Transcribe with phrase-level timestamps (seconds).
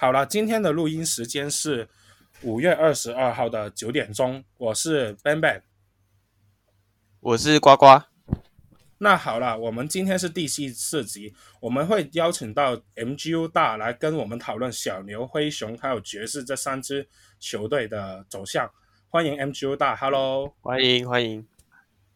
[0.00, 1.86] 好了，今天的录音时间是
[2.40, 4.42] 五月二十二号的九点钟。
[4.56, 5.60] 我是 Ben Ben，
[7.20, 8.04] 我是呱呱。
[8.96, 17.06] 那好了，我们今天是第四四集，我们会邀请到 MGU 大来跟我们讨论小牛、灰熊还有爵士这三支
[17.38, 18.70] 球队的走向。
[19.10, 21.46] 欢迎 MGU 大，Hello，欢迎欢迎，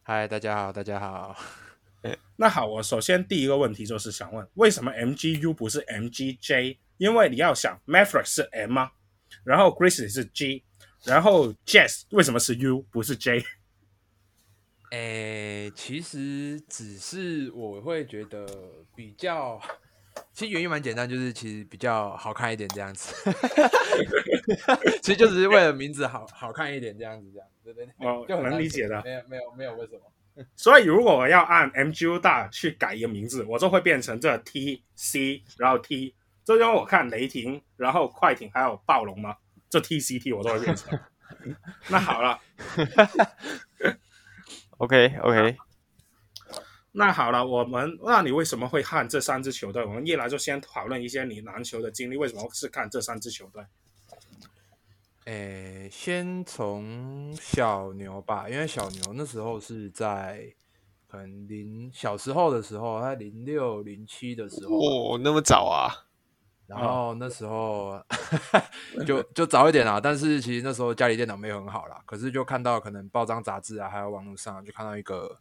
[0.01, 1.37] 嗨，大家好，大家好。
[2.37, 6.77] 那好，我首先第一个问题就是想问，为什么 MGU 不是 MGJ？
[6.97, 8.91] 因为你要想，Mavericks 是 M 啊，
[9.43, 10.63] 然后 Grizzlies 是 G，
[11.03, 13.43] 然后 Jazz 为什么是 U 不是 J？
[14.91, 18.45] 诶，其实只是我会觉得
[18.95, 19.59] 比较，
[20.31, 23.13] 其实原因蛮简单，就是其实比较好看一点这样子。
[25.01, 28.07] 其实就只是为了名字好好看一点这样子，这样对不对？
[28.07, 29.01] 哦，就能理解的。
[29.03, 30.45] 没有没有没有为什么？
[30.55, 36.13] 所以如果我要按 MGU 大去改一个名字，我就会变成这 T C，然后 T，
[36.45, 39.35] 这因为我看雷霆，然后快艇还有暴龙嘛，
[39.69, 40.97] 这 T C T 我都会变成。
[41.89, 42.39] 那好了，
[44.77, 45.57] OK OK，
[46.91, 49.83] 那好了，我们那你为什么会看这三支球队？
[49.83, 53.63] 我们一来就先讨论一些你篮球的经历，为什么是看这三支球队？
[55.25, 60.53] 诶，先从小牛吧，因为小牛那时候是在
[61.07, 66.05] 可能零小时候的时候，他零六零七的时候，哦，那么早啊！
[66.67, 68.03] 然后那时候
[69.05, 75.39] 就就早一点啦，但是其实那时候家里电脑没有很好啦，可是就看到可能报章杂志啊，还有网络上就看到一个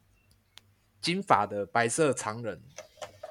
[1.00, 2.62] 金发的白色长人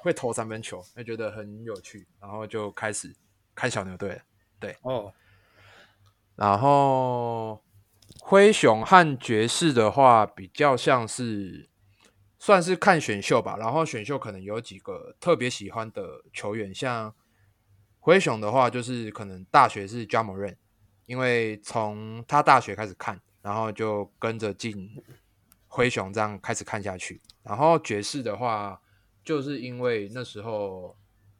[0.02, 3.14] 会投三分球，就觉得很有趣，然后就开始
[3.54, 4.22] 看小牛队了。
[4.58, 5.12] 对，哦。
[6.36, 7.62] 然后
[8.20, 11.70] 灰熊和爵士的话，比较像是
[12.40, 13.56] 算是看选秀吧。
[13.56, 17.14] 然后选秀可能有几个特别喜欢的球员，像
[18.04, 20.56] 灰熊的话，就是可能大学是 Ja Morant，
[21.06, 25.02] 因为从他大学开始看，然后就跟着进
[25.66, 27.18] 灰熊这样开始看下去。
[27.42, 28.78] 然后爵士的话，
[29.24, 30.94] 就是因为那时候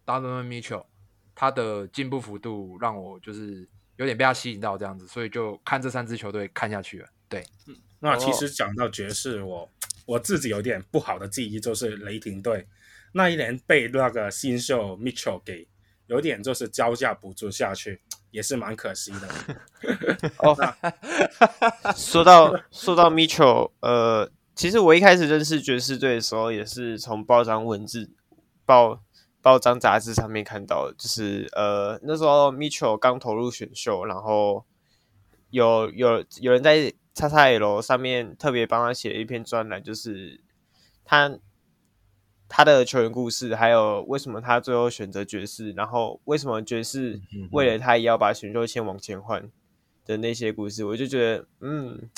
[0.06, 0.86] Donovan Mitchell
[1.34, 3.68] 他的进步幅度让我就是。
[3.96, 7.08] 有点被他吸引到这样子，所以就看这三支球队看下去了。
[7.28, 9.70] 对，嗯，那其实讲到爵士，我
[10.04, 12.66] 我自己有点不好的记忆，就是雷霆队
[13.12, 15.68] 那一年被那个新秀 Mitchell 给
[16.14, 19.28] 有点就是招架不住下去，也是蛮可惜的。
[20.38, 20.56] 哦，
[21.96, 28.10] 说到说到 Mitchell，呃，其实我一开始认识爵士队的时候，也是从报章文字
[28.64, 29.02] 报。
[29.44, 34.64] 报章杂志上面看到，就是呃那时候 Mitchell 刚投入选秀，然后
[35.50, 40.40] 有有有人在 XXL 上面特别帮他写了一篇专栏，就是
[41.04, 41.38] 他
[42.56, 47.20] 他的球员故事，还有为什么他最后选择爵士，然后为什么爵士
[47.50, 49.50] 为了他也要把选秀签往前换
[50.04, 52.08] 的那些故事，我就觉得嗯，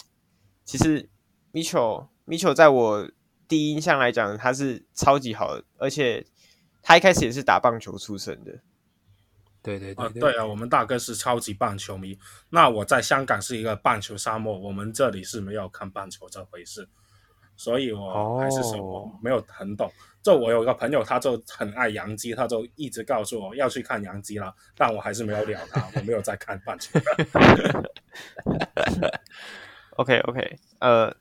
[0.63, 1.09] 其实
[1.55, 3.11] Mitchell Mitchell 在我
[3.49, 6.27] 第一印象来讲，他是超级好的，而且。
[6.89, 8.61] 他一开始也是打棒球出身的，
[9.61, 12.17] 对对对，对，对啊，我们大哥是超级棒球迷。
[12.49, 16.89] 那我在香港是一个棒球沙漠，我们这里是没有看棒球这回事，
[17.57, 19.91] 所以我还是说我没有很懂。
[20.27, 26.99] 就我有一个朋友，他就很爱洋基，他就一直告诉我要去看洋基了，但我还是没有鸟他，我没有再看半球。
[29.97, 31.17] OK OK，呃，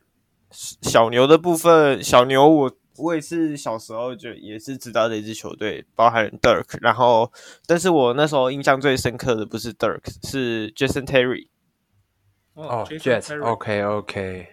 [0.50, 2.76] 小牛的部分，小牛我。
[2.98, 7.30] 我也是小时候就也是知道的一支球队，包含 Dirk，然后，
[7.68, 11.50] 但是我那时候印象最深刻的不是 Dirk，是 Jason Terry。
[12.54, 14.48] 哦，Jet，OK OK。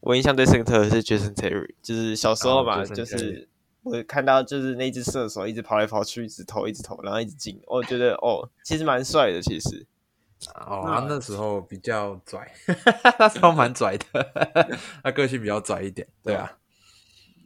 [0.00, 3.48] 我印象最深刻的是 Jason Terry，就是小时候嘛，oh, 就是
[3.84, 9.86] 我看到就是那只射手一直跑来跑去，一直投，一直投，然后一直进，我觉得哦，其实蛮帅的，其实。
[10.54, 12.52] 哦，他那时候比较拽，
[13.18, 14.32] 那时候蛮拽的，
[15.02, 16.58] 他个性比较拽一点，对啊。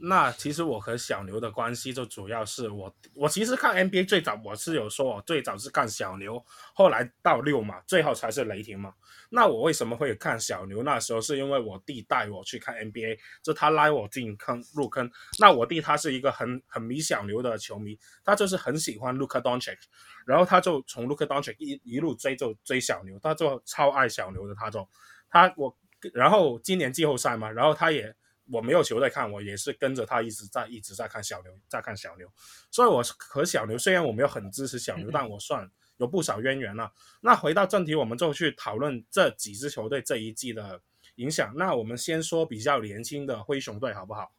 [0.00, 6.40] 那其实我和小牛的关系就主要是我，我其实看 NBA 最早我是有说，我最早是看小牛，
[6.72, 8.94] 后来到六嘛，最后才是雷霆嘛。
[9.30, 10.82] 那我为什么会看小牛？
[10.82, 15.10] 那时候是因为我弟带我去看 NBA，就他拉我进坑入坑。
[15.40, 19.78] 那我弟他是一个很很迷小牛的球迷，他就是很喜欢 Luka Doncic，
[20.24, 24.88] 然后他就从 Luka Doncic 一一路追就追小牛，他就超爱小牛的，他就
[25.28, 25.76] 他我，
[26.14, 28.14] 然后今年季后赛嘛，然后他也。
[28.50, 32.26] 我没有球队看，我也是跟着他一直在一直在看小牛，在看小牛，
[32.70, 36.92] 所以我和小牛虽然我没有很支持小牛，但我算有不少渊源了。
[37.20, 40.80] 那回到正题，我们就去讨论这几支球队这一季的
[41.16, 41.52] 影响。
[41.56, 44.32] 那我们先说比较年轻的灰熊队好不好？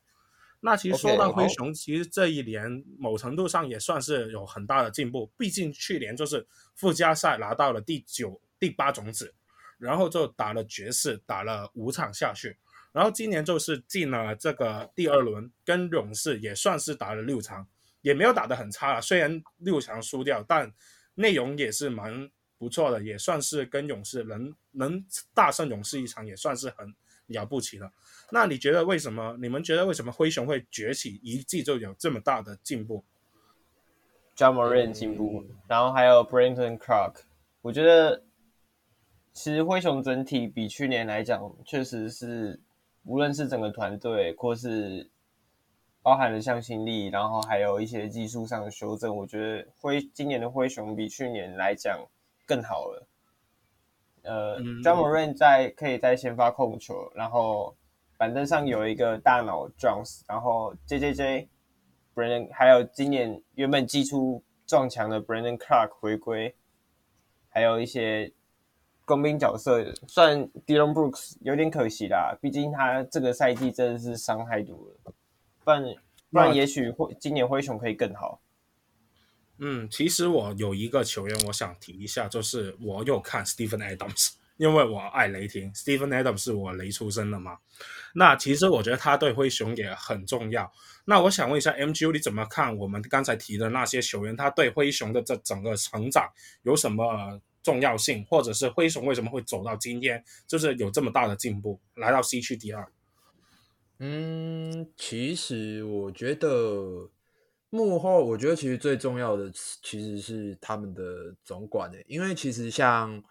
[0.62, 5.32] 那其实说到灰熊，Okay, 其实这一年某程度上也算是有很大的进步。
[5.38, 6.46] 毕竟去年就是
[6.76, 9.34] 附加赛拿到了第九、第八种子，
[9.78, 12.58] 然后就打了爵士，打了五场下去，
[12.92, 17.68] 然后今年就是进了这个第二轮，跟勇士也算是打了六场，
[18.02, 19.02] 也没有打得很差了。
[19.02, 20.72] 虽然六场输掉，但
[21.16, 26.94] 内容也是蛮不错的，也算是跟勇士能能大胜勇士一场，也算是很
[27.28, 27.92] 了不起了。
[28.32, 29.38] 那你觉得为什么？
[29.40, 33.04] 你们觉得为什么灰熊会崛起，一季就有这么大的进步
[34.36, 37.16] ？Ja Morant 进步，然后还有 Brandon clark
[37.62, 38.24] 我觉得
[39.34, 42.60] 其实灰熊整体比去年来讲，确实是
[43.04, 45.10] 无论是整个团队，或是
[46.02, 52.00] 包含了向心力，然后还有一些技术上的修正，我觉得灰今年的灰熊比去年来讲
[52.46, 53.08] 更好了。
[54.24, 57.76] 呃、嗯、Ja Morant 在可以在先发控球，然后。
[58.20, 61.50] 板凳上有一个大脑 Jones，然后 J J J
[62.14, 66.54] Brandon，还有今年原本寄出撞墙的 Brandon Clarke 回归，
[67.48, 68.30] 还有一些
[69.10, 75.14] 工兵角色，算 Dillon Brooks 有点可惜啦，毕竟他这个赛季真的是伤害多了，
[75.64, 75.84] 不然
[76.32, 78.40] 不然也许会今年灰熊可以更好。
[79.58, 84.34] 嗯，其实我有一个球员我想提一下，就是我有看 Steven Adams。
[84.60, 87.60] 因为我爱雷霆，Steven Adams 是我雷出身的嘛。
[88.14, 90.70] 那其实我觉得他对灰熊也很重要。
[91.06, 96.30] 那我想问一下，MGU 你怎么看我们刚才提的那些球员，他对灰熊的这整个成长
[96.64, 102.92] 有什么重要性，或者是灰熊为什么会走到今天，就是有这么大的进步，来到西区第二？
[104.00, 107.10] 嗯，其实我觉得
[107.70, 109.52] 幕后，我觉得其实最重要的
[109.82, 113.24] 其实是他们的总管诶，因为其实像。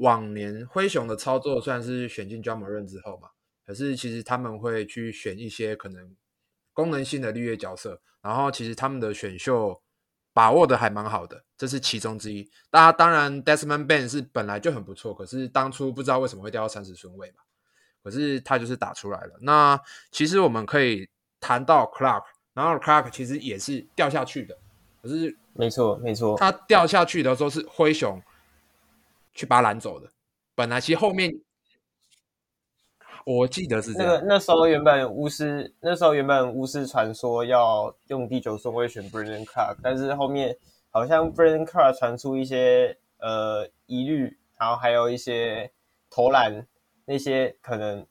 [0.00, 3.30] 往年灰熊的操作算是选进 j a m a r 之后嘛，
[3.66, 6.14] 可是其实他们会去选一些可能
[6.72, 9.82] 功能性的绿叶角色，然后其实他们的选秀
[10.38, 12.48] 把握的还蛮好的，这是其中之一。
[12.70, 17.42] 大家当然 Desmond Bane 是本来就很不错，可是当初不知道为什么会掉到三十顺位嘛，
[18.04, 19.32] 可是他就是打出来了。
[19.40, 19.80] 那
[20.12, 21.08] 其实我们可以
[21.40, 22.22] 谈到 Clark，
[22.54, 24.56] 然后 Clark 其实也是掉下去的，
[25.02, 28.22] 可是没错没错，他掉下去的时候是灰熊。
[29.34, 30.10] 去把他拦走的，
[30.56, 31.32] 本来其实后面
[33.36, 34.14] 我记得是这样。
[34.14, 40.56] 那个那时候原本巫师那时候原本巫师传说要用第九顺位选 Brandon Clark，但是后面
[40.90, 45.70] 好像 Brandon Clark 传出一些呃疑虑，然后还有一些
[46.08, 46.66] 投篮
[47.04, 48.06] 那些可能，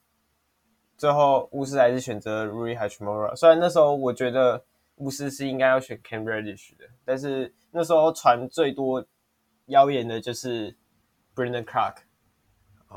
[0.97, 3.35] 最后巫师还是选择 Rui Hachimura。
[3.35, 4.63] 虽然那时候我觉得
[4.97, 9.03] 巫师是应该要选 Cam Reddish 的，但是那时候传最多
[9.65, 10.75] 谣言的就是。
[11.37, 11.97] Brandon Clark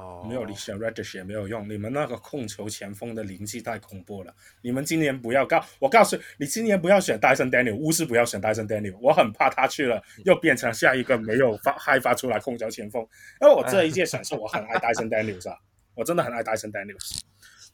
[0.00, 4.34] 哦，没有你选 Reddish 也没有用，你们那个控球前锋的灵气太恐怖了。
[4.62, 13.02] 你们今年不要告我告诉你，今年不要选 Dyson Daniel，巫师不要选 Dyson Daniel，我很怕他去了又变成下一个没有发开发出来控球前锋。
[13.42, 15.58] 因为我这一届选秀我很爱 Dyson Daniel 是吧？
[15.94, 16.96] 我真的很爱 Dyson Daniel，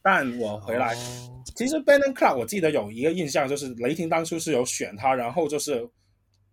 [0.01, 5.87] 但我回来、哦、其实 Brandon Clarke 我记得有一个印象就是雷霆当初是有选他，然后就是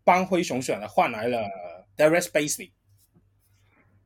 [0.04, 1.48] 帮灰熊选了换来了
[1.96, 2.70] Darius Basley，。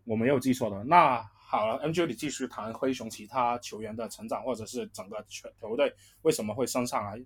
[0.05, 7.25] 我没有记错的，那好了，MJ 你继续谈灰熊其他球员的成长，或者是整个球球队为什么会升上来？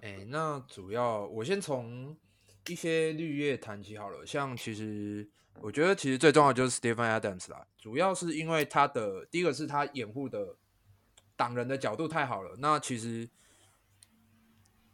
[0.00, 2.16] 哎，那主要我先从
[2.66, 4.24] 一些绿叶谈起好了。
[4.24, 10.56] 像其实我觉得其实最重要的就是 Stephen Adams 啦，主要是因为他的第一个是他掩护的
[11.36, 12.56] 挡人的角度太好了。
[12.58, 13.28] 那其实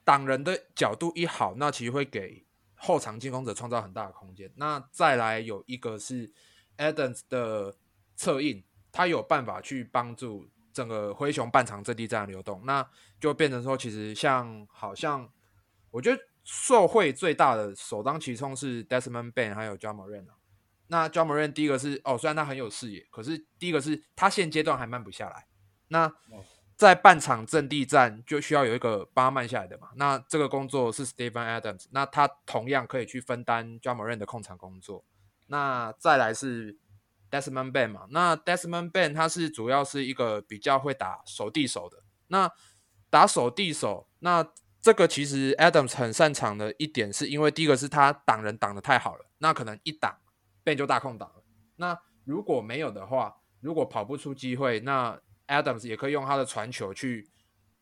[0.02, 2.44] 挡人的角度一好，那其实会给。
[2.80, 4.48] 后场进攻者创造很大的空间。
[4.54, 6.32] 那再来有一个是
[6.78, 7.76] Adams 的
[8.16, 12.62] 策应，他有办法去帮助整个灰熊半场阵地战的流动。
[12.64, 12.88] 那
[13.20, 15.28] 就变成说，其实像好像
[15.90, 20.26] 我觉得受惠最大的首当其冲是 Desmond Bane 还有 Ja Morant。
[20.86, 25.46] 那 Ja Morant 第一个是哦，虽然他很有视野，可是第一个是他现阶段还慢不下来。
[25.88, 26.10] 那
[26.76, 35.04] 在半场阵地战就需要有一个帮他慢下来的嘛，那这个工作是 Stephen Adams，那他同样可以去分担 Ja Morant 的控场工作。
[35.48, 36.78] 那再来是
[37.30, 42.02] Desmond Bane 嘛，那 Desmond Bane 他是主要是一个比较会打手递手的。
[42.28, 42.50] 那
[43.10, 44.46] 打手递手，那
[44.80, 50.16] 这个其实 Adams 很擅长的一点，是因为第一个是他挡人挡的太好了，那可能一挡
[50.64, 51.42] Bane 就大空档了。
[51.76, 57.30] 那如果没有的话，如果跑不出机会，那 Adams 也可以用他的传球去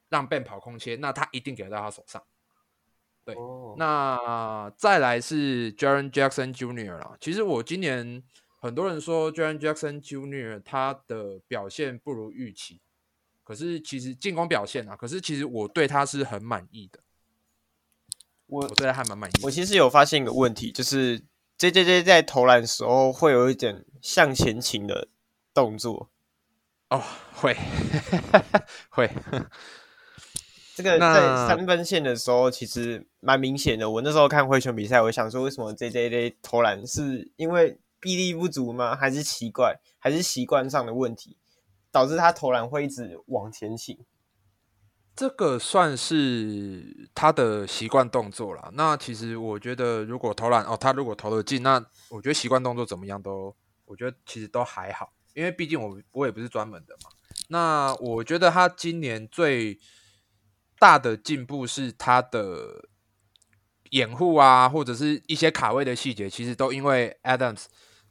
[0.08, 2.22] 让 Ben 跑空切，那他一定给到他手上。
[3.26, 3.76] 对，oh.
[3.76, 6.96] 那再来是 Jaren Jackson Jr.
[6.96, 7.16] 啦。
[7.20, 8.22] 其实我今年
[8.60, 10.62] 很多人说 Jaren Jackson Jr.
[10.64, 12.80] 他的表现不如预期，
[13.42, 17.00] 可是其实进攻表现啊，可是其实我对他是很满意的。
[18.46, 19.32] 我我对他还蛮满意。
[19.42, 21.20] 我其实有发现一个问题，就是
[21.58, 25.08] JJJ 在投篮的时候会有一点向前倾的
[25.52, 26.10] 动作。
[26.90, 27.02] 哦，
[27.34, 27.56] 会
[28.90, 29.10] 会。
[30.76, 33.88] 这个在三分线的时候其实蛮明显的。
[33.88, 38.94] 我那时候看灰熊比赛，我想说，为什么 JJJ 投篮是因为臂力不足吗？
[38.94, 39.80] 还是奇怪？
[39.98, 41.38] 还是习惯上的问题，
[41.90, 43.98] 导致他投篮会一直往前倾？
[45.16, 48.70] 这个算是他的习惯动作了。
[48.74, 53.56] 那其实我觉得，如果投篮哦，他如果投得进，那我觉得习惯动作怎么样都，
[53.86, 55.14] 我觉得其实都还好。
[55.32, 57.08] 因为毕竟我我也不是专门的嘛。
[57.48, 59.78] 那我觉得他今年最
[60.78, 62.88] 大的进步是他的
[63.90, 67.64] 掩护啊，或者是一些卡位的细节，其实都因为 Adams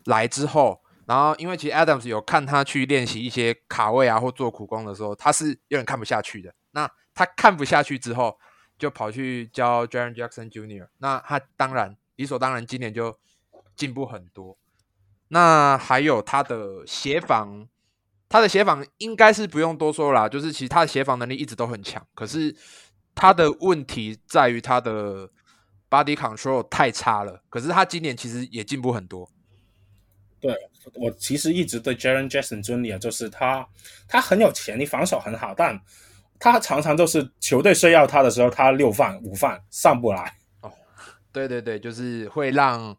[0.05, 6.53] 来之后，然后因为其实 Adams 有看他去练习一些卡位啊，或做苦工的时候，他是有点看不下去的。
[6.71, 8.37] 那他看不下去之后，
[8.77, 13.17] 就跑去教 Jaren Jackson Jr.，那他当然理所当然今年就
[13.75, 14.57] 进步很多。
[15.27, 17.67] 那还有他的协防，
[18.27, 22.55] 他的协防应该是不用多说啦，就是其实他的协防能力一直都很强，可是
[23.13, 25.29] 他的问题在于他的
[25.89, 27.43] body control 太差了。
[27.49, 29.29] 可是他今年其实也进步很多。
[30.39, 30.53] 对，
[30.95, 32.97] 我其实一直对 Jaren Jackson Jr.
[32.97, 33.67] 就是他，
[34.07, 35.79] 他很有潜力，防守很好，但。
[36.37, 40.35] 他常常就是球队需要他的时候，他六犯五犯上不来。
[40.59, 40.71] 哦，
[41.31, 42.95] 对对对，就是会让，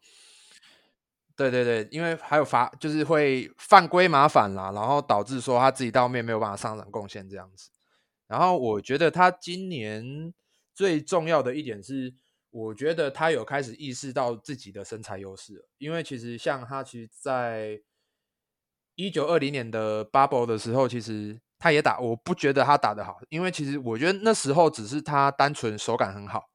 [1.37, 7.71] 对对对，因为还有罚，就是会犯规麻烦啦，然后导致说他自己到后面没有办法上场贡献这样子。
[8.27, 10.33] 然后我觉得他今年
[10.75, 12.15] 最重要的一点是，
[12.51, 17.81] 我觉得他有开始意识到自己的身材优势了，因为其实像他其实，在
[18.95, 21.41] 一九二零年的 Bubble 的时候，其实。
[21.59, 26.51] 他也打，我不觉得他打得好，因为其实我觉得那时候只是他单纯手感很好，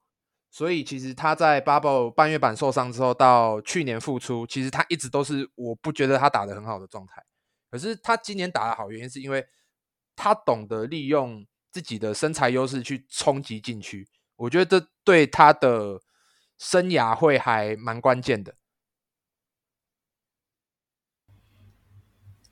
[0.53, 7.23] 所以其实他在 Bubble 半月板受伤之后到去年复出，其实他一直都是我不觉得他打得很好的状态。
[7.69, 9.47] 可是他今年打得好，原因是因为
[10.13, 14.05] 他懂得利用自己的身材优势去冲击禁区，
[14.35, 16.01] 我觉得这对他的
[16.57, 18.53] 生涯会还蛮关键的。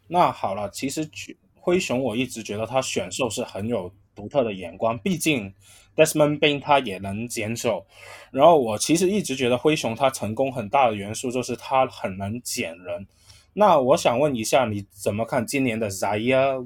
[0.08, 1.08] 那好了，其实
[1.54, 5.54] 灰熊，我一直觉得他选秀是很有独特的眼光，毕竟
[5.96, 7.86] Desmond Bane 他也能捡走。
[8.32, 13.08] 然后我其实一直觉得灰熊他成功很大的元素就是他很能捡人。
[13.54, 16.64] 那我想问一下，你怎么看今年的 Ziaire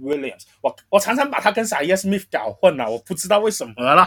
[0.00, 0.42] Williams？
[0.60, 4.06] 我我常常把他跟 Zaire Smith 搞混了，我不知道为什么了。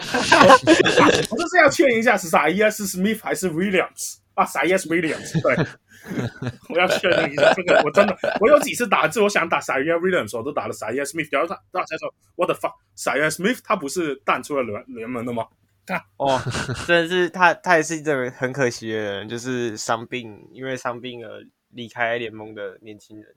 [1.30, 5.66] 我就是要确认一下是 Zhaire 是 Smith 还是 Williams 啊？Zhaire Williams 对。
[6.70, 11.28] 我要确认一下这个，我真的，我有几次打字，我想打 Ziaire Williams，我都打了 Zhaire Smith。
[11.30, 15.46] 然后他大家说，What the fuck，Zhaire Smith 他不是淡出了联联盟的吗？
[15.84, 16.40] 看哦，
[16.86, 23.34] 真的是他，他也是一个很可惜的人，就是伤病，因为伤病而离开联盟的年轻人。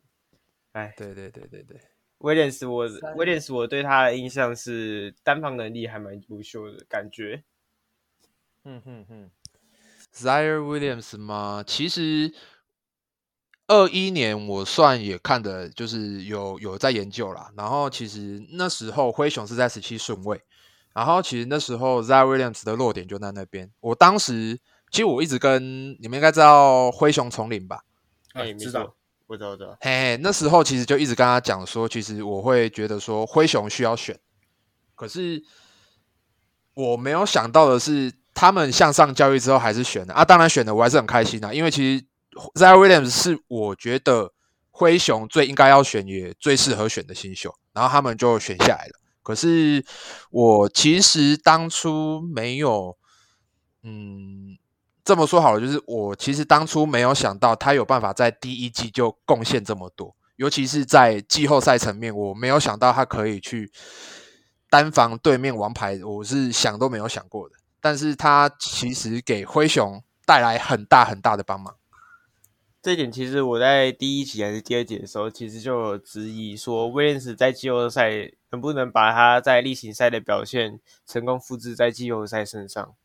[0.71, 1.77] 哎，对对对对对，
[2.19, 7.43] 威廉斯，我威廉斯，我对他的印象是单防能力还蛮优秀的感觉。
[8.63, 9.29] 嗯哼哼
[10.15, 11.63] ，Ziaire Williams 吗？
[11.65, 12.33] 其实。
[13.65, 17.49] 二一年我算也看的，就是有有在研究啦。
[17.55, 20.39] 然后其实那时候灰熊是在十七顺位，
[20.93, 23.71] 然后其实那时候 Ziaire Williams 的落点就在那边。
[23.79, 24.59] 我当时
[24.91, 27.81] 其实我一直跟你们应该知道灰熊丛林吧？
[28.33, 28.93] 哎，知道，
[29.27, 29.77] 我知道，知道。
[29.79, 34.19] 嘿嘿，那时候其实就一直跟他讲说，其实我会觉得说灰熊需要选，
[34.93, 35.41] 可是
[36.73, 40.25] 我没有想到的是，他们向上交易之后还是选了啊。
[40.25, 42.05] 当然选的我还是很开心的，因为其实。
[42.55, 44.33] Ziaire Williams 是我觉得
[44.71, 48.99] 灰熊最应该要选也最适合选的新秀，然后他们就选下来了。
[49.21, 49.85] 可是
[50.31, 52.97] 我其实当初没有，
[53.83, 54.57] 嗯，
[55.05, 63.71] 这么说好了，就是我其实当初没有想到他有办法在第一季就贡献这么多，尤其是在季后赛层面，我没有想到他可以去
[64.71, 67.57] 单防对面王牌，我是想都没有想过的。
[67.83, 71.75] 但是他其实给灰熊带来很大很大的帮忙。
[72.81, 82.95] 这一点其实我在第一集还是第二集的时候，其实就有质疑说，威廉斯在季后赛能不能把他在例行赛的表现成功复制在季后赛身上？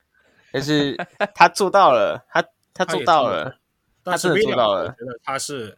[0.53, 0.97] 但是
[1.35, 3.59] 他做到了，他他做到了，
[4.05, 4.83] 他真的做到了。
[4.83, 5.77] 我觉得他是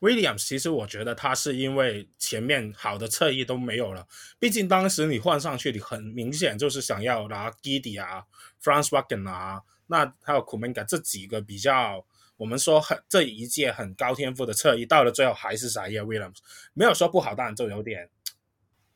[0.00, 4.06] Williams，其实我觉得他是因为前面好的侧翼都没有了，
[4.38, 8.24] 毕竟当时你换上去，你很明显就是想要拿 Giddey 啊、
[8.62, 12.04] Franz Wagner 啊，那还有 Kuminga 这几个比较。
[12.36, 16.38] 我们说很这一届很高天赋的侧翼，到了最后还是 Ziaire Williams，
[16.72, 18.10] 没有说不好，当然就有点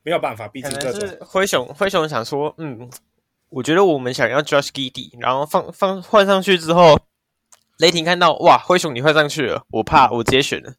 [0.02, 2.90] 没有办法，毕竟这种灰熊灰熊想说，嗯，
[3.48, 6.98] 我觉得我们想要 Josh Giddey，然后放放换上去之后，
[7.78, 10.74] 雷霆看到哇，灰熊你换上去了，我怕我直接选了。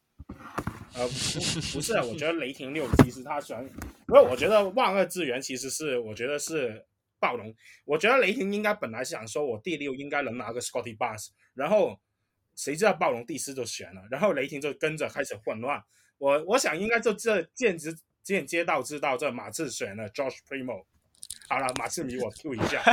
[0.99, 6.85] 呃，不不是，我觉得雷霆六其实他喜欢，因为我觉得万恶之源其实是我觉得是
[7.19, 11.97] 暴龙，我觉得雷霆应该本来是想说我第六应该能拿个 Scotty Barnes，然后
[12.53, 15.81] 谁知道暴龙第四就选了，然后雷霆就跟着开始混乱。
[16.17, 20.83] 我我想应该就这间接间接到知道这马刺选了 Josh Primo。
[21.47, 22.83] 好了，马刺迷我 Q 一下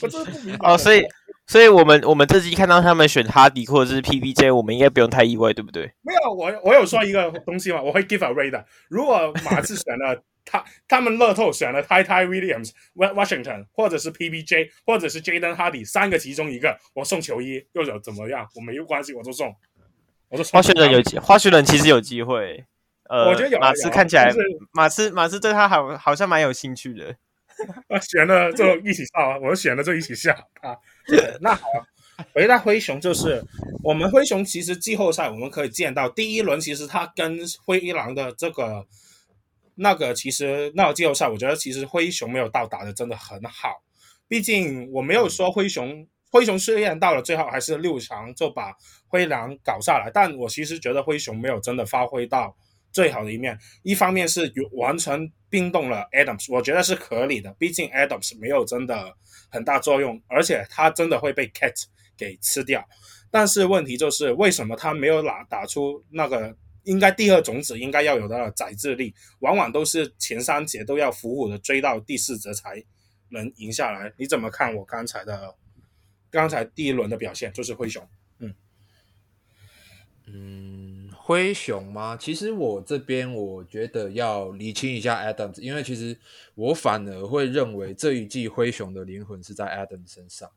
[0.00, 0.70] 我真的不明白。
[0.70, 1.04] 哦，所以。
[1.48, 5.90] 所以我们我们这期看到他们选哈迪或者是 PBJ，我们应该不用太意外，对不对？
[6.02, 8.64] 没有，我我有说一个东西嘛，我会 give away 的。
[8.90, 18.46] 如果马刺选了 他，他们乐透选了 Ty Ty Williams、Washington，或者是 PBJ，或者是 Jaden Hardy 三个其中一个，我送球衣又有怎么样？
[18.54, 19.54] 我没有关系，我都送。
[20.28, 20.60] 我都送。
[20.60, 22.64] 花絮人有机，花絮人其实有机会。
[23.08, 24.30] 呃，我觉得有马刺看起来，
[24.72, 27.16] 马刺马刺对他好好像蛮有兴趣的。
[27.88, 29.38] 我， 选了就一起笑啊！
[29.42, 30.76] 我选了就一起笑啊。
[31.08, 31.66] 对，那好，
[32.34, 33.42] 回到灰熊，就是
[33.82, 38.86] 我们灰熊其实季后赛我们可以见到第一轮，其实他跟灰狼的这个
[39.74, 43.82] 那个其实那个季后赛，我觉得其实灰熊没有到达的真的很好。
[44.28, 48.74] 毕竟我没有说灰熊，灰熊虽然到了最后还是六强就把
[49.06, 52.54] 灰狼搞下来，但我其实觉得灰熊没有真的发挥到
[52.92, 53.58] 最好的一面。
[53.82, 59.14] 一方面是完全冰冻了 Adams，我觉得是合理的，毕竟 Adams 没有真的。
[59.48, 61.84] 很大作用，而且他真的会被 Cat
[62.16, 62.86] 给吃掉。
[63.30, 69.14] 但是问题就是，为什么他没有打打出那个应该第二种子应该要有的宰制力？
[69.40, 72.82] 往往都是前三节都要苦苦的追到第四节才
[73.28, 74.10] 能赢下来。
[74.16, 75.54] 你怎么看我刚才的
[76.30, 77.52] 刚才第一轮的表现？
[77.52, 78.54] 就是灰熊，嗯
[80.26, 80.97] 嗯，
[81.28, 82.16] 灰熊吗？
[82.16, 86.18] 其实我这边我觉得要理清一下 Adams，因为其实。
[86.54, 90.50] 我反而会认为这一季灰熊的灵魂是在 Adams 身上，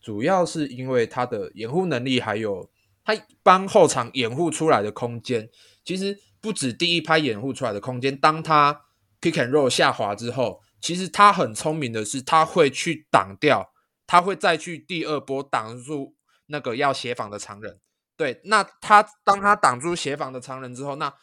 [0.00, 2.70] 主要是因为他的掩护能力，还有
[3.02, 5.48] 他帮后场掩护出来的空间。
[5.82, 8.82] 其实不止第一拍掩护出来的空间，当他
[9.20, 13.72] kick and roll 下滑之后，其实他很聪明的是，他会去挡掉，
[14.06, 16.14] 他会再去第二波挡住
[16.46, 17.80] 那个要协防的长人。
[18.18, 21.14] 对，那他当他挡住协防的长人之后，那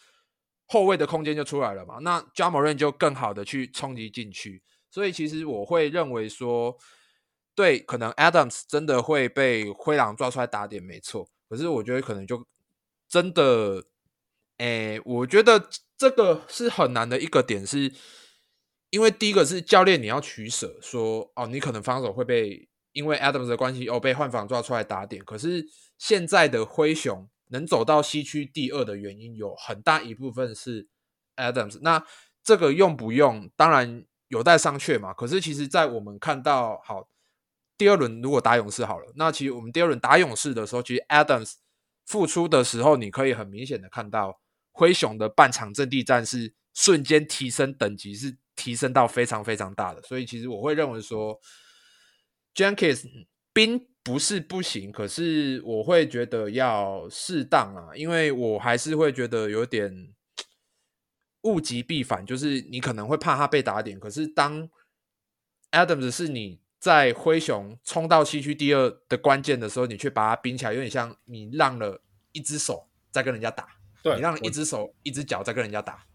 [0.66, 6.78] 后卫的空间就出来了嘛，那 Ja Morant 就更好的去冲击禁区，所以其实我会认为说，
[7.54, 11.30] 对，可能 Adams 真的会被灰狼抓出来打点，没错。
[11.50, 12.48] 可是我觉得可能就
[13.10, 13.84] 真的，
[14.58, 17.94] 诶，我觉得这个是很难的一个点，是
[18.90, 25.64] 因为第一个是教练你要取舍，说哦，你可能防守会被因为 Adams 的关系哦被换防抓出来打点，可是
[25.98, 27.30] 现在的灰熊。
[27.50, 30.88] 能走到西区第二的原因有很大一部分是
[31.36, 32.04] Adams，那
[32.44, 35.14] 这个用不用当然有待商榷嘛。
[35.14, 37.08] 可是其实，在我们看到好
[37.78, 41.54] 第二轮如果打勇士好了，那其实我们第二轮打勇士的时候，其实 Adams
[42.08, 50.02] 复出的时候，你可以很明显的看到灰熊的半场阵地战是瞬间提升等级，是提升到非常非常大的。
[50.02, 51.40] 所以其实我会认为说
[52.56, 53.04] ，Jenkins
[53.54, 53.88] 冰。
[54.06, 60.14] 不是不行，可是我会觉得要适当啊，因为我还是会觉得有点
[61.42, 64.70] 物极必反，就是你可能会怕他被打点，可是当
[65.72, 73.68] Adams 是你在灰熊冲到西区第二的关键的时候，你却把他冰起来，有点像你让了一只手在跟人家打，
[74.04, 76.06] 对，你让了一只手一只脚在跟人家打。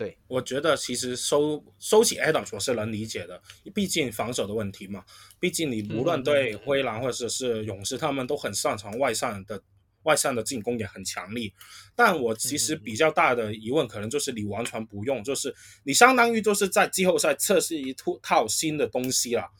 [0.00, 3.38] 对，我觉得其实收收起 Adams 我是能理解的，
[3.74, 5.04] 毕竟防守的问题嘛。
[5.38, 9.62] 毕竟你无论对灰狼或者是勇士，他们都很擅长外上的
[10.04, 11.52] 外上的进攻也很强力。
[11.94, 19.50] 但我其实比较大的疑问，可能就是你完全不用，就是你相当于就是在季后赛测试一套新的东西了。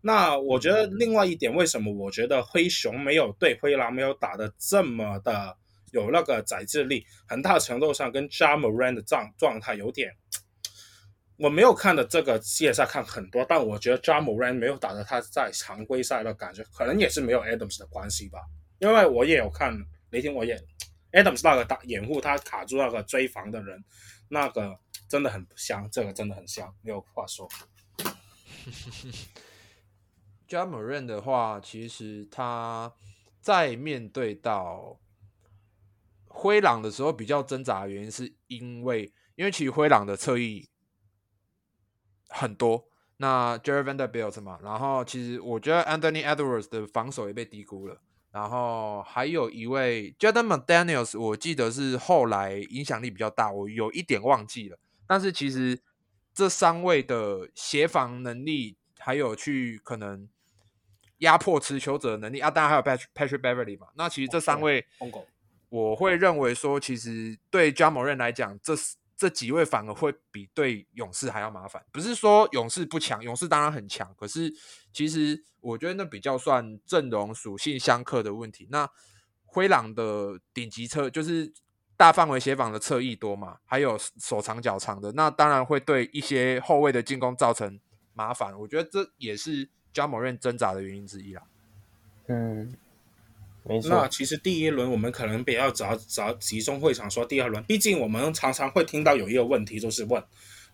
[0.00, 5.58] 那我觉得另外一点，为什么我觉得灰熊没有对灰狼没有打的这么的？
[5.92, 10.14] 有那个宰制力，很大程度上跟 Ja Morant 的状状态有点，
[11.36, 18.40] 我没有看的这个系列赛看很多，但我觉得 Ja Morant 没有打的他在常规赛的感觉，可能也是没有 Adams 的关系吧。
[18.78, 19.76] 因为我也有看
[20.10, 20.56] 雷霆，我也
[21.12, 23.82] Adams 那个打掩护他卡住那个追防的人，
[24.28, 27.48] 那个真的很香，这个真的很香，没有话说。
[30.48, 32.92] Ja Morant 的话，其实他
[33.40, 34.98] 在面对到。
[36.32, 40.68] 灰狼的时候比较挣扎的原因是因为，因为其实灰狼的侧翼
[42.28, 55.78] 很多，那 Jerry Vanderbilt 嘛，然后其实我觉得 Anthony Edwards 的防守也被低估了，然后还有一位 Jaden McDaniels，我记得是后来影响力比较大，我有一点忘记了，但是其实
[56.32, 60.28] 这三位的协防能力，还有去可能
[61.18, 63.88] 压迫持球者的能力啊，当然还有 Patrick Patrick Beverly 嘛。
[63.96, 64.86] 那其实这三位，
[65.70, 68.74] 我会认为说，其实对 Ja Morant 来讲，这
[69.16, 71.82] 这几位反而会比对勇士还要麻烦。
[71.90, 74.52] 不是说勇士不强，勇士当然很强，可是
[74.92, 78.66] 其实我觉得那比较算阵容属性相克的问题。
[78.70, 78.90] 那
[79.46, 81.52] 灰狼的顶级侧就是
[81.96, 87.78] 大范围协防的侧翼多嘛，还有手长脚长的，那当然会对一些后卫的进攻造成
[88.14, 88.58] 麻烦。
[88.58, 91.42] 我觉得这也是加盟人挣扎的原因之一啦。
[92.28, 92.72] 嗯，
[93.64, 93.90] 没错。
[93.90, 100.22] 那其实第一轮我们可能比较早早集中会场说第二轮，毕竟我们常常会听到有一个问题，就是问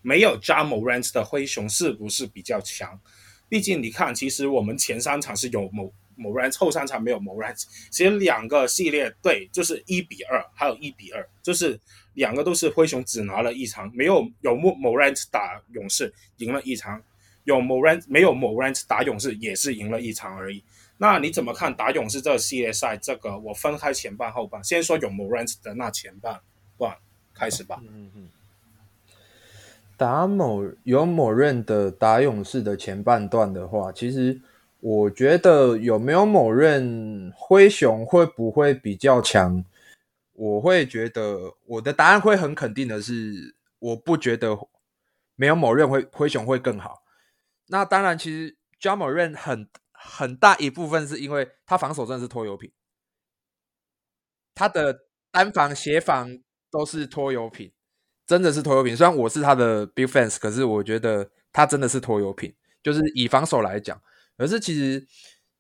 [0.03, 3.01] 没有 Ja Morant 的灰熊是不是比较强？
[3.49, 5.93] 毕竟你看，其实我们前三场是有某。
[6.19, 11.79] 某 r a n t 后三场没有某 r a n t 其实两个系列对就是一比二，还有一比二，就是
[12.15, 17.03] 两个都是灰熊只拿了一场，没有有某某 r a n t 打勇士赢了一场，
[17.45, 20.65] 有某 r a n t 没有某 r a n t 打勇士也是赢了一场而已。
[20.99, 22.97] 那你怎么看打勇士这个系列赛？
[22.97, 26.41] 这个我分开前半后半，先说有 Morant 的那前半
[26.79, 26.97] 段
[27.35, 27.81] 开始吧。
[27.83, 28.29] 嗯嗯。
[29.97, 34.41] 打某有 Morant 的打勇士的前半段的话，其实。
[34.81, 39.65] 我觉得有没有某人灰熊会不会比较强？
[40.35, 44.57] 我会觉得我的答案会很肯定的是，我不觉得
[45.35, 47.03] 没有某人会灰熊会更好。
[47.69, 49.67] 那当然，其实 Ja Morant 很
[50.07, 52.71] 很大一部分是因为他防守真的是拖油瓶，
[54.55, 56.39] 他的单防协防
[56.71, 57.73] 都是拖油瓶，
[58.27, 58.97] 真的是拖油瓶。
[58.97, 64.01] 虽然我是他的 big fans，可是我觉得他真的是拖油瓶，就是以防守来讲。
[64.39, 65.07] 可是其实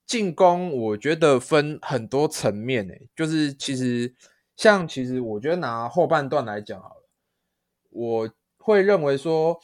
[0.06, 4.14] 进攻，我觉得分很多层面诶，就是其实
[4.56, 7.08] 像其实我觉得拿后半段来讲好了，
[7.90, 9.58] 我会认为说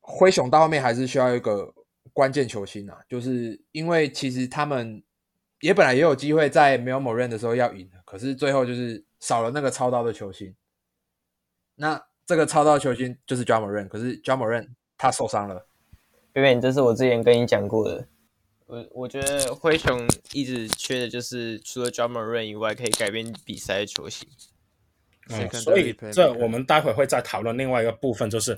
[0.00, 1.74] 灰熊到后面还是需要一个
[2.16, 5.02] 关键球星啊，就是因为其实他们
[5.60, 10.54] 也本来也有机会在没有某任的时候要赢的，可是最后就是少了那个操刀的球星。
[11.74, 15.66] 那这个操刀球星就是 Ja Morant，可是 Ja Morant 他受伤了。
[16.34, 18.08] 因为这是我之前跟你讲过的。
[18.64, 24.26] 我我觉得灰熊一直缺的就是除了 Ja Morant 以外，可以改变比赛的球星。
[25.28, 28.56] 嗯，所以这我们待会会再讨论另外一个部分，就是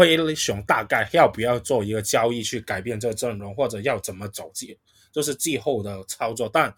[0.00, 4.78] 灰熊大概要不要做一个交易去改变这个阵容，或者要怎么走季，
[5.12, 6.48] 就是季后的操作。
[6.50, 6.74] 但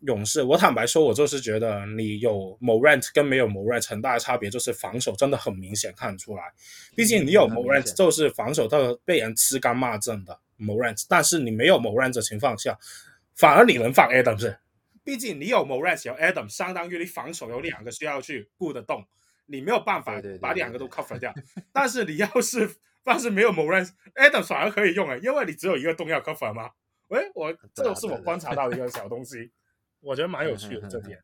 [0.00, 6.42] 勇士，我坦白说，我就是觉得你有 Morant 跟没有 Morant 很大的差别，就是防守真的很明显看出来。
[6.96, 12.76] 毕竟你有 Morant 就是防守到被人吃干骂净的 Morant，但是你没有 Morant 的情况下，
[13.36, 14.58] 反而你能放 Adam 是。
[15.04, 19.04] 毕竟你有 Morant 有 Adam，相当于你防守有两个需要去顾得动，
[19.52, 21.32] 你没有办法把两个都 cover 掉。
[21.32, 26.70] 对对对对， 但是你要是但是没有 Morant，Adams 反而可以用诶，因为你只有一个洞要 cover 吗？
[27.08, 29.52] 喂，我这个是我观察到的一个小东西。
[30.00, 31.20] 我觉得蛮有趣的这点，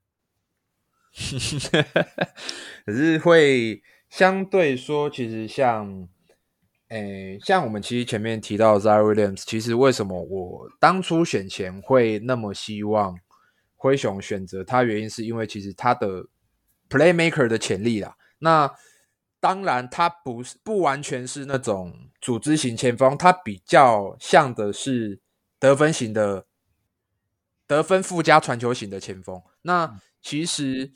[2.87, 6.09] 可是会相对说，其实像，
[6.91, 13.19] 诶，像我们其实前面提到 Zara Williams，其实为什么我当初选前会那么希望
[13.75, 16.27] 灰熊选择他，原因是因为其实他的
[16.89, 18.15] playmaker 的潜力啦。
[18.39, 18.75] 那
[19.41, 25.21] 当然，他不是不完全是那种组织型前锋，他比较像的是
[25.59, 26.47] 得分型的。
[27.69, 30.91] 得分附加传球型的前锋，那其实，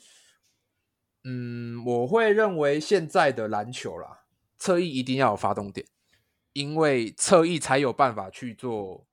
[1.23, 4.25] 嗯，我会认为现在的篮球啦，
[4.57, 5.87] 侧翼一定要有发动点，
[6.55, 9.07] 因为侧翼才有办法去做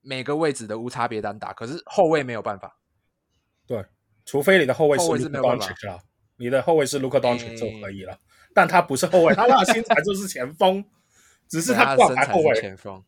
[0.00, 2.78] 每个位置的无差别单打，可是后卫没有办法。
[3.66, 3.84] 对，
[4.24, 6.00] 除非你的后卫是 Luka Doncic 了，
[6.40, 8.18] 你的后卫是 Luka Doncic 就可以了，欸、
[8.54, 10.82] 但他不是后卫， 他那身材就是前锋，
[11.46, 13.04] 只是他挂牌后卫前锋。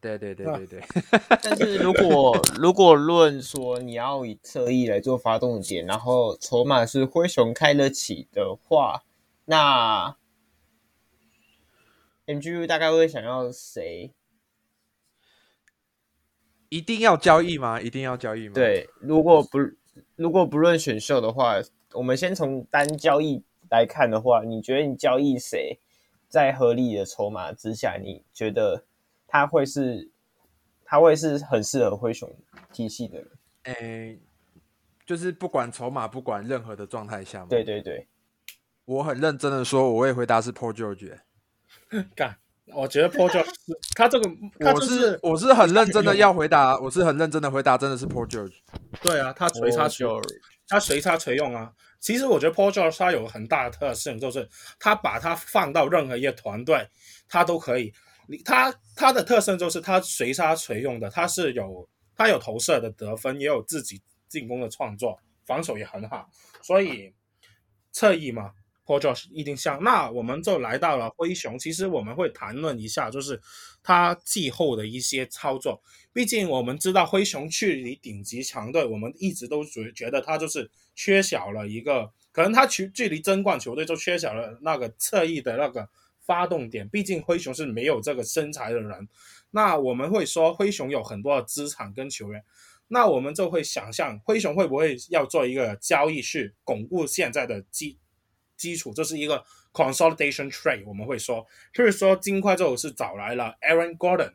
[0.00, 0.82] 对对对对对，
[1.42, 9.02] 但是如果如果论说你要以侧翼来做发动点，然后筹码是灰熊开得起的话，
[9.46, 10.16] 那
[12.26, 14.12] MGU 大概会想要谁？
[16.68, 17.80] 一定要交易吗？
[17.80, 18.54] 一定要交易吗？
[18.54, 19.58] 对，如果不
[20.14, 21.56] 如果不论选秀的话，
[21.98, 25.80] 我们先从单交易来看的话，你觉得你交易谁，
[26.28, 28.84] 在合理的筹码之下，你觉得？
[29.26, 30.08] 他会是，
[30.84, 32.32] 他会是很适合灰熊
[32.72, 33.28] 体系的人。
[33.64, 34.20] 诶、欸，
[35.04, 37.44] 就是不管筹码，不管任何的状态下。
[37.50, 38.06] 对对对，
[38.84, 41.18] 我很认真的说，我会回答是 Paul George。
[42.14, 43.50] 干，我觉得 Paul George
[43.96, 44.30] 他这个，
[44.60, 48.54] 他就是、我是我是很认真的要回答，我是很认真的回答，真的是 Paul George。
[49.02, 50.22] 对啊，他锤他球
[50.68, 51.72] 他随插随用啊。
[51.98, 56.88] 其实我觉得 Paul George 他有很大的特性，就是他把他放到任何一个团队，
[57.28, 57.92] 他都可以。
[58.28, 66.28] 你他他的特性就是他随插随用的，他是有他有投射的得分，也有自己进攻的创作，防守也很好，
[66.62, 67.12] 所以
[67.90, 68.52] 侧翼嘛。
[68.86, 71.58] Paul George 一定像，那我们就来到了灰熊。
[71.58, 73.38] 其实我们会谈论一下，就是
[73.88, 75.80] 他季后的一些操作。
[76.12, 85.88] 毕竟我们知道灰熊距离顶级强队，我们一直都觉觉得他就是缺少了一个，可能他距距离争冠球队就缺少了那个侧翼的那个
[86.20, 86.86] 发动点。
[86.90, 89.08] 毕竟灰熊是没有这个身材的人。
[89.52, 92.44] 那我们会说灰熊有很多的资产跟球员，
[92.88, 97.98] 那我们就会想象灰熊会不会要做一个交易去巩固现在的基。
[98.58, 99.42] 基础，这是一个
[99.78, 104.32] consolidation trade，我们会说，譬如说，金块就是找来了 Aaron Gordon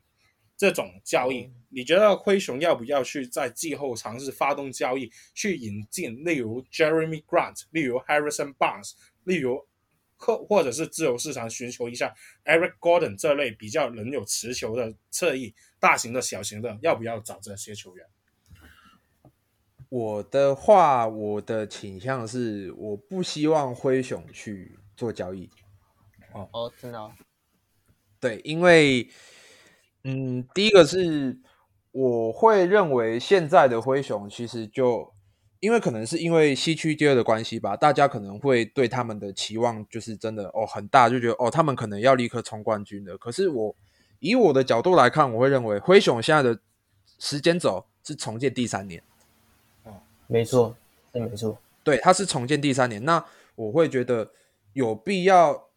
[0.56, 1.42] 这种交易。
[1.42, 8.94] 嗯、你觉得灰熊要不要去在季后尝试发动交易，去引进，例如 Jeremy Grant，例如 Harrison Barnes，
[9.26, 9.68] 例如
[10.16, 12.14] 或或者是自由市场寻求一下
[12.46, 18.06] Eric Gordon 这类比较能有持球的侧翼，大型的、小型的，要不要找这些球员？
[19.90, 25.50] 我的话，我的倾向是，我不希望灰熊去做交易。
[26.32, 27.12] 哦哦，真的哦？
[28.22, 29.10] 对，因为，
[30.06, 31.38] 嗯，第一个是，
[31.92, 35.14] 我会认为现在的灰熊其实就，
[35.60, 43.18] 因为可能是因为西区第二的关系吧，大家可能会对他们的期望就是真的哦很大，就觉得哦他们可能要立刻冲冠军的。
[43.18, 43.76] 可是我
[44.20, 46.58] 以我的角度来看，我会认为灰熊现在的
[47.20, 49.04] 时间轴是重建第三年。
[50.28, 50.74] 没错，
[51.12, 53.24] 对，没错，对，他是重建第三年，那
[53.56, 54.32] 我会觉得
[54.74, 55.70] 有必要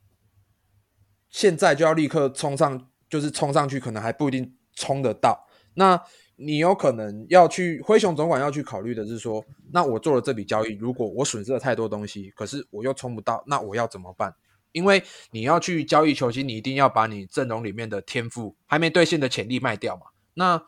[1.28, 5.46] 现在就要立刻冲上，就是冲上去，可能还不一定冲得到。
[5.74, 6.02] 那
[6.36, 14.34] 你有可能要去灰熊总管要去考虑的是说，那我做了这笔交易，如果我损失了太多东西，可是我又冲不到，那我要怎么办？
[14.72, 20.02] 因为你要去交易球星，你一定要把你阵容里面的天赋还没兑现的潜力卖掉嘛。
[20.34, 20.62] 那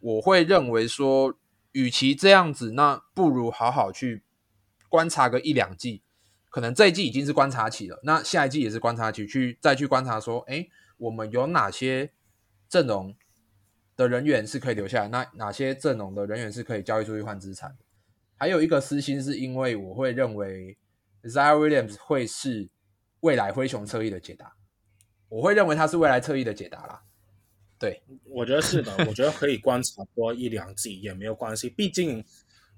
[0.00, 1.38] 我会认为说。
[1.76, 4.22] 与其这样子，那不如好好去
[4.88, 6.03] 观察个一两季，
[6.54, 10.64] 可能这一季已经是观察期了，那下一季也是观察期，去再去观察说，哎，
[10.98, 12.12] 我们有哪些
[12.68, 13.12] 阵容
[13.96, 17.76] 的人员是可以留下来，那哪些阵容的人员是可以交易出去换资产？
[18.36, 20.78] 还有一个私心是因为我会认为
[21.24, 22.68] Zion Williams 会是
[23.18, 24.54] 未来灰熊侧翼的解答，
[25.28, 27.02] 我会认为他是未来侧翼的解答啦。
[27.80, 32.24] 对，我觉得是的，我觉得可以观察多一两季也没有关系，毕竟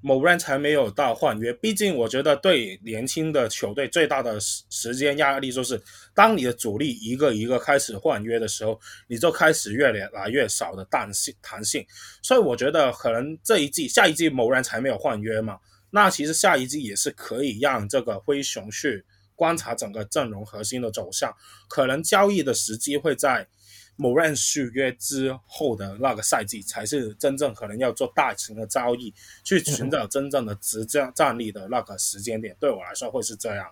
[0.07, 1.53] 某人才没有到换约。
[1.55, 5.83] 毕竟我觉得对年轻的球队最大的时时间压力就是，
[6.15, 11.85] 当你的主力一个一个开始换约的时候，你就开始越来越少的弹性弹性。
[12.23, 15.59] 所以我觉得可能这一季、下一季某人才没有换约嘛，
[15.91, 21.35] 那其实下一季也是可以让这个灰熊去观察整个阵容核心的走向，
[21.69, 23.49] 可能交易的时机会在。
[23.97, 32.55] 某人续约之后的那个赛季，才是真正可能要做大型的交易，去寻找真正的执战战力的那个时间点。
[32.61, 33.67] 对我来说会是这样。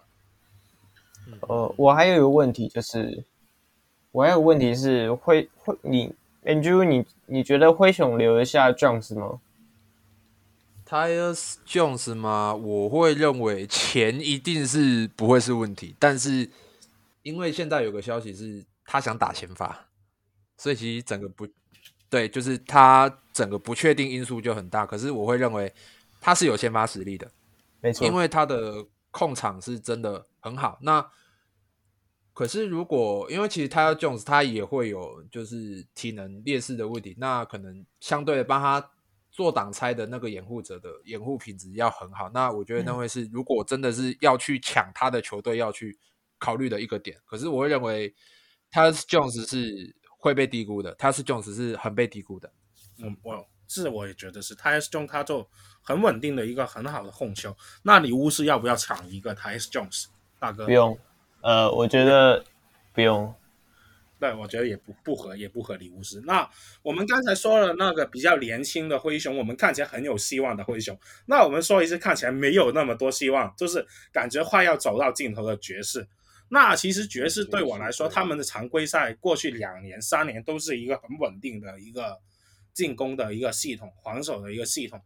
[1.41, 3.25] 呃，我还有一个问题，就是
[4.13, 9.41] 我还有个问题是，灰灰你 Andrew，你你觉得灰熊留得下 Jones 吗
[10.89, 12.55] ？Tyus Jones 吗？
[12.55, 16.51] 我会认为钱一定是不会是问题，但是
[17.23, 19.87] 因为现在有个消息是他想打前发。
[20.57, 21.47] 所以其实整个不
[22.09, 24.87] 对，就是他整个不确定因素就很大。
[24.87, 25.73] 可是我会认为
[26.21, 27.29] 他是有先发实力的，
[27.81, 30.79] 没错，因为他的控场是真的很好。
[30.81, 31.05] 那
[32.33, 38.93] 可是如果因为其实 Tyus Jones 他也会有就是体能劣势的问题，那可能相对的帮他
[39.33, 42.31] 做挡拆的那个掩护者的掩护品质要很好。
[42.33, 45.99] 那我觉得那会是如果真的是要去抢他的球队要去
[46.39, 47.19] 考虑的一个点。
[47.25, 48.15] 可是我会认为
[48.71, 49.97] Tyus Jones 是。
[50.25, 52.51] 会被低估的，他是 Jones 是很被低估的。
[52.97, 55.47] 嗯，我是我也觉得是，Tyus Jones 他就
[55.83, 57.55] 很稳定的一个很好的控球。
[57.83, 60.07] 那你巫师要不要抢一个 Tyus Jones
[60.39, 60.65] 大哥？
[60.65, 60.99] 不用，
[61.43, 62.43] 呃，我觉得
[62.95, 63.35] 不用。
[64.19, 66.23] 对，我觉得也不不合，也不合理巫师。
[66.25, 66.49] 那
[66.83, 70.99] 我们刚才说了那个比较年轻的灰熊，我们看起来很有希望的灰熊。
[71.27, 76.09] 那我们说一次看起来没有那么多希望，就是感觉快要走到尽头的爵士。
[76.49, 82.21] 那其实爵士对我来说，他们的常规赛过去两年、三年都是一个很稳定的一个
[82.73, 85.01] 进攻的一个系统，防守的一个系统，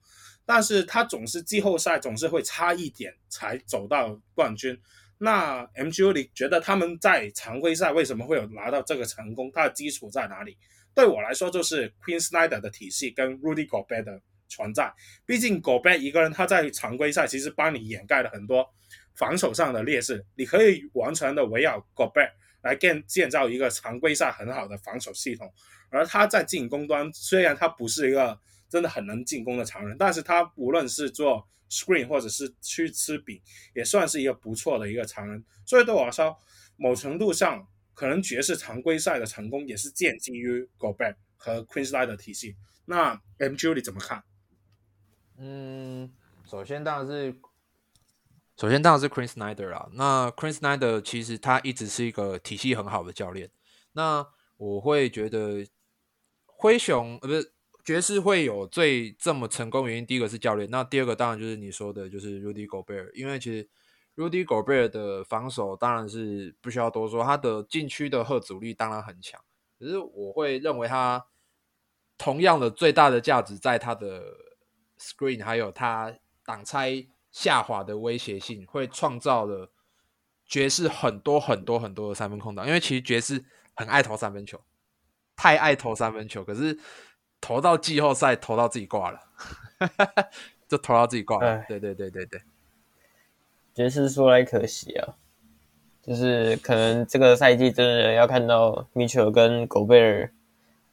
[0.44, 4.78] 但是他总是季后赛总是会差一点才走到冠军。
[5.18, 9.50] 那 MGU 你觉得他们在常规赛为什么会有拿到这个成功？
[9.52, 10.56] 它的基础在哪里？
[10.94, 14.92] 对我来说，就是 Queen Snyder 的体系跟 Rudy Gobert 的存在。
[15.26, 18.68] 毕竟 Gobert 一个人他在常规赛其实帮你掩盖了很多
[19.18, 22.30] 防守上的劣势，你可以完全的围绕 Gobert
[22.62, 25.52] 来建建造一个常规赛很好的防守系统。
[25.90, 33.40] 而他在进攻端虽然他不是一个真的很能进攻的常人，但是他无论是做 screen 或者是去吃饼，
[33.74, 35.44] 也算是一个不错的一个常人。
[35.66, 36.36] 所以对我来说，
[36.76, 42.54] 某程度上，可能爵士常规赛的成功也是建基于 Gobert 和 Quin Snyder 的体系。
[42.84, 44.22] 那 MJU 你怎么看？
[45.38, 46.12] 嗯，
[46.44, 47.34] 首先当然是，
[48.58, 49.88] 首先当然是 Chris Snyder 啦。
[49.92, 53.50] 那 Chris Snyder 其实他一直是一个体系很好的教练。
[53.92, 55.64] 那我会觉得
[56.46, 57.52] 灰熊呃不是
[57.84, 63.68] 爵士会有最这么成功原因，第一个是教练，那第二个当然就是你说的，就是 Rudy Gobert，因为其实。
[64.18, 69.40] Rudy Gobert 的防守当然是不需要多说，他的禁区的吓阻力当然很强。
[69.78, 71.24] 可是我会认为他
[72.16, 74.24] 同样的最大的价值在他的
[74.98, 76.12] screen，还有他
[76.44, 77.06] 挡拆
[77.38, 79.70] 下滑的威胁性，会创造了
[80.44, 82.66] 爵士很多很多很多的三分空档。
[82.66, 84.60] 因为其实爵士很爱投三分球，
[85.36, 86.76] 太爱投三分球，可是
[87.40, 89.20] 投到季后赛投到自己挂了，
[90.66, 91.64] 就投到自己挂了。
[91.68, 92.42] 对对对对对。
[93.72, 95.14] 爵士说来可惜啊，
[96.02, 100.34] 就是可能这个赛季真的要看到米切尔跟狗贝尔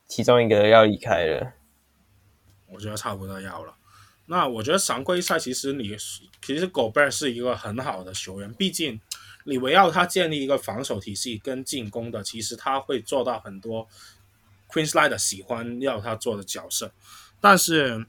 [0.06, 1.54] 其中一个要离开了。
[2.68, 3.74] 我觉得差不多要了。
[4.28, 5.96] 那我觉得常规赛其实你
[6.42, 9.00] 其实狗贝尔是一个很好的球员，毕竟
[9.46, 13.88] 你围绕他建立一个防守体系跟进攻的，其实他会做到很多
[14.70, 16.92] Queen Slide 喜欢要他做的角色。
[17.40, 18.06] 但是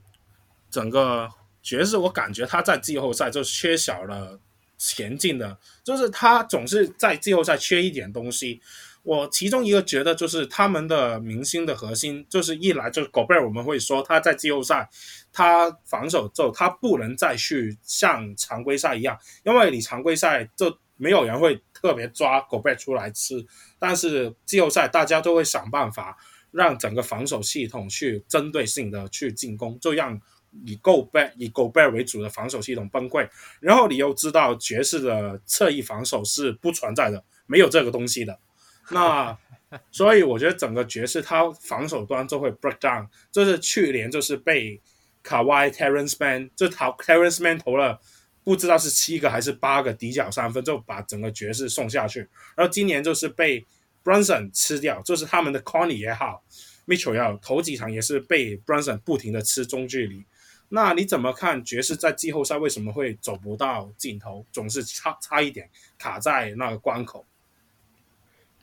[0.71, 1.31] 整个
[1.63, 4.41] 爵士，我感觉他在季后赛就缺少了。
[4.79, 8.61] 前进的，就是他总是在季后赛缺一点东西。
[9.05, 14.91] 我其中一个觉得就是他们的明星的核心，就是一来就是 Gobert，我们会说他在季后赛
[15.37, 23.45] 他防守就他不能再去像常规赛一样，因为你常规赛就没有人会特别抓 Gobert 出来吃，
[23.79, 26.17] 但是季后赛大家都会想办法
[26.51, 30.19] 让整个防守系统去针对性的去进攻，就让。
[30.65, 33.29] 以 Go Bear 以 Go Bear 为主的防守系统崩溃，
[33.61, 38.39] 然后你又知道爵士的侧翼防守是不存在的，没有这个东西的。
[38.89, 39.37] 那
[39.93, 44.81] 所以我觉得整个爵士他防守端就会 break down，就是去年就是被
[45.27, 48.01] 卡哇伊 Terrence Mann 就投 Terrence man 投了
[48.45, 52.21] 不知道是七个还是八个底角三分，就把整个爵士送下去。
[52.55, 53.67] 然后今年就是被
[54.05, 56.45] Brunson 吃掉，就是他们的 Connie 也好
[56.87, 60.25] ，Mitchell 也好，头几场也是被 Brunson 不停的吃中距离。
[60.69, 67.27] 那你怎么看爵士在季后赛为什么会走不到尽头，总是差差一点卡在那个关口？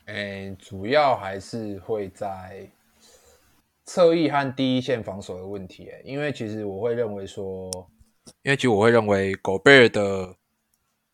[0.06, 2.66] 嗯，主要还是会在
[3.84, 5.88] 侧翼和第一线防守的问题。
[6.04, 7.70] 因为其实我会认为说，
[8.42, 10.36] 因为其实我会认为狗贝尔的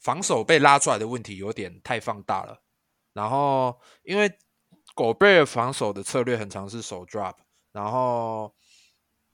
[0.01, 2.63] 防守被拉出来的问题有点太放大了。
[3.13, 4.33] 然后，因为
[4.95, 7.35] 狗贝尔防守的策略很常是手 drop，
[7.73, 8.55] 然后。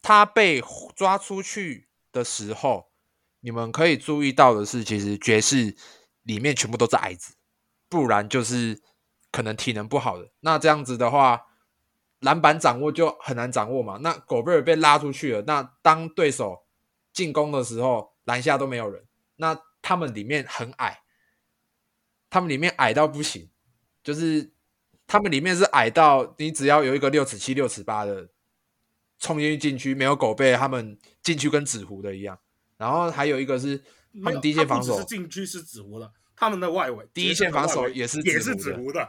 [0.03, 0.63] 他被
[0.95, 2.93] 抓出去的时候，
[3.41, 5.75] 你们可以注意到的是，其实爵士
[6.23, 7.35] 里面全部都是矮子，
[7.89, 8.81] 不然就是
[9.33, 10.31] 可能体能不好的。
[10.39, 11.43] 那这样子的话，
[12.21, 13.99] 篮板掌握就很难掌握嘛。
[14.03, 16.65] 那狗贝尔被拉出去了，那当对手
[17.13, 19.05] 进攻的时候，篮下都没有人，
[19.37, 21.01] 那他们里面很矮，
[22.31, 23.51] 他们里面矮到不行，
[24.03, 24.53] 就是
[25.07, 28.29] 他们里面是矮到你只要有一个六尺七、六尺八的。
[29.19, 32.39] 冲进去禁区没有狗背，他们禁区跟纸糊的一样。
[32.77, 33.83] 然后还有一个是
[34.23, 39.09] 他们第一线防守是，禁区是纸糊的，他们的外围第一线防守也是也是纸糊的，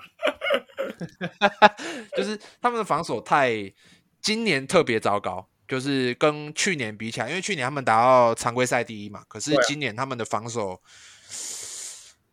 [2.16, 3.74] 就是他们的防守太
[4.22, 10.82] 今年特别糟糕，就是跟去年比起来，因为去年他们打到常规赛第一嘛，可是今年他们的防守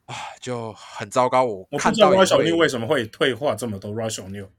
[0.07, 1.45] 啊就很糟糕。
[1.45, 4.51] 我我看到 Royce O'Neale 为什么会退化这么多，Rush O'Neale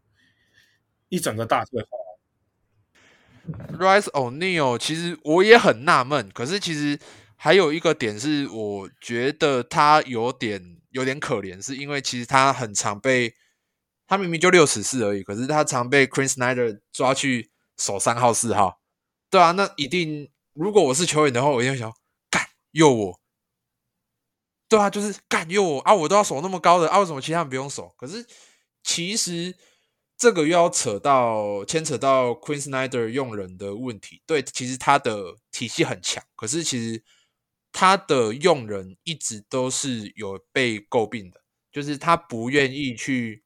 [1.10, 1.90] 一整个大退化。
[3.78, 6.98] Royce O'Neale 其实我也很纳闷，可是其实
[7.36, 13.36] 还有一个点是，我觉得他有点有点可怜，是因为其实他很常被
[14.08, 18.80] 他明明就六尺四而已，可是他常被 Quin Snyder 抓去守三号四号。
[19.30, 21.92] 对啊，那一定如果我是球员的话，我一定会想
[22.30, 23.20] 干诱我。
[24.68, 25.94] 对啊，就是干诱我啊！
[25.94, 27.94] 我都要守那么高的啊，为什么其他人不用守？
[27.98, 28.26] 可是
[28.84, 29.56] 其实。
[30.18, 34.22] 这个又要扯到牵扯到 Quin Snyder 用人的问题。
[34.26, 37.04] 对，其实他的体系很强，可是其实
[37.74, 43.44] 他的用人一直都是有被诟病的，就是他不愿意去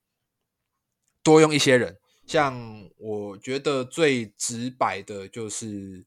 [1.23, 1.97] 多用一些人。
[2.25, 6.05] 像我觉得最直白的就是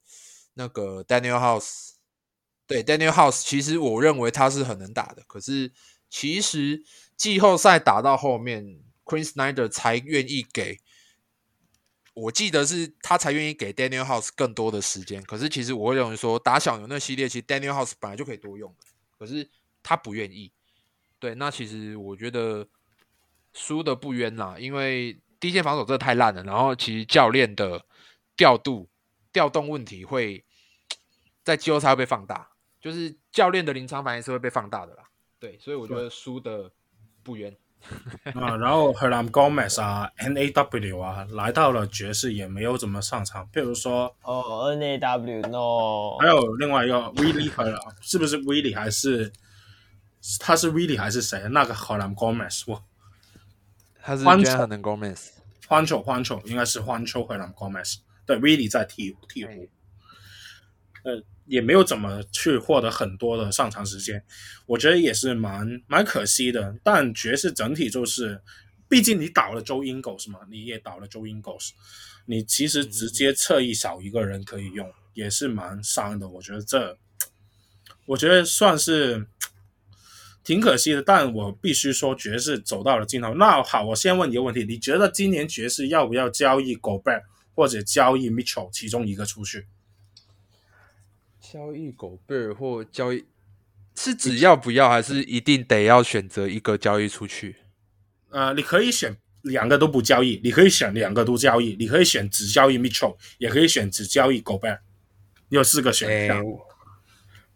[0.55, 1.95] 那个 Daniel House，
[2.67, 5.73] 对 Daniel House，其实我认为他是很能打的，可是
[6.09, 6.85] 其实
[7.17, 10.79] 季后赛打到后面，Quinn Snyder 才愿意给，
[12.15, 15.21] 我记得是他才愿意给 Daniel House 更多的时间。
[15.25, 18.87] 可是其实我会认为说打小牛那系列，其实 Daniel House 本来就可以多用的，
[19.19, 19.51] 可是
[19.83, 20.53] 他不愿意。
[21.19, 22.69] 对，那其实我觉得
[23.53, 27.85] 输的不冤啦，因为第一线防守真的太烂了，然后其实教练的
[28.37, 28.89] 调度。
[29.33, 30.45] 调动问题会
[31.43, 35.05] 在季后赛会被放大，就是教练的临场反应是会被放大的啦。
[35.41, 36.71] 对，所以我觉得输的
[37.23, 37.57] 不冤
[38.37, 38.59] 啊。
[38.59, 43.49] 然后 Hernan Gomez 啊，NAW 啊，来到了爵士也没有怎么上场。
[43.55, 49.33] 譬如说哦，NAW no，还有另外一个 Willie 和是不是 Willie 还是
[50.39, 51.41] 他是 Willie 还是谁？
[51.49, 52.85] 那个 Hernan Gomez 我
[54.03, 57.99] 他是 Hernan Gomez，Juancho，Juancho 应该是 Juancho Hernan Gomez。
[58.27, 59.69] 对，Willie 在鹈鹕，
[61.05, 64.23] 呃，也没有怎么去获得很多的上场时间，
[64.67, 66.75] 我觉得也是蛮蛮可惜的。
[66.83, 68.41] 但爵士整体就是，
[68.89, 71.71] 毕竟你倒了 Joe Ingles 嘛，你也倒了 Joe Ingles，
[72.27, 76.29] 你其实直接侧翼少一个人可以用，也是蛮伤的。
[76.29, 76.97] 我觉得这，
[78.07, 79.27] 我觉得算是
[80.45, 81.03] 挺可惜的。
[81.03, 83.35] 但我必须说，爵士走到了尽头。
[83.35, 87.23] 那好，我先问一个问题：你觉得今年爵士要不要交易 Gobert？
[87.55, 89.67] 或者交易 Mitchell 其中一个出去，
[91.39, 93.27] 交易狗贝尔或交易
[93.95, 97.57] 是只要不要还是一定得要选择一个交易出去？
[98.31, 104.81] 呃，你可以选两个都不交易，你可以选两个都交易，你可以选只交易 Mitchell，也可以选只交易狗贝尔，
[105.51, 106.39] 你有四个选项。
[106.39, 106.45] 欸，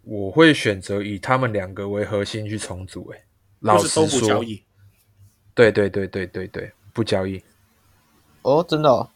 [0.07, 3.09] 我会选择以他们两个为核心去重组。
[3.09, 3.26] 哎，
[3.59, 4.64] 老实说，不交易。
[5.52, 7.42] 对对对对对对，不交易。
[8.42, 9.11] 哦，真的哦。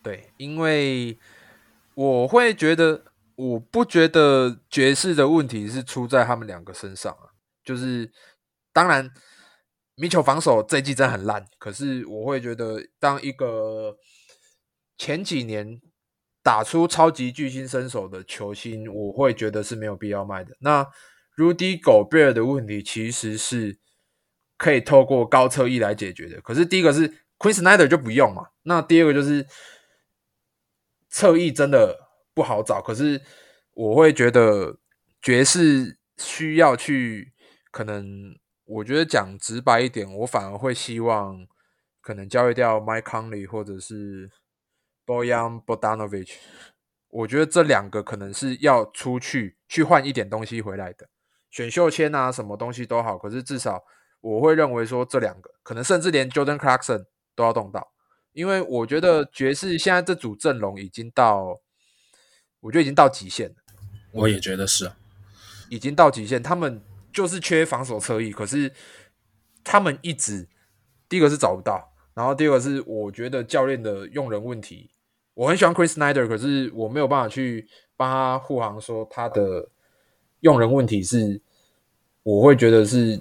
[0.00, 1.18] 对，因为
[1.94, 3.02] 我会觉得，
[3.34, 7.34] 我不觉得爵士的问题是出在他们两个身上啊。
[7.64, 8.10] 就是
[8.72, 9.10] 当然，
[9.96, 13.96] 米球防守这一季真的很烂，可是我会觉得，当一个
[14.96, 15.80] 前几年
[16.48, 20.56] 打出超级巨星身手的球星，我会觉得是没有必要卖的。
[20.60, 20.82] 那
[21.36, 23.76] Rudy Gobert 的问题其实是
[24.56, 26.40] 可以透过高侧翼来解决的。
[26.40, 27.06] 可是第一个是
[27.38, 29.44] Quinn Snyder 就不用嘛，那第二个就是。
[31.10, 33.22] 侧翼真的不好找，可是
[33.72, 34.76] 我会觉得
[35.22, 37.32] 爵士需要去，
[37.70, 38.36] 可能
[38.66, 41.46] 我觉得讲直白一点，我反而会希望
[42.02, 44.30] 可能交易掉 Mike Conley 或者是
[45.08, 46.34] Bojan Bogdanovic，
[47.08, 51.08] 我觉得这两个可能是要出去去换一点东西回来的，
[51.50, 53.82] 选秀签啊什么东西都好，可是至少
[54.20, 57.94] 我会认为说这两个可能甚至连 Jordan Clarkson 都要动到。
[58.34, 61.58] 因为我觉得爵士现在这组阵容已经到，
[62.60, 63.54] 我觉得已经到极限了。
[64.12, 64.92] 我也觉得是，
[65.70, 66.42] 已经到极限。
[66.42, 68.70] 他们就是缺防守侧翼，可是
[69.64, 70.46] 他们一直
[71.08, 74.90] 第一个是找不到，然后第二个是我觉得教练的用人问题。
[75.38, 77.64] 我很喜欢 Chris Snyder，可是我没有办法去
[77.96, 79.68] 帮他护航，说他的
[80.40, 81.40] 用人问题是，
[82.24, 83.20] 我会觉得是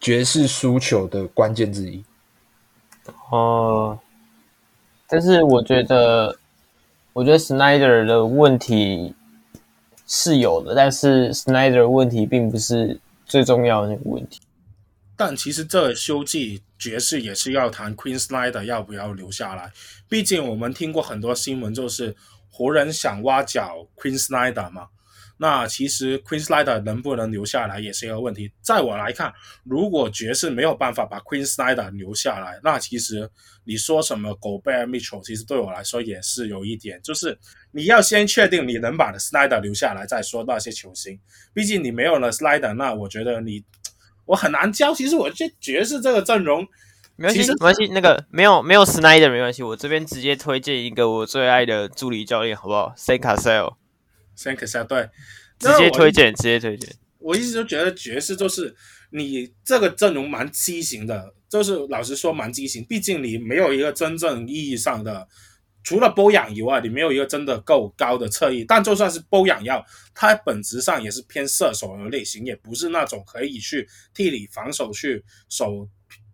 [0.00, 2.02] 爵士输球的关键之一。
[3.30, 3.98] 哦。
[5.06, 6.38] 但是我觉得，
[7.12, 9.14] 我觉得 Snyder 的问题
[10.06, 14.40] 是有的，但是 Snyder 的问题并不是最重要的那个问题。
[15.18, 19.72] 但其实这休季爵士也是要谈 Queen Snyder 要不要留下来，
[20.08, 22.14] 毕竟我们听过很多新闻，就是
[22.48, 24.88] 湖人想挖角 Queen Snyder 嘛。
[25.40, 28.50] 那其实 Queen Snyder 能不能留下来也是一个问题。
[28.60, 33.30] 在我来看，如果爵士没有办法把 Queen Snyder 留下来，那其实
[33.62, 37.38] 你说什么 Gobert Mitchell，其实对我来说也是有一点，就是
[37.70, 41.16] 你要先确定你能把 Snyder 留下来再说那些球星。
[41.54, 43.64] 毕竟你没有了 Snyder，那我觉得你
[44.28, 44.94] 我很难教。
[44.94, 46.66] 其实我觉得爵士这个阵容，
[47.16, 47.88] 没关系，没关系。
[47.88, 53.74] 那个没有没有 Snyder 没关系，我这边直接推荐一个我最爱的助理教练，好不好 Cassell。
[54.44, 55.08] You，对，
[55.58, 56.94] 直接推荐，直接推荐。
[57.18, 58.74] 我一直都觉得爵士就是
[59.10, 62.84] 你这个阵容蛮畸形的，就是老实说蛮畸形。
[62.84, 65.26] 毕竟你没有一个真正意义上的，
[65.82, 68.64] 除了波扬以外，你没有一个真的够高的侧翼。
[68.64, 75.88] 但就算是波扬要，它本质上也是偏射手的类型，也不是那种可以去替你防守去守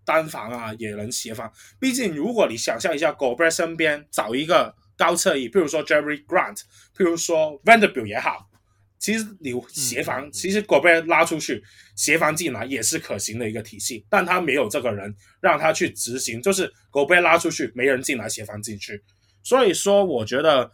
[0.04, 1.52] 单防啊，也能协防。
[1.78, 4.74] 毕竟如果你想象一下，Gobert 身边找一个。
[4.96, 6.58] 高侧翼，譬如说 Jerry Grant，
[6.96, 8.48] 譬如说 Vanderbilt 也好，
[8.96, 11.60] 其实你协防，嗯、其实 Gobert 拉出去，
[11.96, 19.02] 协防进来也是可行的一个体系，但他没有这个人让他去执行，就是 Gobert 拉出去，没人进来协防进去，
[19.44, 20.72] 所以说我觉得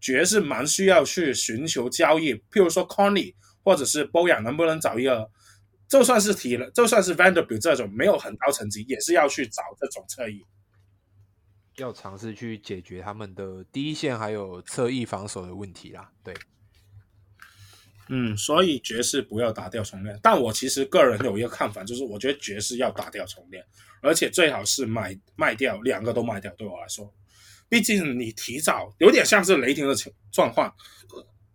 [0.00, 5.30] 爵士蛮需要去寻求交易，譬如说 Conley 或者是 Boyan 能不能找一个，
[5.88, 10.44] 就算是提了，就算是 Vanderbilt 这种没有很高成绩，也是要去找这种侧翼，
[11.76, 16.10] 要尝试去解决他们的第一线还有侧翼防守的问题啦。
[16.24, 16.32] 对，
[18.08, 23.62] 嗯，所以爵士不要打掉重练，但我其实个人有一个看法，就是我觉得爵士要打掉重练，
[24.00, 27.12] 而且最好是买卖掉两个都卖掉，对我来说。
[27.68, 30.72] 毕竟你提早有点像是雷霆的情状况，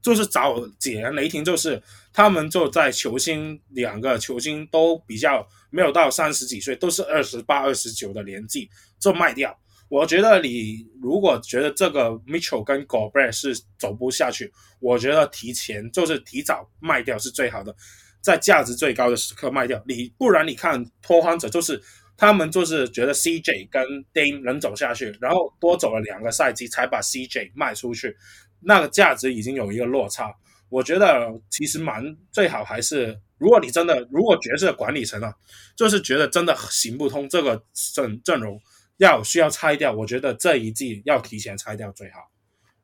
[0.02, 1.82] 就是早几年雷霆就是
[2.12, 9.58] 他们就在球星两个球星都比较没有到三十几岁，都是二十八、二十九的年纪就卖掉。
[9.88, 17.74] 我觉得你如果觉得这个 Mitchell 跟 Gobert 是走不下去，我觉得提前就是提早卖掉是最好的，
[18.22, 19.82] 在价值最高的时刻卖掉。
[19.88, 21.82] 你不然你看拓荒者就是。
[22.22, 28.16] 他们就是觉得 CJ 跟 Dame 能走下去，然后多走了两个赛季才把 CJ 卖出去，
[28.60, 30.32] 那个价值已经有一个落差。
[30.70, 35.34] 我觉得其实蛮最好还是，如果你真的如果爵士的管理层啊，
[35.76, 37.64] 就是觉得真的行不通这个
[37.96, 38.62] 阵阵容
[38.98, 42.30] 要需要拆掉，我觉得这一季要提前拆掉最好。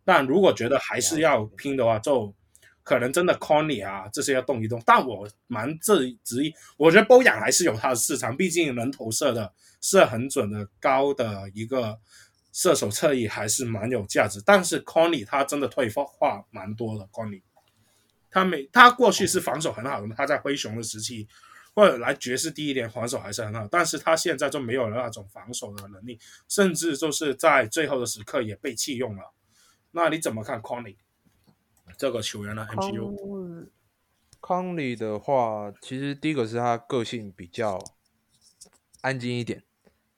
[0.03, 2.33] 但如果觉得还是要拼的话，就。
[2.87, 11.99] 可能真的 Conley 啊，这些要动一动，但我蛮质质疑，我觉得 Bojan 还是有他的市场，毕竟能投射的是很准的高的一个
[12.53, 14.41] 射手侧翼，还是蛮有价值。
[14.45, 17.41] 但是 Conley 他真的退化蛮多的，Conley
[18.31, 21.27] 他没他过去是防守很好的，他在灰熊的时期
[21.75, 26.17] 或者来爵士第一年防守还是很好，但是他现在就没有了那种防守的能力，
[26.47, 29.33] 甚至就是在最后的时刻也被弃用了。
[29.91, 30.95] 那你怎么看 Conley？
[31.97, 33.67] 这个球员呢？MCU
[34.39, 37.83] 康利的话，其实第一个是他个性比较
[39.01, 39.63] 安静一点，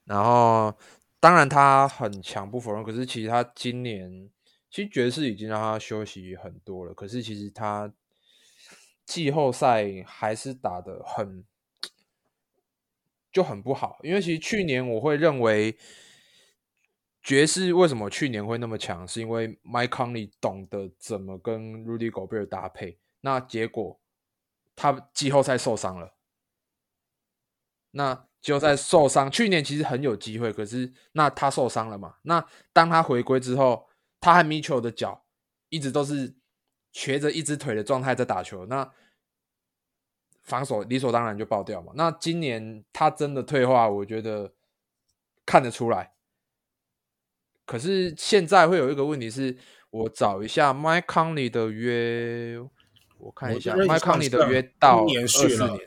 [0.04, 0.76] 然后
[1.18, 4.30] 当然他很强不否认，可是其实他今年
[4.70, 7.92] 其实爵士已经让他休息很多了，可是其实他
[9.06, 11.44] 季后赛还是打的很
[13.32, 15.76] 就很不好，因为其实去年我会认为。
[17.22, 19.06] 爵士为什么去年会那么强？
[19.06, 22.98] 是因为 Mike Conley 懂得怎么跟 Rudy Gobert 搭配。
[23.20, 24.00] 那结果
[24.74, 26.14] 他季后赛受伤了。
[27.90, 32.16] 那季后赛受伤，去年其实很有机会，可是那他受伤了嘛？
[32.22, 32.42] 那
[32.72, 35.26] 当他回归之后，他和 Mitchell 的脚
[35.68, 36.34] 一直都是
[36.92, 38.90] 瘸着一只腿的状态在打球，那
[40.40, 41.92] 防守理所当然就爆掉嘛。
[41.94, 44.54] 那今年他真的退化，我觉得
[45.44, 46.14] 看得出来。
[47.70, 49.56] 可是现在会有一个问题是，
[49.90, 52.58] 我找一下 Mike Conley 的约，
[53.16, 55.78] 我看一下 Mike Conley 的约到二四年，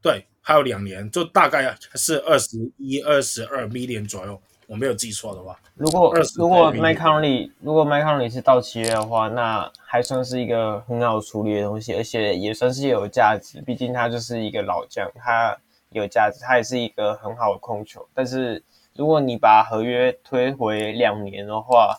[0.00, 5.60] 对，还有两年，就大概是二十一、二十二 million 左右，我没有记错的话。
[5.74, 15.54] 如果如果 Mike Conley 如果 Mike Conley 是到期约的话，那还算是一个很好处理的东西，而且也算是有价值，毕竟他就是一个老将，他
[15.90, 18.62] 有价值，他也是一个很好的控球，但是。
[18.96, 21.96] 如果你把合约推回两年的话，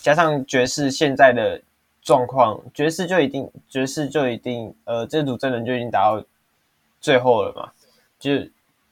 [0.00, 1.62] 加上爵士现在的
[2.02, 6.24] 状况，爵士就一定爵士就一定呃，这组阵容就已经打到
[7.00, 7.72] 最后了嘛，
[8.18, 8.30] 就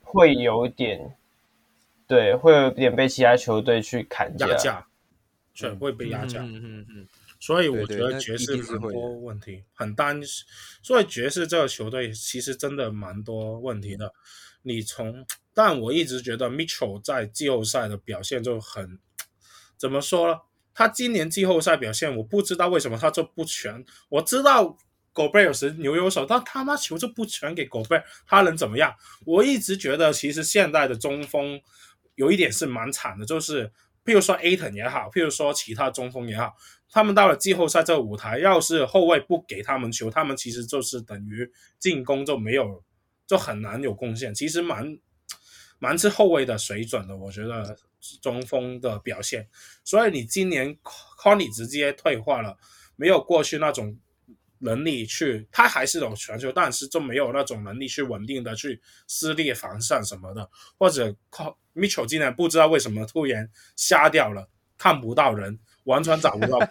[0.03, 1.17] 会有点
[2.07, 4.87] 对，会有点被其他球队去砍价，压价，
[5.55, 6.41] 全会被压价。
[6.41, 7.09] 嗯嗯嗯。
[7.41, 10.21] 所以我觉得爵士很多问题很单，
[10.83, 14.13] 所以爵士这个球队其实真的蛮多问题的。
[14.69, 18.99] 你从，但我一直觉得 Mitchell 在季后赛的表现就很，
[19.79, 20.39] 怎么说呢？
[20.75, 23.85] 他今年季后赛表现，我不知道为什么他就不全。
[24.11, 24.77] 我知道
[25.13, 28.95] Gobert 有时牛有手，但他妈球就不全给 Gobert，他能怎么样？
[29.27, 31.61] 我一直觉得其实现在的中锋
[32.15, 33.73] 有一点是蛮惨的，就是
[34.05, 36.55] 譬如说 Aton 也好，譬如说其他中锋也好，
[36.93, 41.51] 他们到了季后赛这个舞台，要是后卫不给他们球，他们其实就是等于
[41.81, 42.85] 进攻就没有。
[43.29, 44.99] 就很难有贡献，其实蛮
[45.79, 47.77] 蛮是后卫的水准的，我觉得
[48.23, 49.47] 中锋的表现。
[49.85, 52.57] 所以你今年 Conley 直接退化了，
[52.97, 53.97] 没有过去那种
[54.61, 60.49] 能力去，他还是有传球，但是就没有那种能力去稳定的去撕裂防线什么的。
[60.79, 64.49] 或者靠 Mitchell 今年不知道为什么突然瞎掉了，
[64.79, 66.59] 看不到人，完全找不到。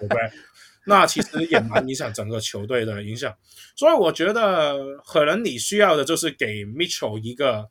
[0.90, 3.36] 那其实也蛮影响整个球队的影响，
[3.76, 7.70] 所以我觉得可能你需要的就是给 Mitchell 一个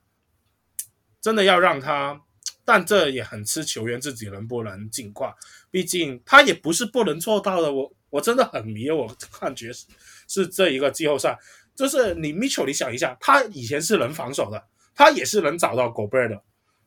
[1.23, 2.21] 真的要让他，
[2.63, 5.35] 但这也很吃球员自己能不能进化，
[5.71, 7.73] 毕竟他也不是不能做到的。
[7.73, 9.87] 我我真的很迷，我看爵士
[10.29, 11.39] 是这一个季后赛，
[11.75, 14.63] 就是你 Mitchell，你想一下，他以前是能防守的，
[14.95, 16.43] 他也是能找到 Gobert 的，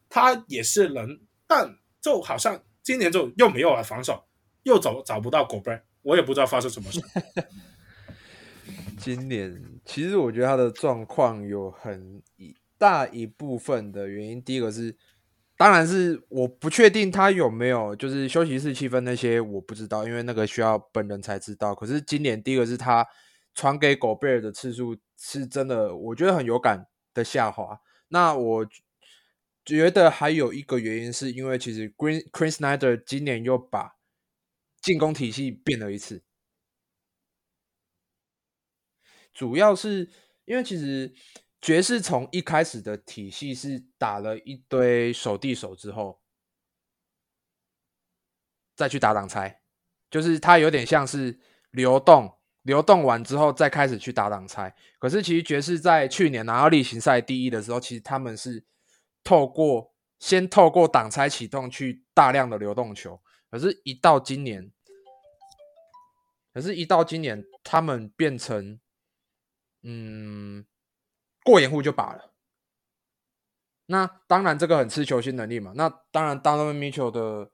[0.08, 4.24] 他也是能，但就好像今年就又没有了防守。
[4.64, 7.02] 又找找不到 Gobert，我也不知道发生什么事。
[8.98, 12.22] 今年其实我觉得他的状况有很
[12.78, 14.96] 大一部分的原因，第一个是，
[15.58, 21.74] 当然是我不确定他有没有就是休息室气氛那些我不知道，因为那个需要本人才知道。
[21.74, 23.08] 可是今年第一个是他
[23.56, 27.80] 传给狗贝尔的次数是真的，我觉得很有感的下滑。
[28.10, 28.68] 那我
[29.64, 33.96] 觉得还有一个原因是因为其实 Green Quin Snyder 今年又把
[34.82, 36.24] 进攻体系变了一次。
[39.34, 40.10] 主要是
[40.46, 41.14] 因为其实
[41.62, 46.22] 爵士从一开始的体系是打了一堆守地手之后，
[48.76, 49.62] 再去打挡拆，
[50.10, 51.40] 就是它有点像是
[51.72, 54.76] 流动，流动完之后再开始去打挡拆。
[54.98, 58.66] 可是其实爵士在去年拿到例行赛第一的时候，其实他们是
[59.24, 64.72] 透过先透过挡拆启动去大量的流动球，可是，一到今年，
[66.54, 68.80] 可是，一到今年他们变成。
[69.82, 70.66] 嗯，
[71.46, 72.34] 过掩护就罢了。
[73.86, 75.72] 那当然，这个很吃球星能力嘛。
[75.74, 77.50] 那当然，Donovan Mitchell 的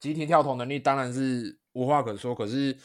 [0.00, 2.34] 集体跳投能力当然是无话可说。
[2.34, 2.76] 可是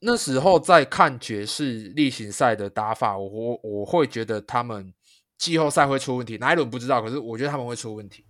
[0.00, 4.92] 那时候在看爵士例行赛的打法，我我我会觉得他们
[5.38, 6.36] 季后赛会出问题。
[6.38, 8.26] 哪一轮不知道，可是我觉得他们会出问题。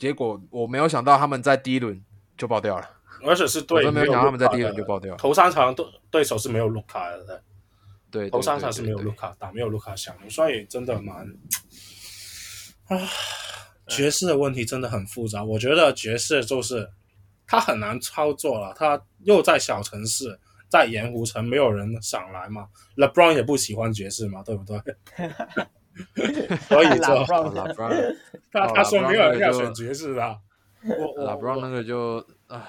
[0.00, 2.04] 结果我没有想到他们在第一轮
[2.38, 2.88] 就爆掉了，
[3.26, 5.18] 而且是对，我没有想他们在第一轮就爆掉了。
[5.18, 7.42] 头三场对对手是没有卢卡的。
[8.10, 11.26] 对，头三场是没有卢卡打，没有卢卡小牛，所以真的蛮
[12.86, 12.96] 啊，
[13.86, 15.44] 爵士的问题真的很复杂。
[15.44, 16.88] 我觉得爵士就是
[17.46, 22.68] 他很难操作了，他又在小城市，在盐湖城，没有人想来嘛。
[22.96, 24.80] LeBron 也不喜欢爵士嘛，对不对？
[26.68, 27.04] 所以就
[28.52, 30.38] 他他说没有人要选爵士的，
[30.84, 32.66] 我 LeBron 那个就啊。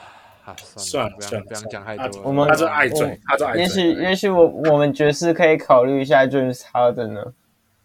[0.78, 2.24] 算了算了，不要讲太多。
[2.24, 3.62] 我们他是爱嘴，他是爱嘴。
[3.62, 7.34] 也许也许我我们爵士可以考虑一下 James Harden 呢。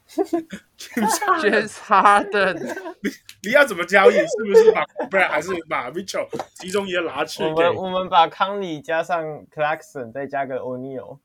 [0.79, 2.55] James Harden，
[3.05, 3.11] 你
[3.43, 4.15] 你要怎么交易？
[4.15, 7.45] 是不是把不然还是把 Mitchell 其中一个拿去？
[7.45, 9.23] 我们我们把康利加上
[9.55, 11.19] Clarkson，再加个 O'Neal。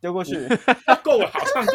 [0.00, 0.46] 丢过去，
[1.02, 1.72] 够了，好像够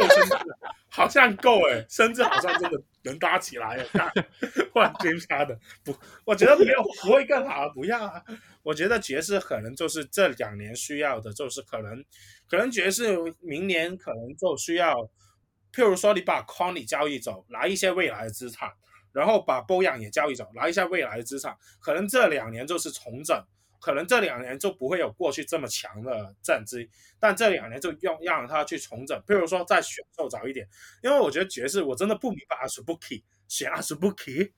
[0.88, 3.86] 好像够哎，甚至好像真的能搭起来了。
[4.74, 5.96] 换 James Harden 不，
[6.26, 8.24] 我觉得没有不会更好，不要啊。
[8.64, 12.04] 我觉得爵士可能就是这两年需要的，就是可能
[12.50, 14.96] 可能爵士明年可能就需要，
[15.74, 18.72] 譬如说你把 c o n n 交易走，拿一些未来的资产，
[19.12, 23.44] 然后把 Bojan 也交易走，拿一些未来的资产，可能这两年就是重整。
[23.84, 30.66] 可能这两年就不会有过去这么强的战绩，但这两年就用让他去重整，譬如说再选秀早一点，
[31.04, 34.52] 因为我觉得爵士我真的不明白 Asubuki 选 Asubuki，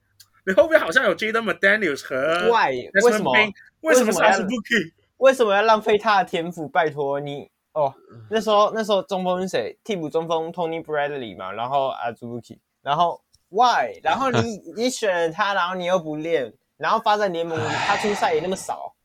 [0.46, 3.32] 你后面好像有 Jaden McDaniels 和 Why 为什么
[3.80, 6.68] 为什么是 Asubuki 为什么要浪费他的天赋？
[6.68, 7.92] 拜托你哦，
[8.30, 9.76] 那时候那时候中锋是谁？
[9.82, 14.00] 替补中锋 Tony Bradley 嘛，然后 Asubuki，然后 Why？
[14.02, 18.95] 然后你 你选了他，然后你又不练，然后发展联盟他出赛也那么少。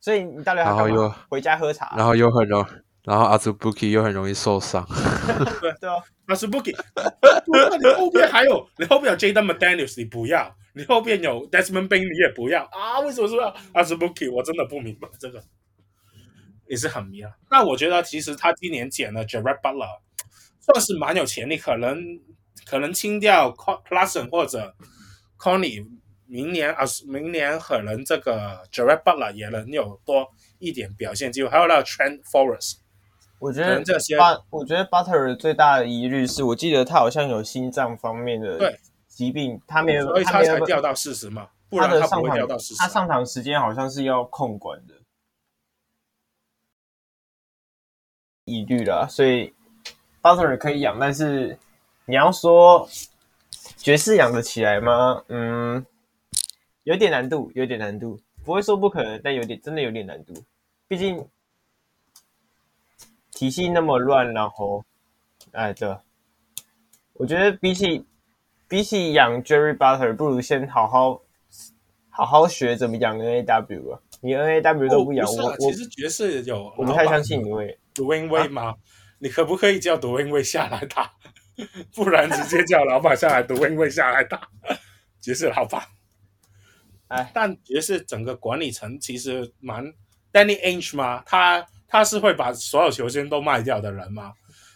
[0.00, 2.64] 所以你到底还要又回家喝茶，然后又很容，
[3.02, 4.86] 然后阿祖布基又很容易受伤。
[5.60, 5.96] 对 对啊，
[6.26, 13.00] 阿祖布基，你后边还有，你后边有 Jaden McDaniels，你不要，你后边有 Desmond Bane，你也不要啊？
[13.00, 14.28] 为什么是要阿祖布基？
[14.28, 15.42] 我真的不明白这个，
[16.68, 17.32] 也是很迷啊。
[17.50, 19.98] 那我觉得其实他今年捡了 Jared Butler，
[20.60, 21.98] 算是蛮有潜力，可能
[22.64, 24.74] 可能清掉 Clarkson 或者
[25.36, 25.84] Conley。
[26.30, 32.74] 明年啊，明年可能这个 Jared Butler 也能有多一点表现机会，还有那个 Trent Forrest，
[33.38, 34.18] 我觉得这些，
[34.50, 42.80] 我觉得 Butler 最大的疑虑是我记得他好像有心脏方面的疾病，他没有，所以他才掉到四十嘛，不然他不会掉到四十。
[42.80, 44.94] 他上场时间好像是要控管的，
[48.44, 49.54] 疑虑了，所以
[50.20, 51.58] Butler 可以养，但是
[52.04, 52.86] 你要说
[53.78, 55.24] 爵士养得起来吗？
[55.28, 55.86] 嗯。
[56.88, 60.32] 有点难度，有点难度，不会说不可能，但有点真的有点难度。
[60.88, 61.28] 毕竟
[63.30, 64.82] 体系那么乱，然后，
[65.52, 65.94] 哎，对，
[67.12, 68.06] 我觉得比起
[68.66, 71.20] 比起养 Jerry Butler，不如先好好
[72.08, 74.00] 好好学怎么养 NAW 啊！
[74.22, 78.74] 你 NAW 都不养，哦、不我其实爵士有，我不太相信你会 Dwyane Wade 吗？
[79.18, 81.12] 你可不可以叫 Dwyane Wade 下来打？
[81.94, 84.48] 不然直接叫老板下来 Dwyane Wade 下来打，
[85.20, 85.82] 爵士老板。
[87.08, 89.84] 哎，但爵士整个管理层其实蛮
[90.32, 91.22] Danny Ainge 吗？
[91.26, 94.32] 他他是会把所有球星都卖掉的人吗？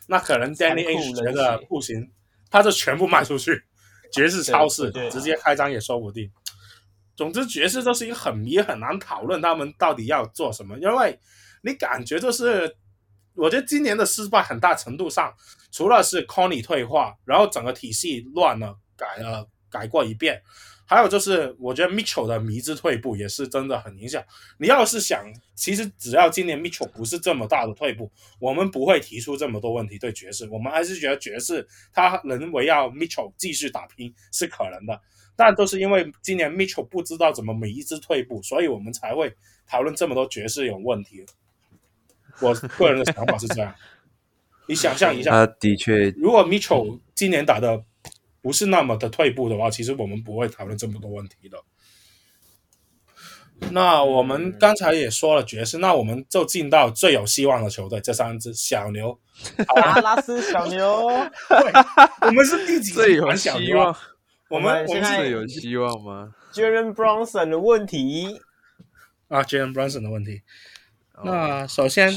[0.06, 2.10] 那可能 Danny Ainge 觉得不行，
[2.50, 3.62] 他就全部卖出去，
[4.12, 6.30] 爵士超市直接开张也说不定。
[7.14, 11.18] 总之爵士就是一个很迷，很难讨论他们到底要做什么，因为
[11.62, 12.74] 你感觉就是，
[13.34, 15.32] 我觉得今年的失败很大程度上，
[15.70, 20.42] 除了是 Conley 退化，然后整个体系乱了，改了改过一遍。
[20.92, 24.22] 还有就是，我觉得 Mitchell 的迷之退步也是真的很影响。
[24.58, 25.24] 你要是想，
[25.54, 30.46] 其实只要今年 Mitchell 不是这么大的退步，我们不会提出这么多问题对爵士。
[30.50, 35.00] 我们还是觉得爵士他能围绕 Mitchell 继续打拼是可能的。
[35.34, 39.34] 但都是因为今年 Mitchell 不知道怎么迷之退步，所以我们才会
[39.66, 41.24] 讨论这么多爵士有问题。
[42.40, 43.74] 我个人的想法是这样。
[44.66, 47.82] 你想象一下，他 的确，如果 Mitchell 今年打的。
[48.42, 51.56] 不是那么的退步的话，其实我们不会讨论这么多问题的。
[53.70, 59.16] 那我们刚才也说了爵士，那我们就进到最有希望的球队，这三支小牛，
[59.76, 61.08] 达拉斯小牛。
[61.48, 61.72] 对，
[62.26, 63.96] 我们是第几最有希望？
[64.48, 68.40] 我们我们最有希望吗？Jalen Brunson 的问题
[69.28, 70.42] 啊，Jalen Brunson 的问题。
[71.24, 72.12] 那首先，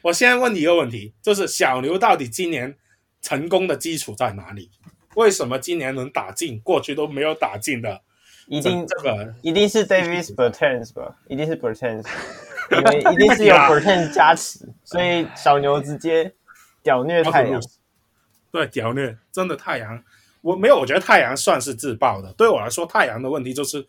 [0.00, 2.78] 我先问你一个问题，就是小牛到底今年
[3.20, 4.70] 成功的基础在哪里？
[5.16, 8.02] 为什么今年能打进，过去都没有打进的？
[8.48, 11.16] 一定这个一定是 Davis Bertans 吧？
[11.26, 12.06] 一定是 Bertans，
[12.70, 16.32] 因为一定是有 Bertans 加持，所以小牛直接
[16.82, 17.60] 屌虐太阳。
[18.52, 20.04] 对，屌虐，真的太阳，
[20.42, 22.32] 我没有，我觉得太阳算是自爆的。
[22.34, 23.84] 对我来说，太阳的问题就是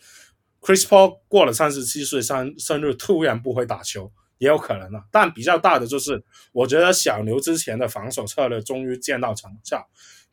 [0.61, 5.03] Chris Paul 过了三十七岁生生日，突然不会打球，也有可能啊。
[5.11, 9.87] 但比较大的就是，我觉得小牛之前的防守策略终于见到成效。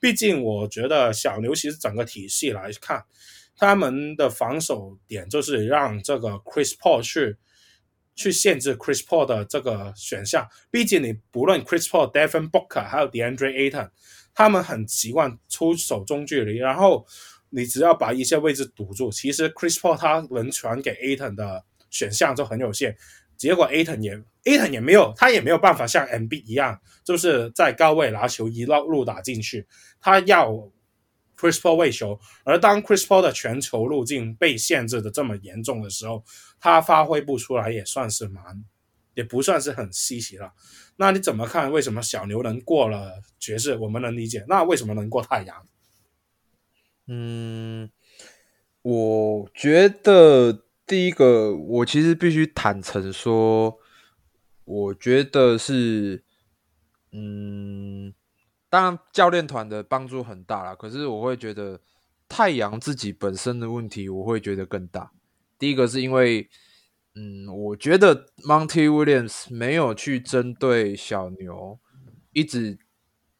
[0.04, 3.02] 毕竟，我觉得小牛其实整个体系来看，
[3.56, 7.38] 他们的防守点就是让这个 Chris Paul 去
[8.14, 10.46] 去限制 Chris Paul 的这个选项。
[10.70, 13.88] 毕竟，你不论 Chris Paul、Devin Booker 还有 DeAndre Ayton，
[14.34, 17.06] 他们很习惯出手中距离，然后
[17.48, 22.94] 你只要把一些位置堵住，其实 Chris Paul 他能传给 Ayton 的选项就很有限。
[23.44, 29.66] 结果 Aton 也 Aton 也没有，他也没有办法像 MB 一样，就是在高位拿球一路路打进去。
[30.00, 30.50] 他要
[31.36, 36.24] Chris Paul 喂球，而当 Chris Paul 的全球路径被限制的这么严重的时候，
[36.58, 38.64] 他发挥不出来也算是蛮，
[39.12, 40.54] 也不算是很稀奇了。
[40.96, 41.70] 那你怎么看？
[41.70, 43.76] 为什么小牛能过了爵士？
[43.76, 44.42] 我们能理解。
[44.48, 45.68] 那为什么能过太阳？
[47.08, 47.90] 嗯，
[48.80, 50.63] 我觉得。
[50.86, 53.78] 第一个，我其实必须坦诚说，
[54.64, 56.22] 我觉得是，
[57.10, 58.12] 嗯，
[58.68, 61.80] 当然教练团的帮助很大啦，可是我会觉得
[62.28, 65.10] 太阳自己本身的问题，我会觉得更大。
[65.58, 66.50] 第一个是因为，
[67.14, 71.80] 嗯，我觉得 Monty Williams 没有去针对小牛，
[72.32, 72.78] 一直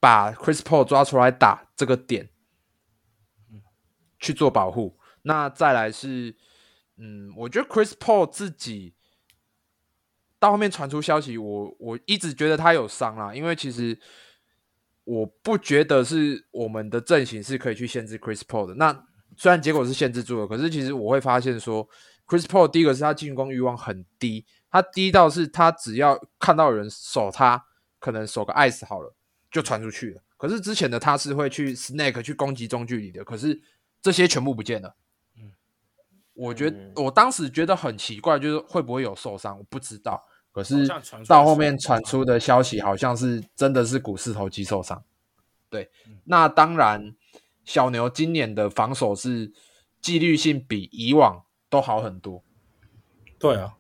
[0.00, 2.30] 把 Chris Paul 抓出来打这个点，
[4.18, 4.98] 去做保护。
[5.20, 6.34] 那再来是。
[6.96, 8.94] 嗯，我觉得 Chris Paul 自己
[10.38, 13.98] 到后面传出消息，我我一直觉得他有伤啦，因为其实
[15.04, 18.74] 我不觉得是我们的阵型是可以去限制 Chris Paul 的。
[18.74, 21.88] 那虽然结果是限制住了，可是其实我会发现说
[22.26, 27.64] ，Chris Paul 第一个是他进攻欲望很低，他低到是他只要看到有人守他，
[27.98, 29.14] 可能守个 ice 好了
[29.50, 30.22] 就传出去了。
[30.36, 33.60] 可是之前的他是会去 snake 去攻击中距离的，可是
[34.00, 34.94] 这些全部不见了。
[36.34, 40.22] 我觉得我当时觉得很奇怪，就是会不会有受伤，我不知道。
[40.52, 40.86] 可是
[41.26, 45.02] 到后面传出的消息，好像是真的是股四头肌受伤。
[45.68, 45.90] 对，
[46.24, 47.16] 那当然，
[47.64, 49.52] 小牛今年的防守是
[50.00, 52.44] 纪律性比以往都好很多。
[53.36, 53.74] 对啊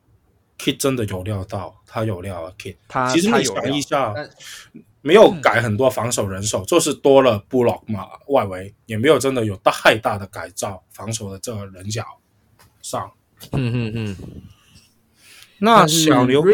[0.58, 2.76] ，Kid 真的有料到，他有料啊，Kid。
[2.88, 4.12] 他其实你想一下，
[5.00, 12.04] 没有改很多防守人手，嗯、就是多了布洛克嘛，外围也没有真的有太大的改造防守的这个人脚。
[12.84, 13.10] 上，
[13.52, 14.16] 嗯嗯嗯，
[15.56, 16.44] 那小牛，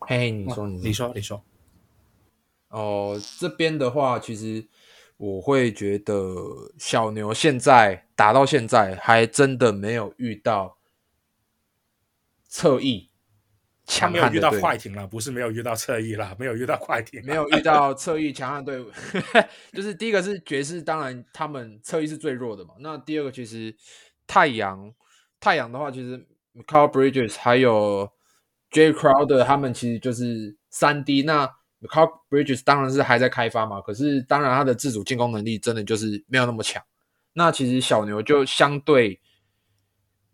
[0.00, 1.42] 嘿，你说，你说，你说，
[2.68, 4.68] 哦，这边的话，其实
[5.16, 6.14] 我会觉得
[6.76, 10.76] 小牛现在打到现在，还真的没有遇到
[12.46, 13.08] 侧翼
[13.86, 18.90] 强悍的队伍，没有遇到快艇了，不是没有遇到侧翼了，没有遇到快艇，没有遇到侧翼强悍队伍，
[19.72, 23.74] 就是第一个是爵士，当然他们侧翼是最弱的嘛，那第二个其实。
[24.30, 24.92] 太阳，
[25.40, 28.10] 太阳的话，其实 Mikal Bridges 还有
[28.70, 31.22] Jay Crowder 他们其实就是三 D。
[31.22, 31.46] 那
[31.80, 36.82] Mikal Bridges 当然是还在开发嘛，可是当然他的自主进攻能力真的就是没有那么强。
[37.34, 39.20] 那其实小牛就相对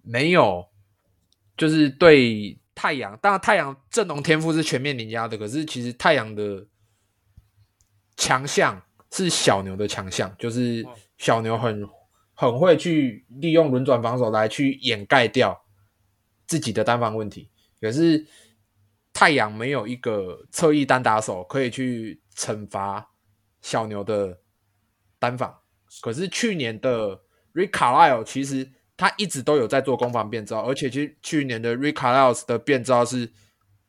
[0.02, 0.66] 没有，
[1.56, 6.66] 就是对太阳，当然太阳阵容天赋是全面碾压的，可是其实太阳的
[8.16, 8.80] 强项
[9.10, 10.86] 是小牛的强项，就是
[11.18, 11.86] 小牛很。
[12.44, 15.64] 很会去利用轮转防守来去掩盖掉
[16.46, 17.50] 自己的单防问题。
[17.80, 18.26] 可是
[19.12, 23.10] 太阳没有一个侧翼单打手可以去惩罚
[23.60, 24.40] 小牛的
[25.18, 25.58] 单防。
[26.00, 27.20] 可是去年的
[27.52, 33.32] Rick Carlisle 其实他一直都有在做攻防变招，而且去去年的 Rick Carlisle 的变招是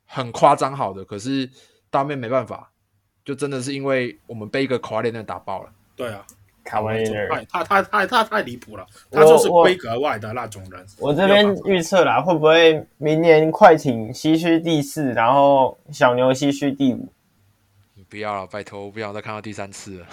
[0.05, 1.03] 很夸张好的。
[1.03, 1.49] 可是
[1.89, 2.71] 当面没办法，
[3.23, 5.73] 就真的是因为我们被一个卡瓦列纳打爆了。
[5.95, 6.25] 对啊。
[6.65, 10.85] 卡瓦列纳，他他他他太离谱了，他就是规格外的那种人。
[10.99, 17.07] 我，这边预测啦，会不会明年快艇西区第四，然后小牛西区第五？
[17.93, 20.07] 你不要了，拜托，我不想再看到第三次了。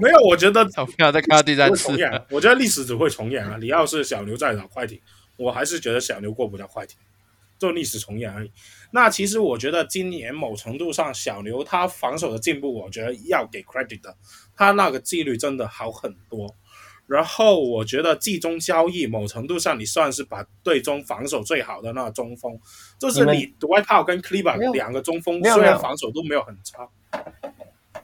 [0.00, 1.92] 没有，我觉得 我不想再看到第三次。
[2.30, 3.58] 我觉得历史只会重演啊！
[3.60, 4.98] 你要是小牛再打快艇，
[5.36, 6.96] 我还是觉得小牛过不了快艇。
[7.58, 8.50] 就历史重演而已。
[8.90, 14.16] 那其实我觉得今年某程度上小牛他防守的进步，我觉得要给 credit 的，
[14.60, 16.54] 他那个纪律真的好很多。
[17.06, 22.56] 然后我觉得季中交易某程度上你算是把队中防守最好的那个中锋，
[22.98, 26.88] 就是你 Dwight Powell 跟 Kleber 两个中锋，虽然防守都没有很差。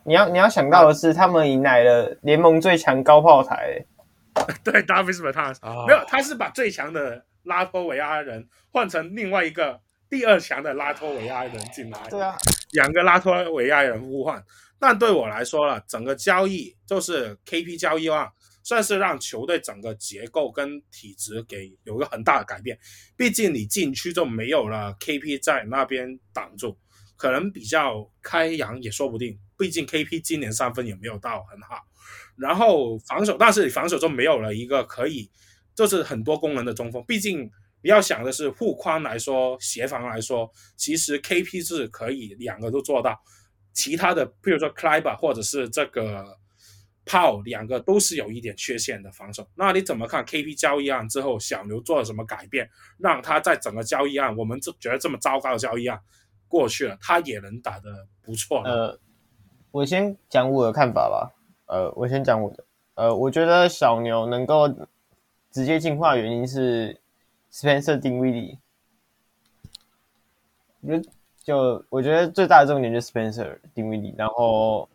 [0.05, 3.85] 你要你要想到的是，他们迎来了联盟最强高炮台。
[4.65, 7.25] 对，Davis Bertans 没有，他是把最强的。
[7.47, 9.81] 拉脱维亚人换成另外一个
[10.11, 12.37] 第二强的拉脱维亚人进来，对啊，
[12.73, 14.43] 两个拉脱维亚人互换。
[14.79, 18.31] 但对我来说了，整个交易就是 KP 交易啊，
[18.63, 22.79] 算是让球队整个结构跟体质给有个很大的改变。
[23.17, 26.77] 毕竟你禁区就没有了 KP 在那边挡住，
[27.17, 29.39] 可能比较开扬也说不定。
[29.59, 31.81] 毕竟 KP 今年三分也没有到很好，
[32.37, 35.31] 然后防守，但是你防守就没有了一个可以。
[35.75, 37.51] 就是很多功能的中锋，毕竟
[37.83, 43.23] 你要想的是护框来说，协防来说，其实 KP 是可以两个都做到。
[43.77, 46.37] 其他的，譬如说 Kleber 或者是这个
[47.05, 49.47] Pow 两个都是有一点缺陷的防守。
[49.55, 52.69] 那你怎么看 KP 交易案之后，小牛做了什么改变，
[52.99, 56.01] 让他在整个交易案，我们就觉得这么糟糕的交易案
[56.49, 58.63] 过去了，他也能打得不错。
[58.63, 58.99] 呃，
[59.71, 61.37] 我先讲我的看法吧。
[61.67, 62.65] 呃，我先讲我的。
[62.95, 64.75] 呃，我觉得小牛能够。
[65.49, 67.01] 直接进化原因是
[67.51, 68.59] Spencer Dinwiddie，
[71.47, 74.89] 就我觉得最大的重点就是 Spencer Dinwiddie，然后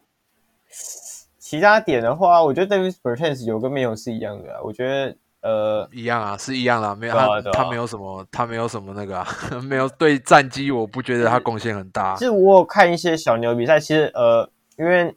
[1.40, 9.28] 其他点的话，我觉得 Davis Bertans 有跟没有是一样的，啊，我觉得呃一样啊，是一样啦，没有他，他没有什么，他没有什么那个，啊，
[9.64, 12.16] 没有对战绩，我不觉得他贡献很大。
[12.18, 15.16] 其实我有看一些小牛比赛，其实呃，因为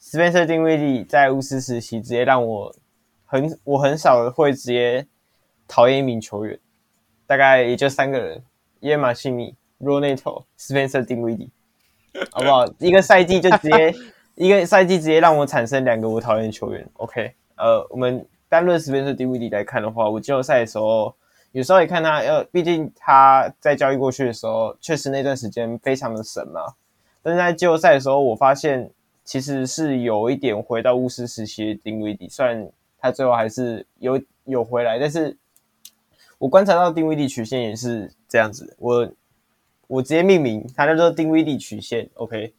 [0.00, 2.74] Spencer Dinwiddie 在巫师时期直接让我。
[3.30, 5.06] 很，我很少会直接
[5.66, 6.58] 讨厌一名球员，
[7.26, 8.42] 大概也就三个人：
[8.80, 11.50] 耶马西米、罗内托、斯潘塞丁威迪，
[12.30, 12.66] 好不好？
[12.78, 13.94] 一个赛季就直接
[14.34, 16.88] 一个赛季直接让我产生两个我讨厌的球员。
[16.94, 21.14] OK，呃，我们单论斯潘塞丁威迪来看的话，我季后赛的时候
[21.52, 26.60] 有时候也看他，呃，毕竟他在交易过去的时候，确实那段时间非常的神嘛。
[27.22, 28.90] 但是在季后赛的时候，我发现
[29.24, 32.68] 其实是有一点回到巫师时期的丁威迪，算。
[33.00, 35.38] 他最后还是有有回来，但是
[36.36, 38.74] 我观察到丁威迪曲线也是这样子。
[38.76, 39.08] 我
[39.88, 42.08] 我直接命名，他叫做丁威迪曲线。
[42.14, 42.54] OK，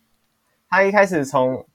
[0.68, 1.66] 他一开始从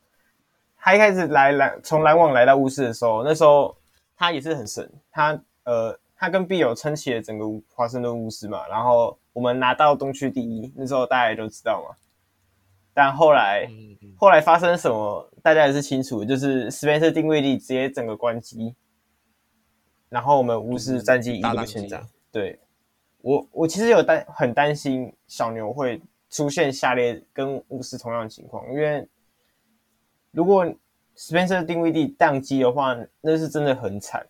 [0.76, 3.74] 他一开始来篮从篮网来到巫师的时候，那时候
[4.14, 4.92] 他也是很神。
[5.10, 11.96] 他呃，他跟 B 友撑起了整个华盛顿巫师嘛，然后我们拿到东区第一，那时候大家也都知道嘛。
[12.92, 13.68] 但后来，
[14.16, 18.74] 后来发生什么，大家也是清楚，就是 Spencer Dinwiddie 直接整个关机，
[20.08, 21.98] 然后我们巫师战绩一路前进。
[22.30, 22.60] 对，
[23.24, 25.98] 我，我其实有担很担心小牛会
[26.28, 29.08] 出现下列跟巫师同样的情况，因为
[30.30, 30.66] 如果
[31.16, 34.26] Spencer 定位帝宕机的话，那是真的很惨。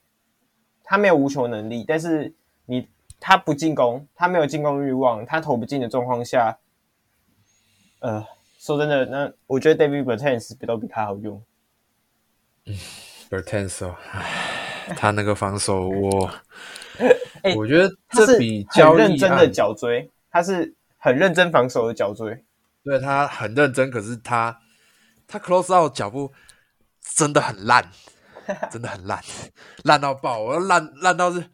[0.84, 2.32] 他没有无球能力，但是
[2.66, 2.86] 你
[3.18, 6.56] 他不进攻，他没有进攻欲望，他投不进的状况下，
[8.00, 8.24] 呃。
[8.56, 11.42] 说真的，那我觉得 David Bertans 比都比他好用。
[12.64, 12.74] 嗯
[13.28, 13.94] ，Bertans 哦，
[14.96, 16.30] 他那个防守我，
[17.44, 22.44] 欸、我觉得这笔交易很认真的脚锥，他是很认真防守的脚锥。
[22.82, 24.58] 对，他很认真，可是他
[25.26, 26.32] 他 close out 脚步
[27.14, 27.88] 真的很烂，
[28.70, 29.22] 真的很烂，
[29.84, 30.40] 烂到爆！
[30.40, 31.50] 我要烂烂到是，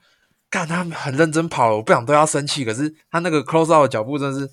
[0.49, 4.51] 看他很认真跑了，我不想对他生气，可是他那个 close out 的脚步真的是。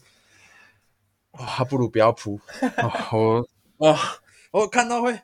[1.31, 2.39] 哇，他不如不要扑、
[3.11, 3.45] 哦。
[3.77, 3.99] 我，哇，
[4.49, 5.19] 我看到会，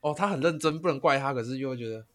[0.00, 2.06] 哦，他很认真，不能怪他，可是又觉得，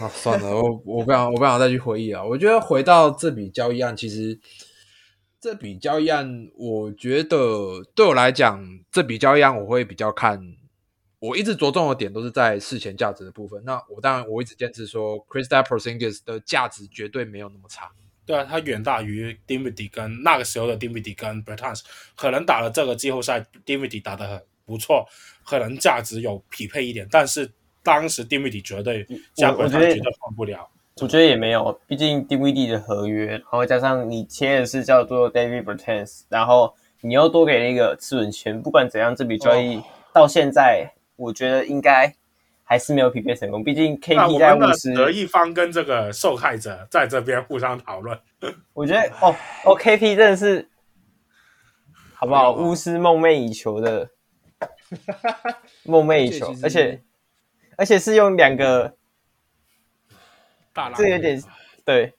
[0.00, 2.26] 啊， 算了，我我不想，我不想再去回忆了。
[2.26, 4.38] 我觉得回到这笔交易案，其实
[5.40, 10.40] 这笔交易案，我觉得对我来讲，这笔交易案我会比较看
[11.18, 13.62] 我一直着重的点都是在事前价值的部分。
[13.64, 17.90] 那我当然我一直坚持说，Kristaps Porzingis 的价值绝对没有那么差。
[18.24, 21.82] 对啊，他远大于 Dinwiddie 跟那个时候的 Dinwiddie 跟 Bertans，
[22.16, 25.06] 可能打了这个季后赛，Dinwiddie 打得很不错，
[25.44, 27.52] 可能价值有匹配一点，但是
[27.82, 30.68] 当时 Dinwiddie 绝对加 Bertans 绝对换不了。
[31.00, 39.80] 我觉得也没有，毕竟 Dinwiddie 的合约，然后加上你签的是叫做 David Bertens，然后你又多给了一个次轮签，不管怎样，这笔交易
[40.12, 42.14] 到现在，我觉得应该
[42.62, 43.64] 还是没有匹配成功。
[43.64, 48.16] 毕竟 KP 在巫师，得一方跟这个受害者在这边互相讨论。
[48.74, 50.68] 我觉得哦哦，KP 真的是
[52.14, 52.52] 好不好？
[52.52, 54.10] 巫师梦寐以求的
[55.84, 57.00] 梦寐以求，而且
[57.76, 58.96] 而且是用两个。
[60.96, 61.42] 这有点
[61.84, 62.14] 对，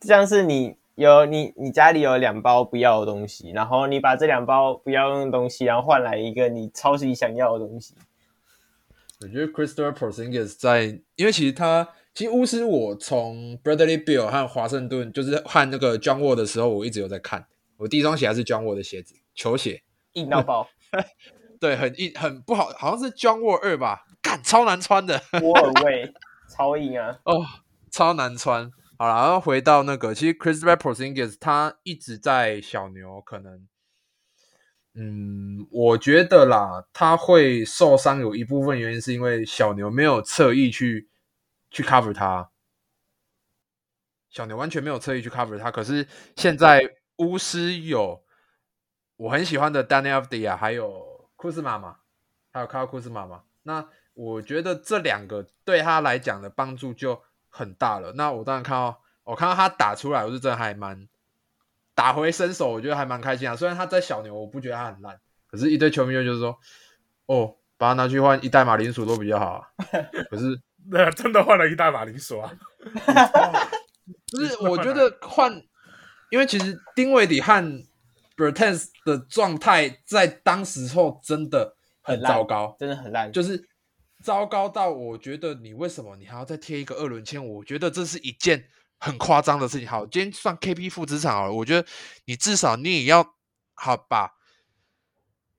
[0.00, 7.94] 就像是你有你你家里有两包不要的东西，然后你把这两包不要用的东西，然后换来一个你超级想要的东西。
[9.20, 17.46] 我觉得 Kristaps Porzingis 在，因为其实他其实巫师，我从 Bradley Bill 和华盛顿，就是换那个 John Wall 的时候，我一直有在看。
[17.76, 19.82] 我第一双鞋还是 John Wall 的鞋子，球鞋
[20.14, 20.66] 硬到爆，
[21.60, 26.14] 对，很硬，很不好，好像是 John Wall 二吧，干超难穿的，沃尔威
[26.48, 27.34] 超硬啊，哦。
[27.34, 27.46] Oh.
[27.94, 33.68] 超难穿，好了，然后回到那个，其实 Kristaps Porzingis 他一直在小牛，可能，
[34.94, 41.10] 嗯，我觉得啦，他会受伤有一部分原因是因为小牛没有侧翼去
[41.70, 42.50] 去 cover 他，
[44.30, 46.80] 小牛完全没有侧翼去 cover 他，可是现在
[47.16, 48.24] 巫师有
[49.16, 51.98] 我很喜欢的 Deni Avdija 还有库兹马嘛，
[52.50, 57.22] 还有卡尔库兹马嘛，那我觉得这两个对他来讲的帮助就。
[57.54, 61.06] 很大了，那我当然看到，我看到他打出来，我是真的还蛮
[61.94, 63.54] 打回身手，我觉得还蛮开心啊。
[63.54, 66.58] 虽然他在小牛，我不觉得他很烂，可是一堆球迷就是说，
[67.26, 69.68] 哦，把他拿去换一袋马铃薯都比较好啊。
[70.30, 70.58] 可是，
[70.90, 72.50] 那真的换了一袋马铃薯啊？
[74.24, 75.52] 就是，我觉得换，
[76.30, 77.62] 因为其实丁威迪和
[78.34, 83.68] Bertans 的状态在当时候真的很糟糕，真的很烂，就是。
[84.22, 87.44] 糟糕到我觉得你为什么你还要再贴一个二轮签？
[87.44, 88.64] 我觉得这是一件
[88.98, 89.88] 很夸张的事情。
[89.88, 91.52] 好，今天算 KP 负资产好了。
[91.52, 91.86] 我觉得
[92.26, 93.34] 你至少你也要
[93.74, 94.32] 好把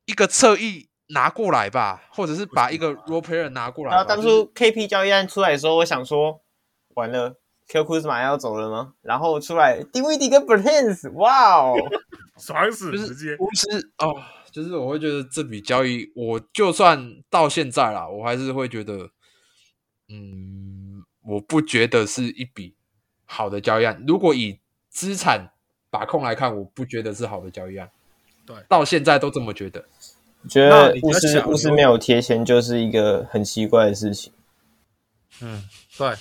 [0.05, 3.91] 一个侧翼拿过来吧，或者是把一个 role player 拿过来。
[3.91, 6.41] 然后当初 KP 交易案出来的时候，我想说
[6.95, 7.35] 完了
[7.67, 8.93] ，Kyle Kuzma 要走了吗？
[9.01, 11.75] 然后出来 Dinwiddie 跟 Bertans，哇哦，
[12.39, 14.23] 爽死直接巫师哦。
[14.53, 19.09] 就是我会觉得这笔交易，我就算到现在啦，我还是会觉得，
[20.07, 22.75] 嗯，我不觉得是一笔
[23.25, 24.03] 好的交易案。
[24.07, 25.51] 如果以资产
[25.89, 27.89] 把控来看，我不觉得是好的交易案。
[28.45, 29.83] 对，到现在都这么觉得。
[30.43, 34.31] 我觉得巫师巫师没有贴钱就是一个很奇怪的事情。
[35.41, 36.15] 嗯，对。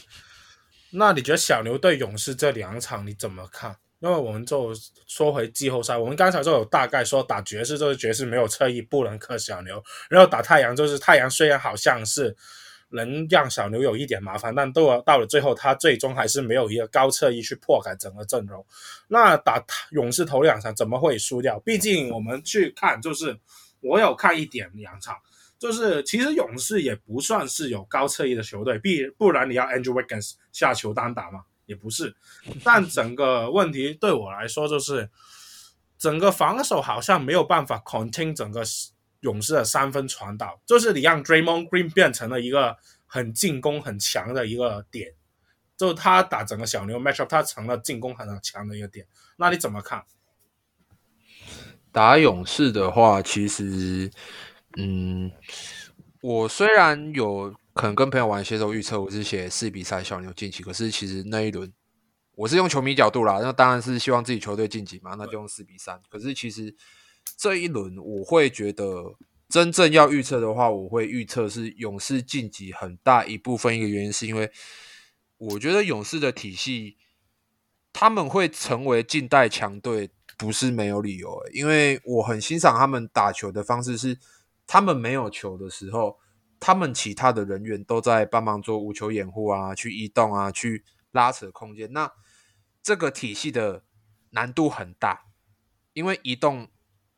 [0.92, 3.76] 那你觉得小牛对勇士这两场你怎么看？
[4.02, 4.72] 因为我们就
[5.06, 9.80] 说回季后赛，我们刚才就有大概说打爵士就是爵士没有侧翼不能克小牛，
[10.10, 12.36] 然后打太阳就是太阳虽然好像是
[12.88, 18.66] 能让小牛有一点麻烦，但到到了最后他最终还是没有一个高侧翼去破开整个阵容。
[19.06, 21.60] 那打勇士头两场怎么会输掉？
[21.60, 23.38] 毕竟我们去看，就是
[23.80, 25.16] 我有看一点两场，
[25.60, 31.42] 就是其实勇士也不算是有高侧翼的球队，必不然你要 Andrew Wiggins 下球单打嘛？
[31.66, 32.14] 也不是，
[32.64, 35.08] 但整个问题对我来说就是，
[35.96, 38.62] 整个防守好像没有办法 contain 整个
[39.20, 45.14] 勇士的三分传导，就是你让 Draymond Green 变成了一个很进攻很强的一个点，
[45.76, 49.06] 就他打整个小牛 matchup，他成了进攻很强的一个点，
[49.36, 50.04] 那你怎么看？
[51.92, 54.10] 打勇士的话，其实，
[54.76, 55.30] 嗯，
[56.20, 57.54] 我虽然有。
[57.74, 60.62] 可能跟朋友玩携手预测，我是写四比三小牛晋级。
[60.62, 61.72] 可是其实那一轮，
[62.34, 65.98] 我是用球迷角度啦，那当然是希望自己球队晋级嘛，那就用四比三。
[66.10, 66.76] 可是其实
[67.36, 69.14] 这一轮，我会觉得
[69.48, 74.52] 真正要预测的话，我会预测是勇士晋级很大一部分一个原因，是因为
[75.38, 76.98] 我觉得勇士的体系
[77.90, 81.50] 他们会成为近代强队，不是没有理由欸。
[81.52, 84.18] 因为我很欣赏他们打球的方式，是
[84.66, 86.18] 他们没有球的时候。
[86.64, 91.92] 他们其他的人员都在帮忙做无球掩护啊，去移动啊，去拉扯空间。
[91.92, 92.12] 那
[92.80, 93.82] 这个体系的
[94.30, 95.24] 难度很大，
[95.92, 96.68] 因为移动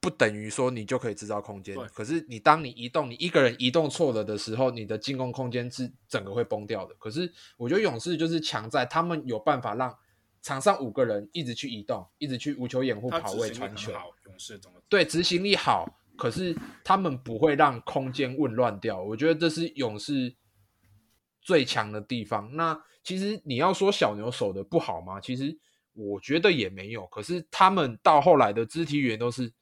[0.01, 1.77] 不等于说你就可以制造空间。
[1.93, 6.95] 可是你当你移动，你一个人移动错了的时候，你的进攻空间是整个会崩掉的。
[6.95, 9.95] 可是我觉得勇士就是强在他们有办法让
[10.41, 13.93] 场上五个人一直去移动，一直去无球掩护、跑位、传球。
[14.89, 16.01] 对执行力好？
[16.17, 19.03] 可是他们不会让空间混乱掉。
[19.03, 20.35] 我觉得这是勇士
[21.41, 22.55] 最强的地方。
[22.55, 25.21] 那其实你要说小牛守的不好吗？
[25.21, 25.57] 其实
[25.93, 27.07] 我觉得也没有。
[27.07, 29.53] 可是他们到后来的肢体语言都是，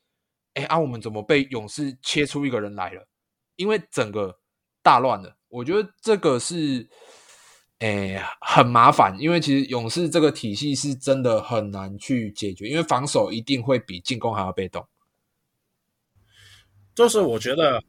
[0.55, 3.09] 哎啊，我们怎么被勇士切出一个人来了？
[3.57, 4.39] 因为整个
[4.83, 5.37] 大乱了。
[5.49, 6.89] 我觉得这个是。
[7.85, 14.87] 哎，很麻烦，因为其实勇士这个体系是真的很难去解决，因为防守一定会比进攻还要被动。
[16.95, 17.83] 就是我觉得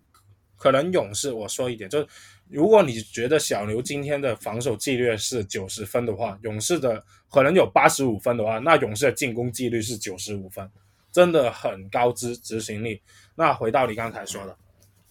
[0.58, 2.08] 可能勇士，我说一点，就是
[2.50, 10.70] 如果你觉得小牛今天的防守纪律是九十分的话，勇士的可能有八十五分的话，那勇士的进攻纪律是九十五分，
[11.12, 13.02] 真的很高执执行力。
[13.36, 14.58] 那回到你刚才说的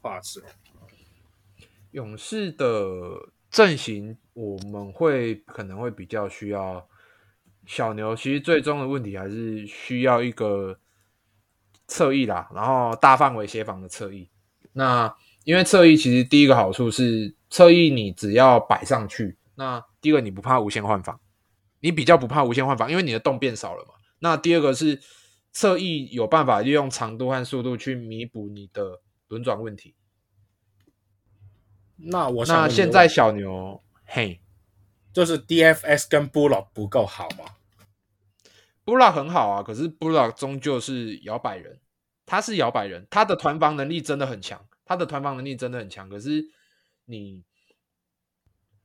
[0.01, 0.43] 话是，
[1.91, 2.67] 勇士的。
[3.53, 6.89] 阵型我们会可能会比较需要
[7.67, 10.79] 小牛，其实最终的问题还是需要一个
[11.87, 14.29] 侧翼啦，然后大范围协防的侧翼。
[14.73, 15.15] 那
[15.45, 21.21] 因为侧翼其实第一个好处是侧翼你只要摆上去，那第一个你不怕无限换防，
[21.81, 23.95] 你比较不怕无限换防，因为你的洞变少了嘛。
[24.21, 25.01] 那第二个是
[25.53, 29.95] 侧翼有办法利用长度和速度去弥补你的轮转问题。
[31.97, 34.41] 那我那现在小牛嘿，
[35.13, 37.45] 就是 DFS 跟 Bullock 不够好吗
[38.85, 41.81] ？Bullock 很好啊，可是 Bullock 终究是摇摆人，
[42.27, 46.09] 他是摇摆人，他的团防能力真的很强，他的团防能力真的很强。
[46.09, 46.45] 可是
[47.05, 47.43] 你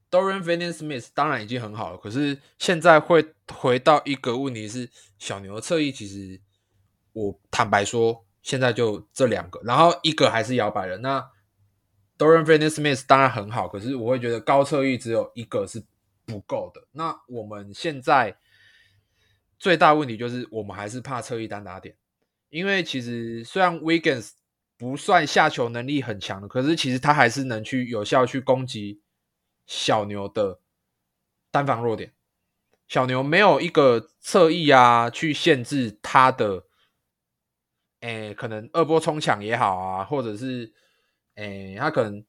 [0.10, 6.39] Dorian Finney-Smith 当然已经很好了，可是现在会回到一个问题是，小牛的侧翼其实
[7.14, 11.32] 我坦白说，现在就这两个，然后一个还是摇摆人，那。
[12.20, 15.86] Dorian Finney-Smith 当然很好，可是我会觉得高侧翼只有一个是
[16.26, 16.82] 不够的。
[16.93, 18.36] 那我们现在
[19.60, 21.95] 最大问题就是我们还是怕侧翼单打点，
[22.49, 24.32] 因为其实虽然 Wiggins
[24.78, 29.01] 不算下球能力很强的，可是其实他还是能去有效去攻击
[29.66, 30.60] 小牛的
[31.51, 32.14] 单防弱点。
[32.88, 36.66] 小牛没有一个侧翼啊，去限制他的，
[37.99, 40.74] 诶，可能二波冲抢也好啊，或者是。
[41.39, 42.26] 哎，他可能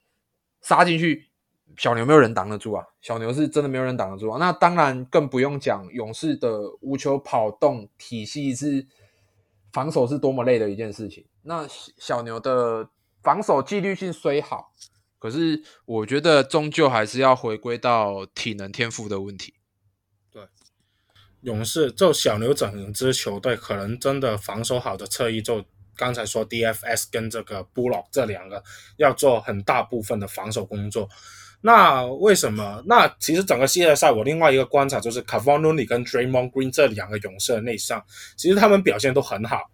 [0.61, 1.28] 杀进去，
[1.77, 2.85] 小牛没有人挡得住啊！
[3.01, 4.39] 小牛是真的没有人挡得住啊！
[4.39, 8.87] 那当然更不用讲，勇士的无球跑动体系是
[9.73, 11.25] 防守是多么累的一件事情。
[11.43, 11.67] 那
[11.97, 12.89] 小牛的
[13.23, 14.73] 防守纪律性虽好，
[15.19, 19.55] 可是我觉得终究还是要回归到体能天赋的问题。
[20.33, 20.43] 对，
[21.43, 25.65] 勇士就小牛整支球队，可能真的防守好的侧翼就。
[25.99, 28.63] 刚才说 DFS 跟这个 Bullock 这两个
[28.99, 31.09] 要做很大部分的防守工作，
[31.61, 32.83] 那为什么？
[32.87, 38.01] 那其实整个系列赛我另外一个观察就是 Kevon o n i 跟 Draymond Green 这两个勇士的内线，
[38.37, 39.69] 其实他们表现都很好。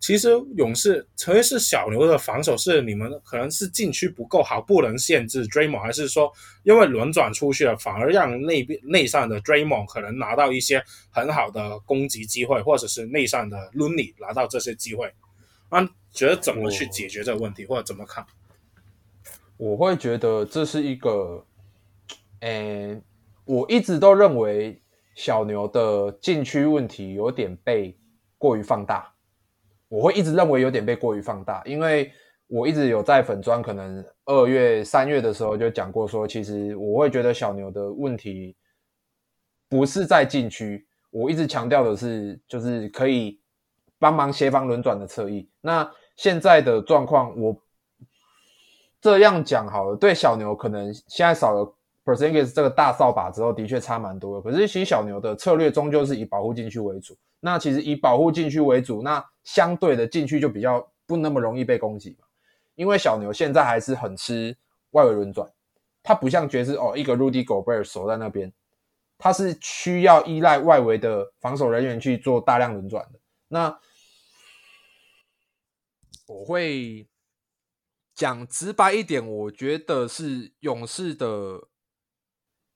[0.00, 15.12] 其实勇士，特别是小牛的防守是你们可能是禁区不够好，不能限制 Draymond，还是说因为轮转出去了，反而让内边内线的 Draymond 可能拿到一些很好的攻击机会，或者是内线的 Looney 拿到这些机会？
[15.70, 18.24] 那，觉得怎么去解决这个问题，或者怎么看？
[19.60, 21.44] 我会觉得这是一个，
[22.40, 22.98] 诶，
[23.44, 24.80] 我一直都认为
[25.14, 27.94] 小牛的禁区问题有点被
[28.38, 29.12] 过于放大。
[29.88, 32.10] 我会一直认为有点被过于放大，因为
[32.46, 38.56] 我一直有在粉砖，可能二月、三月的时候就讲过，说其实我会觉得小牛的问题
[39.68, 43.38] 不是在禁区，我一直强调的是，就是可以。
[43.98, 47.54] 帮忙协防轮转的侧翼，那现在的状况，我
[49.00, 49.96] 这样讲好了。
[49.96, 51.74] 对小牛，可能现在少了
[52.04, 54.42] Porzingis 这个大扫把之后，的确差蛮多的。
[54.42, 57.16] 可是其实小牛的策略终究是以保护禁区为主。
[57.40, 62.26] 那其实以保护禁区为主，那相对的禁区就比较不那么容易被攻击嘛。
[62.74, 64.56] 因为小牛现在还是很吃
[64.90, 65.50] 外围轮转，
[66.02, 68.52] 它不像爵士哦，一个 Rudy Gobert 守在那边，
[69.18, 73.18] 它是需要依赖外围的防守人员去做大量轮转的。
[73.48, 73.78] 那
[76.26, 77.06] 我会
[78.20, 81.68] 讲直白一点，我觉得是勇士的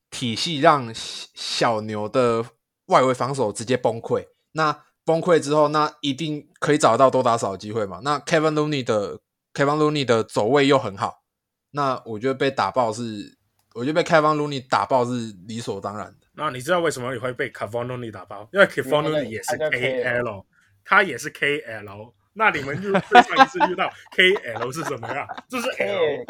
[0.08, 2.42] 体系让小牛的
[2.86, 4.26] 外围防守直接崩溃。
[4.52, 8.00] 那崩溃之后，那一定可以找到多打少的机会嘛？
[8.02, 9.18] 那 Kevin Looney 的
[9.52, 11.24] Kevin Looney 的走位又很好，
[11.72, 13.36] 那我觉得被打爆是，
[13.74, 16.26] 我觉得被 Kevin Looney 打爆是理所当然的。
[16.32, 18.48] 那你知道为什么你会被 Kevin Looney 打爆？
[18.50, 20.46] 因为 Kevin Looney 也是 KL，
[20.86, 22.14] 他也是 KL。
[22.34, 25.26] 那你们就对上一次遇到 KL 是什么呀？
[25.48, 26.24] 这是 L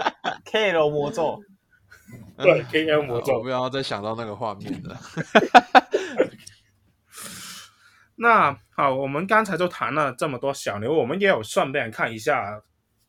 [0.44, 1.42] KL 魔咒，
[2.36, 5.00] 对 KL 魔咒，我不要再想到那个画面了。
[8.16, 12.62] 那好，我们刚才就谈了这么多小牛，我们也有顺便看一下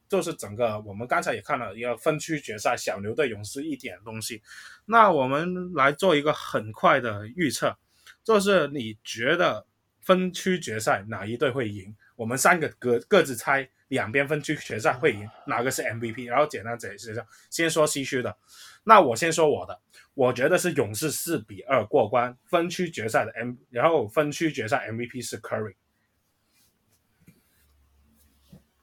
[0.08, 4.42] 就是整个我们刚才也看了一个分区决赛，小牛对勇士一点东西。
[4.86, 7.78] 那我们来做一个很快的预测，
[8.24, 9.66] 就是你觉得
[10.02, 11.94] 分区决赛哪一队会赢？
[12.16, 17.26] 我们三个各各自猜两边分区决赛会赢哪个是 MVP，然后简单解释一下。
[17.50, 18.36] 先说西区的，
[18.84, 19.80] 那我先说我的，
[20.14, 25.76] 我觉得是勇士四比二过关分区决赛的 M，然后分区决赛 MVP 是 Curry。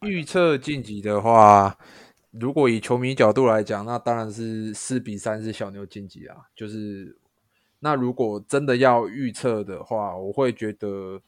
[0.02, 1.78] 预测晋级的话，
[2.32, 6.36] 如果以球迷角度来讲，那当然是四比三是小牛晋级啊。
[6.56, 7.16] 就是
[7.78, 11.22] 那如果真的要预测的话，我会觉得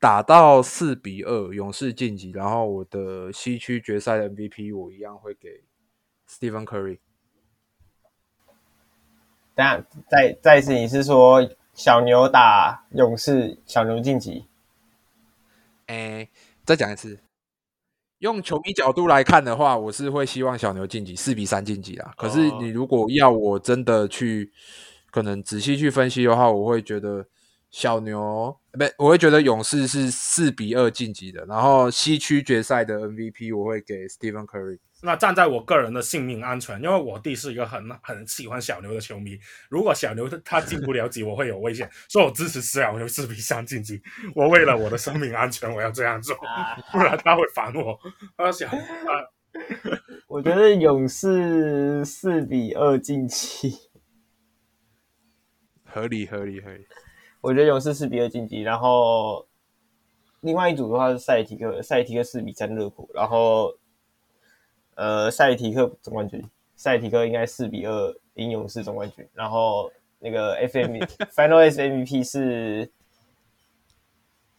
[0.00, 2.30] 打到四比二，勇士晋级。
[2.30, 5.62] 然后我的西区决赛的 MVP 我一样会给
[6.28, 6.98] Stephen Curry。
[9.54, 14.46] 等下，再再一次，你是说小牛打勇士，小牛晋级？
[15.86, 16.28] 哎，
[16.64, 17.20] 再讲一次。
[18.20, 22.14] 用球迷角度来看的话，我是会希望小牛晋级，四比三晋级啦。
[22.16, 24.50] 可是你如果要我真的去
[25.10, 27.26] 可能仔细去分析的话，我会觉得
[27.70, 31.44] 小牛不，我会觉得勇士是四比二晋级的。
[31.46, 34.78] 然后西区决赛的 MVP 我会给 Stephen Curry。
[35.02, 39.38] 那站在我个人的性命安全，因为我弟是一个很很喜欢小牛的球迷。
[39.70, 44.02] 如果小牛他进不了级，我会有危险，所以我支持小牛四比三晋级。
[44.34, 46.36] 我为了我的生命安全，我要这样做，
[46.92, 47.98] 不然他会烦我。
[48.36, 48.70] 他想，
[50.28, 53.74] 我觉得勇士四比二晋级，
[55.84, 56.84] 合理合理合理。
[57.40, 59.46] 我觉得勇士四比二晋级，然后
[60.40, 63.74] 另外一组的话是赛提克，赛提克四比三热火，然后。
[64.96, 66.44] 呃，塞提克总冠军，
[66.76, 69.26] 塞提克应该四比二赢勇士总冠军。
[69.32, 70.96] 然后那个 FM
[71.32, 72.92] Final S MVP 是，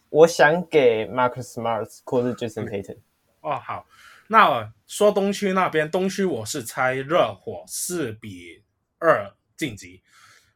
[0.08, 2.96] 我想给 Marcus Smart 或是 Jason Tatum。
[3.42, 3.86] 哦，好，
[4.26, 8.64] 那说东区那边，东区我是猜热火四比
[8.98, 10.02] 二晋级。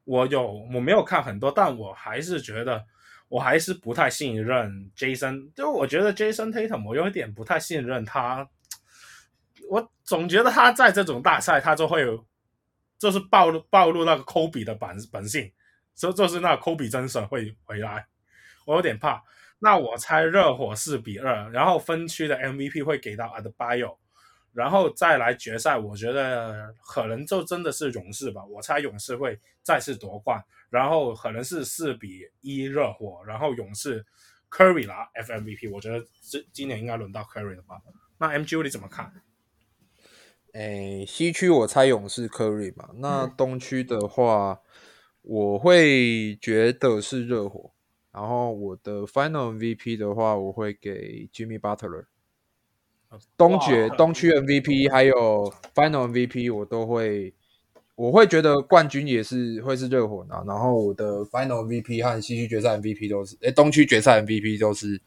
[0.07, 2.83] 我有我没有看很多，但我还是觉得
[3.29, 8.49] 我还是不太信任 Jason，就我觉得 Jason Tatum 我有一点不太信任他。
[9.69, 12.05] 我总觉得他在这种大赛，他就会，
[12.99, 15.51] 就是暴露暴露那个科比的本本性，
[15.95, 18.07] 所以就是那个科比真神会回来，
[18.65, 19.21] 我有点怕。
[19.59, 23.97] 那我猜热火四比二，然后分区的 MVP 会给到 Adebayo，
[24.57, 28.43] 然后再来决赛，我觉得可能就真的是勇士吧。
[28.47, 34.03] 我猜勇士会再次夺冠，然后可能是四比一热火，然后勇士
[34.51, 37.83] Curry 拿 FMVP，我觉得这今年应该轮到 Curry 了吧？
[38.17, 39.13] 那 MGU 你怎么看？
[40.55, 44.63] 诶，西区我猜勇士 Curry 嘛，那东区的话，
[45.21, 47.73] 我会觉得是热火。
[48.11, 52.07] 然后我的 Final MVP 的话，我会给 Jimmy Butler。
[53.37, 57.33] 东决东区 MVP 还有 Final MVP 我都会，
[57.95, 60.43] 我会觉得冠军也是会是热火拿。
[60.47, 65.01] 然后我的 Final MVP 和西区决赛 MVP 都是，诶，东区决赛 MVP 都是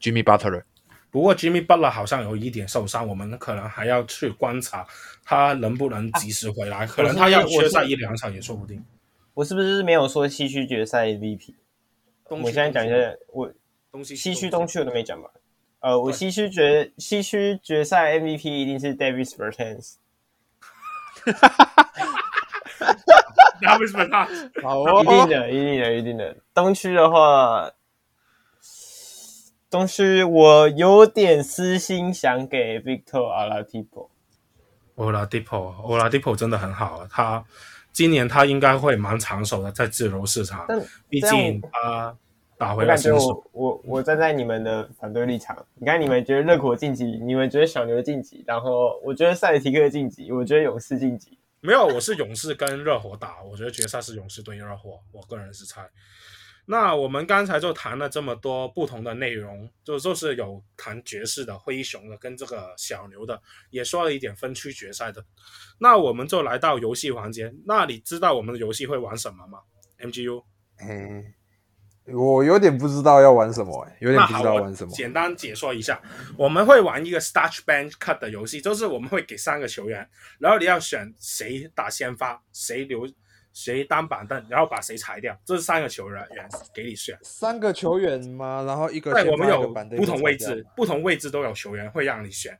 [0.00, 0.62] Jimmy Butler。
[1.10, 4.86] 不过 Jimmy Butler 好像有一点受伤，我们可能还要去观察
[5.24, 8.84] 他能不能及时回来，啊、可能他要缺赛一两场也说不定。
[9.32, 11.54] 我是不是没有说西区决赛 MVP？
[12.28, 12.96] 我现在讲一下，
[13.32, 13.50] 我
[13.90, 15.30] 东西西区东区我都没讲吧？
[15.86, 19.94] 呃，我西区决西区决赛 MVP 一定是 Davis Bertans。
[21.24, 22.96] 哈哈哈哈哈
[23.60, 26.36] ！Davis Bertans，好哦，一定的，一定的，一定的。
[26.52, 27.70] 东区的话。
[29.70, 34.08] 东区，我有点私心想给 Victor Oladipo。
[34.96, 37.08] Oladipo，Oladipo 真的很好啊！
[37.08, 37.44] 他
[37.92, 40.64] 今年他应该会蛮长手的，在自由市场。
[40.66, 42.16] 但毕竟他
[42.58, 43.44] 打回来新手。
[43.52, 45.66] 我我我站在你们的反对立场。
[45.74, 51.38] 你看，你们觉得热火晋级，你们觉得小牛晋级，然后我觉得塞尔提克晋级，我觉得勇士晋级。
[51.60, 55.00] 没有，我是勇士跟热火打，我觉得决赛是勇士对热火。
[55.12, 55.88] 我个人是猜。
[56.68, 65.24] 那我们刚才就谈了这么多不同的内容，就就是有谈爵士的、灰熊的跟这个小牛的，也说了一点分区决赛的。
[65.78, 67.54] 那我们就来到游戏环节。
[67.64, 69.60] 那你知道我们的游戏会玩什么吗
[70.00, 70.42] ？MGU？
[70.80, 71.32] 嗯，
[72.14, 74.90] 我有点不知道要玩什么，哎，有点不知道玩什么。
[74.92, 76.00] 简单解说一下，
[76.36, 80.08] 我们会玩一个 Starch Bench Cut 的游戏，就是我们会给三个球员，
[80.38, 83.08] 然后你要选谁打先发，谁留。
[83.58, 86.22] 谁当板凳，然后把谁裁掉，这是三个球员
[86.74, 87.18] 给你选。
[87.22, 88.62] 三个球员吗？
[88.66, 89.10] 然后一个。
[89.14, 92.54] 对，我们有不同位置，不同位置都有球员会让你选。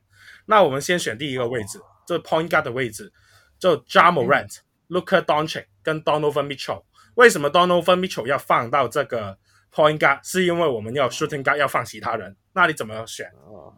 [0.47, 3.13] 那我们先选第一个位置，这、哦、point guard 的位置，
[3.59, 4.57] 就 Ja Morant、
[4.87, 6.81] 嗯、Luka Doncic 跟 Donovan Mitchell。
[7.17, 9.37] 为什么 Donovan Mitchell 要放到这个
[9.73, 10.19] point guard？
[10.23, 12.37] 是因为我们要 shooting guard 要放其他人。
[12.53, 13.27] 那你怎么选？
[13.47, 13.73] 哦，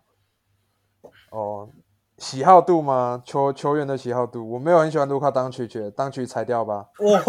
[1.32, 1.70] 哦
[2.18, 3.24] 喜好度吗？
[3.26, 6.86] 球球员的喜好度，我没有很喜欢卢卡当曲，觉得当曲裁掉吧。
[6.99, 7.18] 哇，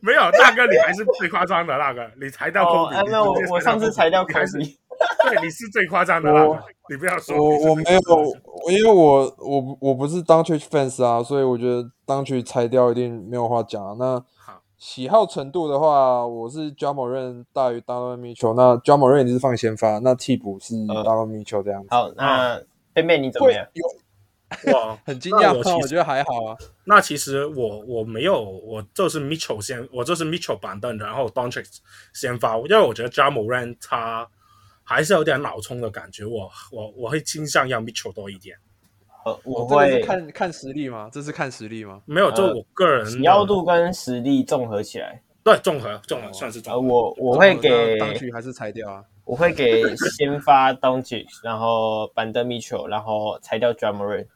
[0.00, 2.96] 没有大哥，你还是最夸张的那个，你裁掉科比。
[3.10, 4.78] 那我我上次裁掉科比。
[5.28, 7.36] 对，你是最夸张的啦，你不要说。
[7.36, 13.94] 我我没有，因为我我我不是当曲 fans 啊，所以我觉得当曲裁掉一定没有话讲啊。
[13.98, 14.24] 那
[14.76, 18.54] 喜好程度的话，我是 Ja Morant 大于 Donovan Mitchell。
[18.54, 21.88] 那 Ja Morant 你是放先发，那替补是 Donovan Mitchell 这样子。
[21.90, 22.60] 好，那
[22.92, 23.66] 贝贝你怎么样？
[24.72, 26.56] 哇， 很惊讶，我我觉得还好啊。
[26.84, 31.66] 那其实我我没有，我就是 Mitchell 先，我就是 Mitchell 板凳，然后 Doncic
[32.12, 34.28] 先发，因为我觉得 Ja Morant 他
[34.88, 38.56] 还是有点脑冲的感觉，我我我会倾向要 Mitchell 多一点。
[39.24, 41.10] 呃，我会看看实力吗？
[41.12, 42.00] 这是看实力吗？
[42.06, 46.80] 没有，就我个人喜好度跟实力综合起来，对，综合综合算是综合。
[46.80, 49.04] 我我会给当局还是裁掉啊？
[49.24, 54.28] 我会给先发 Doncic，然后板凳 Mitchell，然后裁掉 Morant。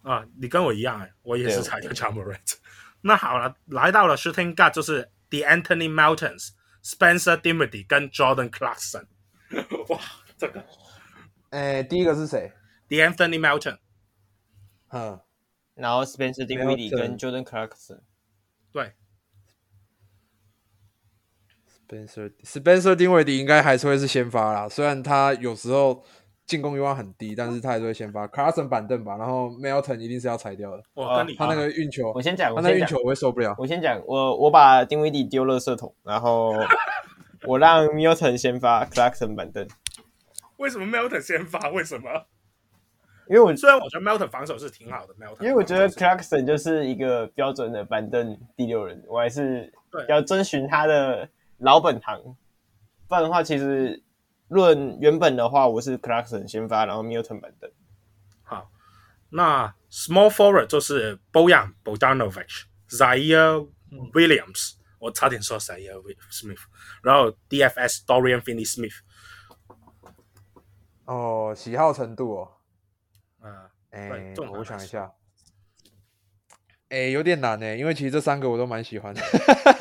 [0.00, 2.54] 啊，你跟我一样哎，我也是裁掉 Morant。
[3.02, 6.52] 那好了，来到了 Shooting Guard，就是 The Anthony Mountains、
[6.82, 9.04] Spencer Dinwiddie 跟 Jordan Clarkson。
[9.88, 9.98] 哇，
[10.36, 10.64] 这个，
[11.50, 12.52] 哎，第一个是谁
[12.88, 13.78] ？De'Anthony Melton。
[14.92, 15.20] 嗯，
[15.74, 18.00] 然后 Spencer Dinwiddie 跟 Jordan Clarkson，
[18.72, 18.92] 对
[21.88, 26.04] ，Spencer Spencer Dinwiddie 应该还是会是先发啦，虽然他有时候
[26.46, 28.26] 进攻欲望很低，但是他还是会先发。
[28.26, 30.82] Clarkson 板凳吧，然后 Melton 一定是要裁掉的。
[30.94, 33.54] 我跟你，他那个运球，我先讲，他那运球我会受不了。
[33.58, 36.52] 我先讲，我我把 Dinwiddie 丢垃圾桶，然后
[37.44, 39.66] 我让 Milton 先发，Clarkson 板凳。
[40.56, 41.70] 为什么 Milton 先发？
[41.70, 42.26] 为什么？
[43.28, 49.72] 因为我虽然我觉得 Milton 防守是挺好的，Milton，因为我觉得 Clarkson 就是一个标准的板凳第六人，我还是
[50.08, 52.36] 要遵循他的老本行。
[53.08, 54.02] 不然的话，其实
[54.48, 57.70] 论原本的话，我是 Clarkson 先发，然后 Milton 板凳。
[58.42, 58.70] 好，
[59.30, 63.68] 那 Small Forward 就是 Bojan Bogdanovic、Ziaire
[64.12, 66.60] Williams，我差点说错，也为 Smith，
[67.02, 68.94] 然后 DFS Dorian Finney Smith。
[71.06, 72.48] 哦，喜好程度哦，
[73.40, 75.12] 嗯，哎，我想一下，
[76.90, 79.20] 哎，有点难呢，因为其实这三个我都蛮喜欢的。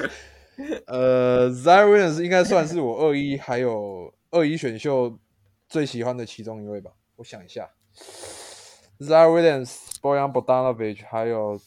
[0.87, 5.19] 呃，Zaireans 应该算是我二一还有二一选秀
[5.67, 7.69] 最喜欢的其中一位吧，我想一下
[8.99, 11.61] ，Zaireans Boyan Bodanovich，还有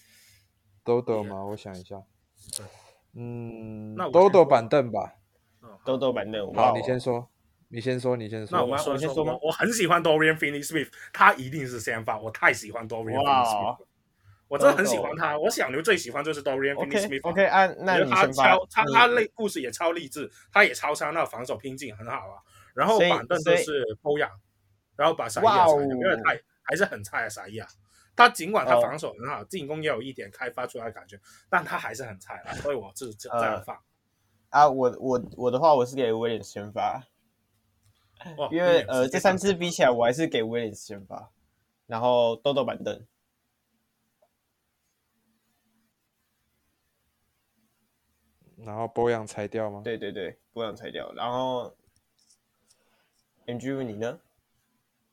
[0.85, 1.45] Dodo 吗？
[1.45, 2.03] 我想一下。
[3.15, 5.15] 嗯，Dodo 板凳吧
[5.85, 6.53] ，Dodo 板凳。
[6.55, 7.29] 好，你先说。
[7.75, 8.59] 你先说，你先说。
[8.59, 9.35] 那我说，我先说吗？
[9.41, 12.19] 我很喜欢 Dorian Finney-Smith，他一定是先发。
[12.19, 13.79] 我太喜欢 Dorian Finney-Smith，
[14.47, 15.39] 我真的很喜欢他。
[15.39, 17.23] 我小牛最喜欢就是 Dorian Finney-Smith。
[17.23, 18.45] OK，按那你先发。
[18.45, 22.43] 他超他他类故事也超励志，他也超强，那防守拼劲很好啊。
[22.75, 24.29] 然后板凳就是 Bojan，
[24.95, 27.67] 然后把沙伊亚因为他还是很菜的沙伊亚。
[28.15, 32.55] 他尽管他防守很好，进攻也有一点开发出来的感觉，但他还是很菜啊。
[32.55, 33.77] 所以我是这样放。
[34.51, 37.07] 啊，我我我的话，我是给威廉先发。
[38.53, 41.33] 因为呃，这三支比起来，我还是给威廉先发，
[41.87, 43.05] 然后豆豆板凳，
[48.59, 49.81] 然后波扬裁掉吗？
[49.83, 51.13] 对对对，波扬裁掉。
[51.15, 51.75] 然后
[53.47, 54.21] ，Andrew 你呢？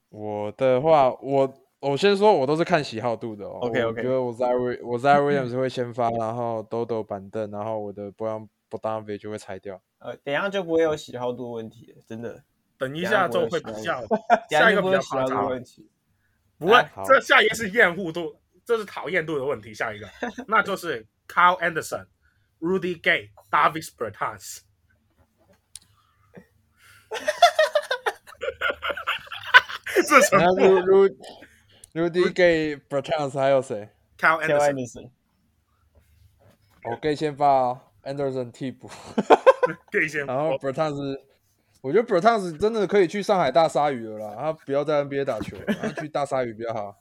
[0.09, 3.59] 我的话，我我先说，我都是看喜好度的哦。
[3.61, 9.81] OK OK，我觉得我在威我在威廉斯会先发，然后兜兜板凳，然后我的波扬不当位就会裁掉。
[9.99, 12.43] 呃，等一下就不会有喜好度问题了，真的。
[12.77, 14.01] 等一下就会比较，
[14.49, 15.89] 下一个比较夸张问题，
[16.57, 19.73] 不会，这下一个是厌恶度，这是讨厌度的问题。
[19.73, 20.07] 下一个，
[20.47, 22.05] 那就是 Kyle Anderson、
[22.61, 24.59] Rudy Gay、 Davis Bertans。
[30.07, 31.17] 这什么？Rudy
[32.33, 35.09] Gay、Bertans 还有谁？Kyle Anderson。
[36.85, 38.89] 我可以先发 Anderson 替补，
[39.91, 41.19] 可以先，然后 Bertans。
[41.81, 46.95] 我觉得 Bertans 真的可以去上海大鲨鱼了啦，他不要在 NBA 打球，他去大鲨鱼比较好。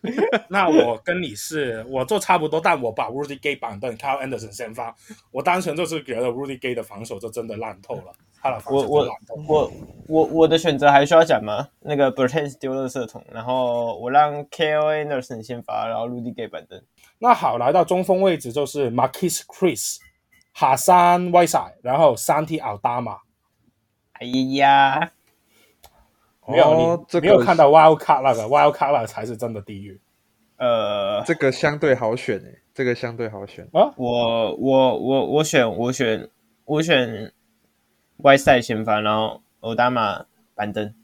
[0.48, 4.94] 那我跟你是，我做差不多，但我把 Rudy Gay 板凳，Kyle Anderson 先发。
[5.30, 9.42] 我单纯就是觉得 Rudy Gay 的防守就真的烂透了，他的防守烂透了。
[9.46, 9.72] 我我
[10.06, 11.68] 我我的选择还需要讲吗？
[11.80, 16.82] 那个 Bertans 丢垃圾桶，然后我让 Kyle Anderson 先发，然后 Rudy Gay 板凳。
[17.18, 19.98] 那好，来到中锋位置就是 Marquese Chriss、
[20.54, 23.18] Hassan Whiteside，然后 Santi Aldama。
[24.12, 25.12] 哎呀，
[26.46, 30.00] 没有你，这个、没有看到 Wild Card 那个 Wild Card 那个才是真的地狱。
[30.56, 33.92] 呃，这个相对好选诶，这个相对好选啊。
[33.96, 36.28] 我我我我选我选
[36.64, 37.32] 我选
[38.18, 40.94] Whiteside 先发，然后欧达玛板凳。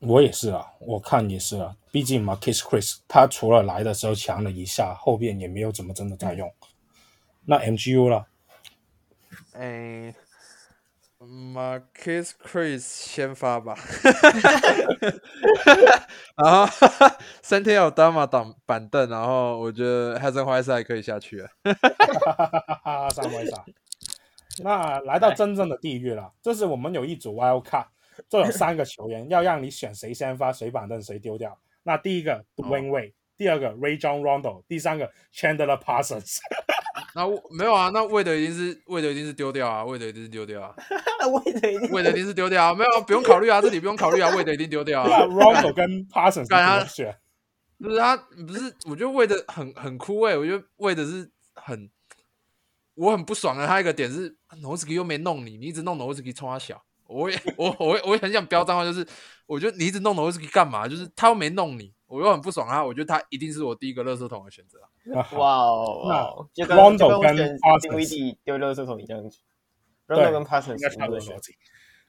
[0.00, 1.76] 我也是啊，我看也是啊。
[1.90, 6.52] 毕竟 Marquese Chriss 他除了来的时候强了一下，后边也没有怎么真的在用。
[7.44, 8.26] 那 MGU 了？
[9.52, 10.14] 哎
[11.24, 13.74] ，Marquese Chriss 先发吧。
[16.36, 16.66] 然后
[17.42, 21.48] Santi Aldama 挡板凳，然后我觉得 Hassan-Whiteside 可以下去了。
[22.82, 23.74] 哈 Hassan-Whiteside
[24.62, 27.86] 那来到真正的地狱了，这是我们有一组 Wild Card，
[28.28, 31.58] 就有三个球员，要让你选谁先发，谁板凳，谁丢掉。
[31.82, 36.38] 那第一个 Dwyane Wade，第二个 Rajon Rondo，第三个 Chandler Parsons。
[37.14, 37.26] 那
[37.56, 40.74] 没有啊，那 Wade 一定是 Wade 一定是丢掉啊，Wade 一定是丢掉啊
[41.60, 45.08] 定 Wade 一定是丢掉啊，没有、啊、不用考虑啊，这里不用考虑啊，Wade 一定丢掉啊。
[45.26, 47.16] Rondo 跟 Parsons 怎么选？
[47.78, 51.90] 不是他，不是，我觉得 Wade 很很枯萎，我觉得 Wade 是很。
[52.96, 59.06] 我很不爽的，他一个点是 Nowitzki 又没弄你，你一直弄 Nowitzki 冲他小，我也我我我也很想飙脏话，就是
[59.46, 60.88] 我觉得你一直弄 Nowitzki 干嘛？
[60.88, 64.78] 就是他又没弄你，我又很不爽他，我觉得他一定是我第一个垃圾桶的选择。
[65.36, 69.20] 哇哦，就跟 Rondo 跟 Parsons 丢垃圾桶一样
[70.08, 71.54] ，Rondo 跟 Parsons 应该差不多逻辑，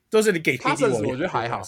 [0.09, 1.61] 都是你给 Parsons 我觉得还好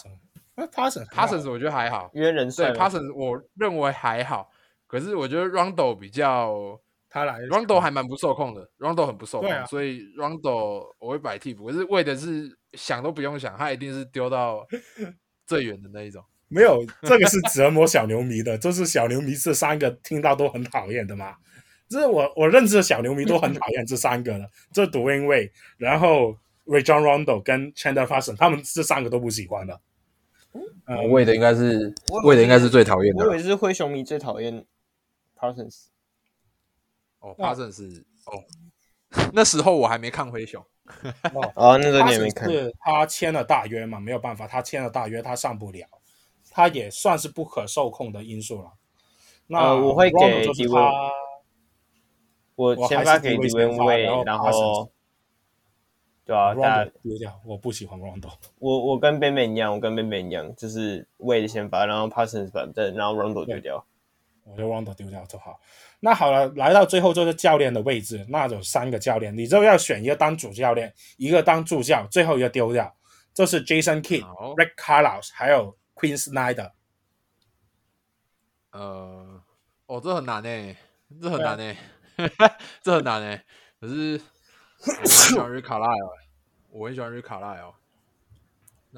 [0.55, 4.49] ，Parsons Parsons 我觉得还好，因为人帅对 Parsons 我认为还好，
[4.87, 6.79] 可是我觉得 Rondo 比较。
[7.17, 14.65] 他来，Rondo 还蛮不受控的，Rondo 很不受控，啊、所以 Rondo 我会摆替补，可是为的是想都不用想，他一定是丢到
[15.45, 16.23] 最远的那一种。
[16.49, 21.35] 没有，这个是折磨小牛迷的，就是小牛迷这三个听到都很讨厌的嘛。
[21.89, 29.81] 这是我我认知的小牛迷都很讨厌这三个了，这 Dwyane Wade，然后 Rajon Rondo 跟 Chandler Parsons，他们这三个都不喜欢的。
[30.85, 34.65] 嗯，为的应该是为的应该是最讨厌的，我以为是灰熊迷最讨厌
[35.37, 35.87] Parsons。
[37.19, 38.43] 哦，Parsons 是哦，
[39.33, 40.63] 那时候我还没看灰熊。
[41.33, 42.49] 哦，哦，那时候你也没看。
[42.49, 45.85] 是他签了大约嘛，没有办法，他签了大约，他上不了，
[46.49, 48.71] 他也算是不可受控的因素了。
[49.47, 50.83] 那、呃、我会给迪文，
[52.55, 54.89] 我先发给迪文威，然后，
[56.25, 58.31] 对啊，但丢掉，我不喜欢 Rondo。
[58.59, 63.85] 我我跟 Ben Ben 一样，我跟 Ben Ben 一样，就是威的先发，然后 Parsons 板凳，然后 Rondo 丢掉。
[64.43, 65.59] 我就 Rondo 丢掉就好。
[65.99, 72.95] 那好了，来到最后就是教练的位置，那有三个教练，你就要选一个当主教练，一个当助教，最后一个丢掉。
[73.33, 74.23] 这是 Jason Kidd、
[74.55, 76.71] Rick Carlisle 还有 Queen Snyder。
[78.71, 79.41] 呃，
[79.87, 80.75] 哦，这很难诶，
[81.21, 81.77] 这很难诶，
[82.81, 83.41] 这很难诶。
[83.79, 84.19] 可是
[84.79, 86.11] 我很喜欢 Rick Carlisle，
[86.71, 87.73] 我很喜欢 Rick Carlisle。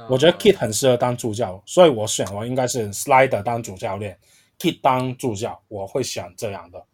[0.09, 4.17] 我觉得 Kidd 很适合当助教，所以我选我应该是 Snyder 当主教练。
[4.59, 6.85] Kidd 当助教，我会选这样的。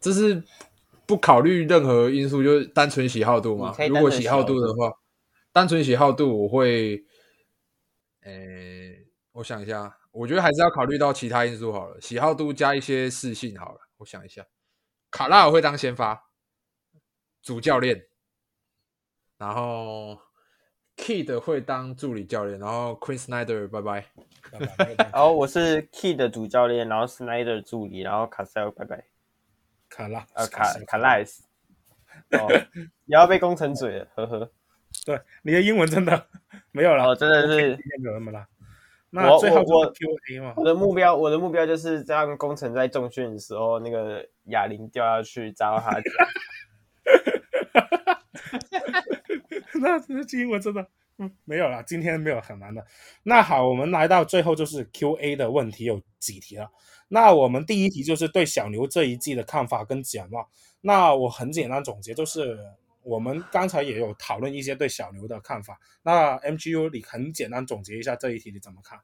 [0.00, 0.42] 这是
[1.06, 3.74] 不考虑任何因素，就是单纯喜好度嘛。
[3.88, 4.92] 如果喜好度的话，
[5.52, 7.04] 单纯喜好度，我会，
[8.22, 12.00] 诶，我想一下，我觉得还是要考虑到其他因素好了。
[12.00, 14.46] 喜好度加一些适性好了，我想一下，
[15.10, 16.30] 卡拉尔会当先发
[17.42, 18.06] 主教练，
[19.36, 20.18] 然后
[21.00, 24.04] Kidd 会当助理教练，然后 Quin Snyder 拜拜。
[25.12, 29.02] 然后我是 Kidd 的主教练，然后 Snyder 助理，然后卡塞尔拜拜。
[29.88, 31.42] 卡拉呃卡卡赖斯，
[32.32, 32.48] 哦，
[33.06, 34.50] 也要被工程嘴了，呵呵。
[35.06, 36.26] 对，你的英文真的
[36.70, 38.46] 没有了，哦，真的是没有那么了。
[39.08, 45.98] 那最后我 QA 嘛，我的目标，我的目标就是让工程在重训的时候，那个哑铃掉下去砸到他
[49.80, 50.86] 那这英文真的。
[51.22, 52.82] 嗯，没有了，今天没有很难的。
[53.24, 56.70] 那好，我们来到最后就是 Q&A 的问题有几题了。
[57.08, 60.48] 那我们第一题就是对小牛这一季的看法跟展望。
[60.80, 62.58] 那我很简单总结，就是
[63.02, 65.78] 我们刚才也有讨论一些对小牛的看法。
[66.02, 68.98] 那 MGU 你很简单总结一下这一题你怎么看？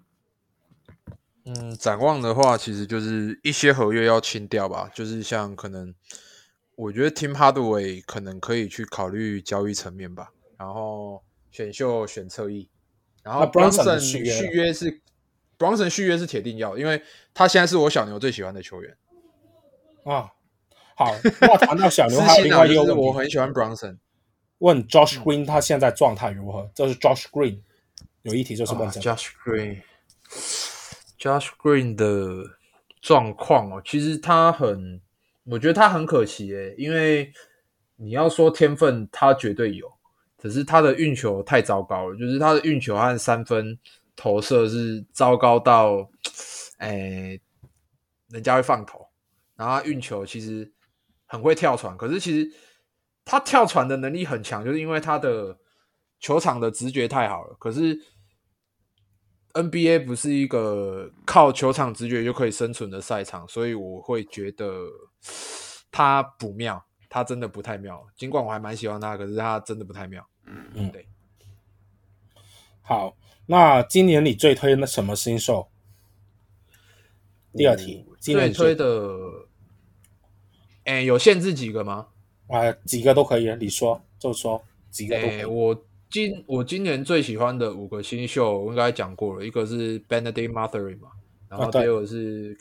[1.45, 5.95] 嗯，展望的话，其实就是一些合约要清掉吧，就是像可能，
[6.77, 11.23] 我觉得 Tim Hardaway 可能可以去考虑交易层面吧，然后。
[11.53, 12.69] 选秀选侧翼，
[13.23, 15.01] 然后 Bronson 续约是
[15.59, 17.03] Bronson 续约是铁定要，因为
[17.33, 18.95] 他现在是我小牛最喜欢的球员
[20.05, 20.31] 啊。
[20.97, 23.97] 好，那谈到小牛， 还有另外一个问题，我很喜欢 Bronson。
[24.59, 26.71] 问 Josh Green 他现在状态如何？
[26.75, 27.61] 这是 Josh Green
[28.21, 29.31] 有一题就是问、这个 uh, Josh
[31.19, 32.59] Green，Josh Green 的
[33.01, 35.01] 状况哦，其实他很，
[35.45, 37.33] 我觉得他很可惜诶，因为
[37.97, 39.96] 你要说天分，他绝对有。
[40.47, 43.77] 可是他的运球太糟糕了，就是他的运球和三分
[44.15, 46.09] 投射是糟糕到，
[46.79, 47.39] 哎，
[48.29, 49.05] 人家会放投。
[49.57, 50.73] 然后他运球其实
[51.27, 52.49] 很会跳传，可是其实
[53.25, 55.59] 他跳传的能力很强，就是因为他的
[56.21, 57.57] 球场的直觉太好了。
[57.59, 58.01] 可是
[59.55, 64.87] ，NBA 不是一个靠球场直觉就可以生存的赛场，所以我会觉得
[65.91, 68.07] 他不妙，他真的不太妙。
[68.15, 70.29] 尽管我还蛮喜欢他，可是他真的不太妙。
[70.47, 71.07] 嗯嗯，对。
[72.83, 73.17] 好，
[73.47, 75.69] 那今年你最推那什么新秀？
[77.53, 79.19] 第二题，今年最推的，
[80.85, 82.09] 哎，有限制几个吗？
[82.49, 85.45] 啊，几个都可以，你说就说几个都可以。
[85.45, 85.85] 我。
[86.09, 91.09] 今我今年最喜欢的五个新秀，我应该讲过了，一个是 Bennedict Mathurin 嘛，
[91.49, 92.57] 然后第二个是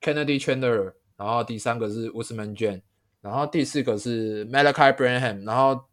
[0.00, 2.82] Kennedy Chandler，然后第三个是 Ousmane Dieng，
[3.20, 5.84] 然后第四个是 Malachi Branham，然后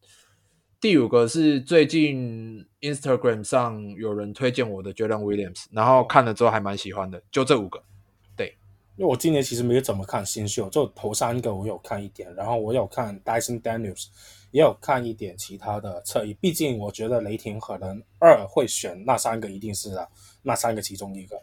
[0.88, 7.84] 第五个是最近 Instagram 上有人推荐我的 Jalen Williams，然后看了之后还蛮喜欢的，就这五个。
[8.38, 8.58] 对，
[8.96, 14.06] 因为我今年其实没有怎么看新秀，就头三个我有看一点，然后我有看 Dyson Daniels。
[14.52, 20.08] 也有看一点其他的侧翼，毕竟我觉得雷霆可能二会选那三个，一定是啊，
[20.42, 21.38] 那三个其中一个。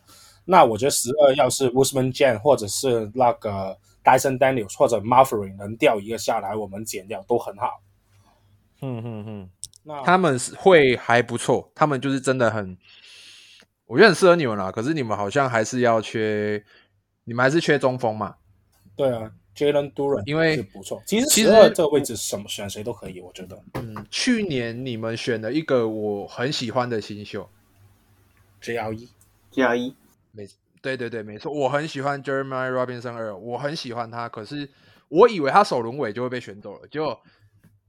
[0.46, 7.82] 那我觉得十二要是 Usman Jan 或者是那个 Dyson Daniels 或者 Mathurin 能掉一个下来，我们减掉都很好。
[8.86, 9.50] 嗯嗯嗯，
[9.84, 12.76] 那他们是会还不错，他们就是真的很，
[13.86, 14.70] 我觉得很适合你们啦。
[14.70, 16.64] 可是你们好像还是要缺，
[17.24, 18.36] 你们还是缺中锋嘛？
[18.96, 19.32] 对啊。
[19.56, 23.56] Jalen Duren 因为不错，其实其实这个位置什么选谁都可以，我觉得。
[23.74, 27.48] 嗯，去年你们选了一个我很喜欢的新秀
[28.60, 29.94] ，JRE，JRE，
[30.32, 30.48] 没，
[30.82, 34.68] 对对对，没错，我很喜欢 Jeremiah Robinson 二，我很喜欢他，可是
[35.06, 37.20] 我以为他首轮尾就会被选走了，结果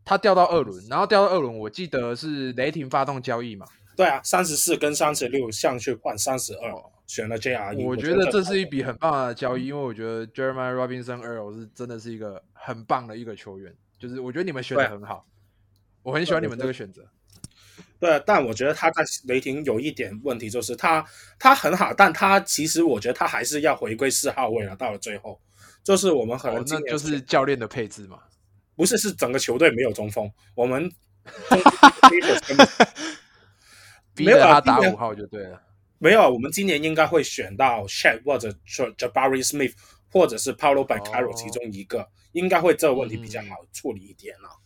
[0.06, 3.66] 他掉到二轮，然后掉到二轮，我记得是雷霆发动交易嘛。
[3.98, 6.72] 对啊，三十四跟三十六上去换三十二，
[7.08, 7.84] 选了 JRE。
[7.84, 15.26] 我觉得这是一笔很棒的交易，因为我觉得 Jeremiah Robinson Earl 是真的是一个很棒的一个球员，就是我觉得你们选的很好，
[16.04, 17.04] 我很喜欢你们这个选择。
[17.98, 21.04] 对，但我觉得他在雷霆有一点问题，就是他
[21.40, 24.76] 他很好，但他其实我觉得他还是要回归四号位了。
[24.76, 25.40] 到了最后，
[25.84, 28.20] 就是我们可能、哦、那就是教练的配置嘛，
[28.76, 30.92] 不是，是整个球队没有中锋，我们。
[34.18, 35.62] 没有他打五号就对了。
[35.98, 39.74] 没有，我们今年应该会选到 Shaq 或者 Jabari Smith，
[40.10, 44.48] 或者是 Paulo Bancaro 其中一个，哦、应该会这个问题比较好处理一点了。
[44.48, 44.62] 嗯、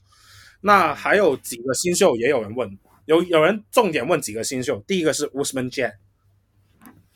[0.61, 5.94] 那还有几个新秀也有人问，有有人重点问几个新秀，第一个是 Ousmane Dieng。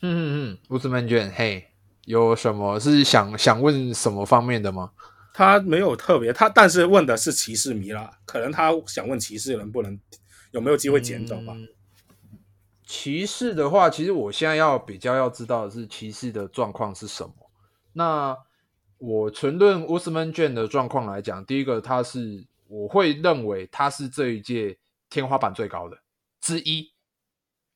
[0.00, 1.68] 嗯嗯，Ousmane Dieng，嘿，
[2.06, 4.90] 有什么是想想问什么方面的吗？
[5.34, 9.98] 他没有特别，他但是问的是骑士迷啦，可能他想问骑士能不能
[10.52, 11.54] 有没有机会捡走吧。
[12.86, 17.34] 骑士的话，其实我现在要比较要知道的是骑士的状况是什么。
[17.94, 18.36] 那
[18.98, 24.78] 我纯论 Ousmane Dieng 的状况来讲，第一个他是我会认为他是这一届
[25.10, 25.98] 天花板最高的
[26.40, 26.92] 之一，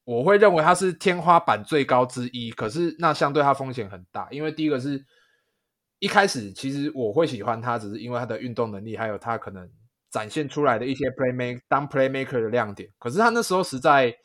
[0.05, 2.53] 我会认为他是天花板最高之一。
[2.53, 5.05] 可是那相对他风险很大，因为第一个是
[5.99, 9.69] 一开始其实我会喜欢他，只是因为他的运动能力，还有他可能
[10.11, 12.89] 展现出来的一些 playmaker 当 playmaker 的亮点。
[12.99, 14.17] 可是他那时候实在。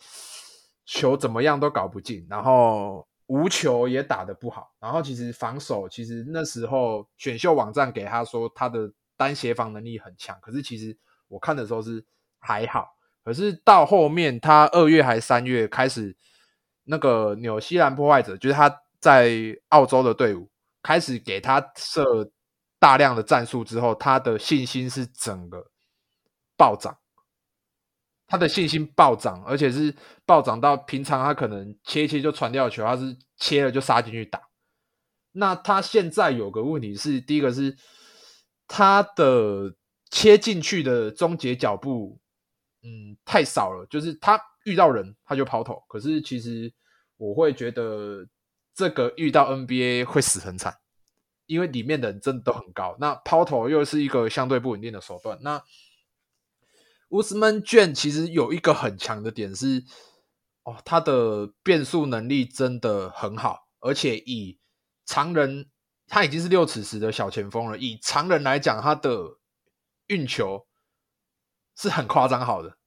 [0.86, 10.96] 球怎么样都搞不进，然后无球也打得不好，然后其实防守其实那时候选秀网站给他说他的单协防能力很强，可是其实
[11.30, 12.04] 我看的时候是
[12.38, 16.14] 还好，可是到后面他二月还三月开始
[16.84, 20.50] 那个纽西兰破坏者，就是他在澳洲的队伍
[20.84, 22.32] 开始给他设
[22.78, 25.72] 大量的战术之后，他的信心是整个
[26.56, 26.96] 暴涨。
[28.26, 29.96] 他的信心暴涨，而且是
[30.26, 34.42] 暴涨到平常他可能切切就传掉球，他是切了就杀进去打。
[35.34, 37.76] 那他现在有个问题是，第一个是
[38.68, 39.76] 他的
[40.10, 42.20] 切进去的终结脚步，
[42.82, 45.84] 嗯，太少了，就是他遇到人他就抛投。
[45.88, 46.74] 可是其实
[47.18, 48.26] 我会觉得
[48.74, 50.78] 这个遇到 NBA 会死很惨，
[51.46, 55.38] 因为里面的人真的都很高，那抛投又是一个相对不稳定的手段。
[55.42, 55.64] 那
[57.10, 59.84] Ousmane Dieng 其实有一个很强的点是，
[60.64, 64.58] 哦，他的变速能力真的很好，而且以
[65.06, 65.70] 常人，
[66.08, 67.78] 他已经是六尺十的小前锋了。
[67.78, 69.38] 以常人来讲，他的
[70.08, 70.66] 运球
[71.76, 72.78] 是很夸张好的，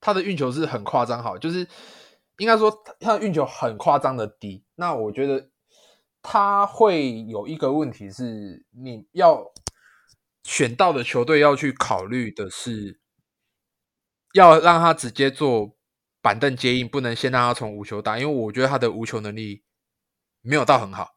[0.00, 1.66] 他的运球是很夸张好，就是
[2.38, 4.64] 应该说他的运球很夸张的低。
[4.74, 5.50] 那我觉得
[6.22, 9.52] 他会有一个问题是，你要。
[10.44, 12.98] 选到的球队要去考虑的是，
[14.32, 15.76] 要让他直接做
[16.22, 19.62] 板凳接应，不能先让他从无球打，因为我觉得他的无球能力
[20.40, 21.16] 没有到很好。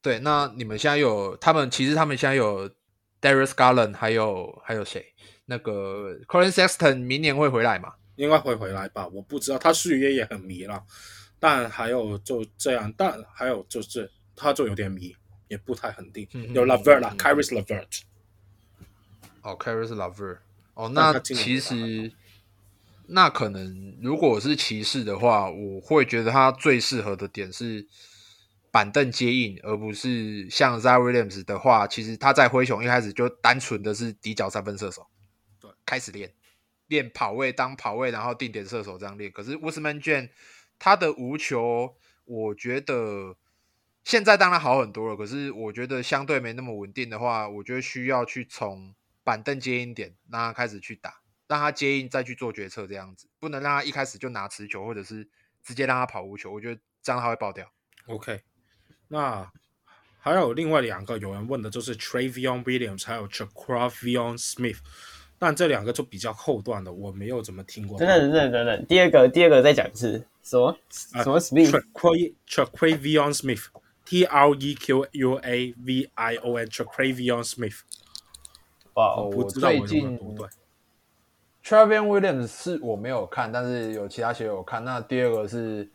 [0.00, 2.70] 对，那你们现在有他们，其实他们现在有
[3.20, 5.04] Darius Garland，还有还有谁？
[5.46, 7.94] 那个 Colin Sexton 明年会回来嘛？
[8.16, 9.06] 应该会回来吧？
[9.08, 10.84] 我不知道，他续约也很迷了。
[11.40, 15.14] 但还有就这样，但还有就是他就有点迷，
[15.48, 16.26] 也不太肯定。
[16.32, 18.02] 嗯、有 Lavert 啦，Caris Lavert。
[19.42, 20.38] 哦，Caris Lavert。
[20.74, 22.10] 哦，那其实
[23.06, 27.86] 那可能如果是骑士的话，我会觉得他最适合的点是
[28.70, 35.06] 板凳接应，而不是像 Zion Williams 的话，其实他在灰熊一开始就单纯的是底角三分射手。
[35.60, 36.32] 对，开始练
[36.86, 39.30] 练跑位当跑位，然后定点射手这样练。
[39.32, 40.30] 可是 Ousmane Dieng
[40.78, 43.36] 他的无球，我觉得
[44.04, 45.16] 现在当然好很多了。
[45.16, 55.26] 可是我觉得相对没那么稳定的话，我觉得需要去从板凳接应点让他开始去打，让他接应再去做决策，这样子不能让他一开始就拿持球，或者是
[55.62, 56.52] 直接让他跑无球。
[56.52, 57.72] 我觉得这样他会爆掉。
[58.06, 58.42] OK，
[59.08, 59.50] 那
[60.18, 64.78] 还有另外两个有人问的就是 Travion Williams 还有 Jacravion Smith。
[65.44, 67.98] 但这两个就比较后段的，我没有怎么听过。
[67.98, 77.80] 等等等等等等，第二个第二个再讲一次，什么什么 Smith？Traquavion Smith，T R E Q U A V I O N，Traquavion Smith。
[78.94, 80.18] 哇，我最近
[81.62, 84.82] Travion Williams 是我没有看，但是有其他学友看。
[84.82, 85.86] 那第二个是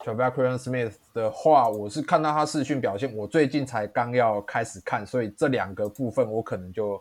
[0.00, 7.00] Traquavion Smith 的话，我是看到他视讯表现，我最近才刚要开始看，所以这两个部分我可能就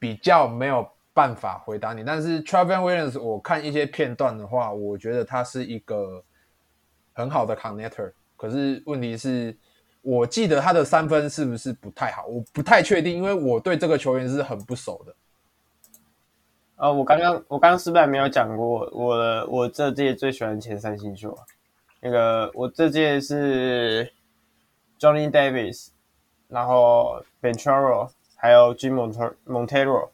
[0.00, 0.84] 比较没有。
[1.14, 6.24] 办法回答你，但是 Travon Williams，我看一些片段的话，我觉得他是一个
[7.12, 8.12] 很好的 connector。
[8.36, 9.54] 可是问题是，
[10.00, 12.24] 我记得他的三分是不是不太好？
[12.24, 15.14] 我不太确定，因为我对这个球员是很不熟的。
[16.76, 21.44] 啊、哦，我刚刚我刚刚是不是没有讲过我我这届最喜欢前三星秀啊？
[22.00, 24.10] 那个我这届是
[24.98, 25.88] Johnny Davis，
[26.48, 28.94] 然后 Banchero 还有 Jim
[29.46, 30.08] Montero。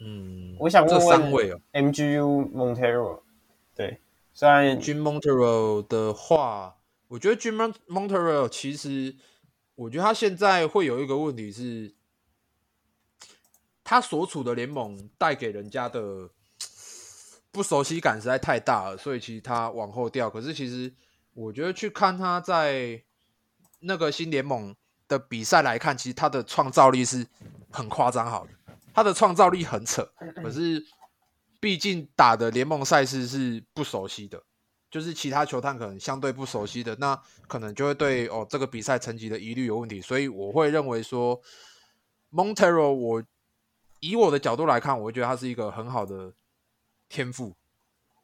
[0.00, 3.22] 嗯，我想问问这三位哦，MGU Montero，
[3.74, 4.00] 对，
[4.32, 6.76] 虽然 Jim Montero 的话，
[7.08, 9.16] 我觉得 Jim Montero 其实，
[9.74, 11.94] 我觉得他现在会有一个问题是，
[13.82, 16.30] 他所处的联盟带给人家的
[17.50, 20.30] 不熟悉感实在太大了，所以其实他往后掉。
[20.30, 20.92] 可是其实
[21.34, 23.02] 我觉得去看他在
[23.80, 24.76] 那个新联盟
[25.08, 27.26] 的比赛来看，其实他的创造力是
[27.72, 28.52] 很夸张好的。
[28.98, 30.02] 他的创造力很扯，
[30.42, 30.84] 可是
[31.60, 34.42] 毕竟打的联盟赛事是不熟悉的，
[34.90, 37.16] 就是其他球探可能相对不熟悉的，那
[37.46, 41.40] 可能就会对哦这个比赛成绩的疑虑有问题，所以我会认为说
[42.32, 43.22] ，Montero，我
[44.00, 46.34] 以我的角度来看，我会觉得他是一个很好的
[47.08, 47.54] 天赋，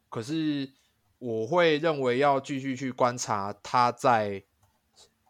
[0.08, 0.72] 可是
[1.20, 4.42] 我会认为要继续去观察他在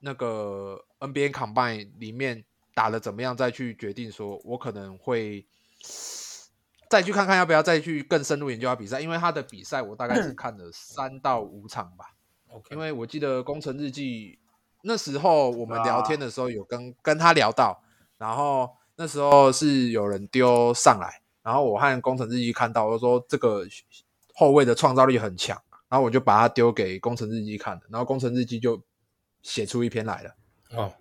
[0.01, 2.47] 那个 NBA Combine 里面。
[2.75, 5.47] 打的怎么样，再去决定说，我可能会
[6.91, 12.15] 再去看看要不要再去更深入研究他比赛，因为他的比赛我大概是看了三到五场吧。
[12.51, 14.39] OK，因为我记得工程日记
[14.83, 17.83] 那时候我们聊天的时候有跟跟他聊到，
[18.19, 23.65] 然后那时候是有人丢上来，然后我和工程日记看到，我说这个
[24.35, 28.83] 后卫的创造力很强，然后我就把它丢给工程日记看了，然后工程日记就
[29.43, 30.37] 写出一篇来了。
[30.71, 30.93] 哦。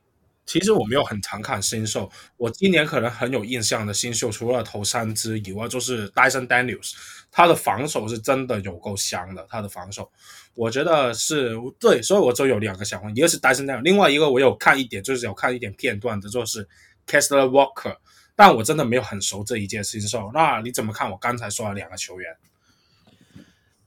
[0.45, 6.91] 其实我没有很常看新秀，我今年可能很有印象的新秀，除了头三支以外，就是 Dyson Daniels，
[7.31, 10.11] 他的防守是真的有够香的，他的防守，
[10.53, 16.67] 我觉得是对，所以我就有两个想问，一个是 Dyson Daniels，另外一个我有看一点，就是有看一点片段的，就是
[17.07, 17.95] Kessler Walker，
[18.35, 22.35] 但我真的没有很熟这一届新秀，那你怎么看我刚才说的两个球员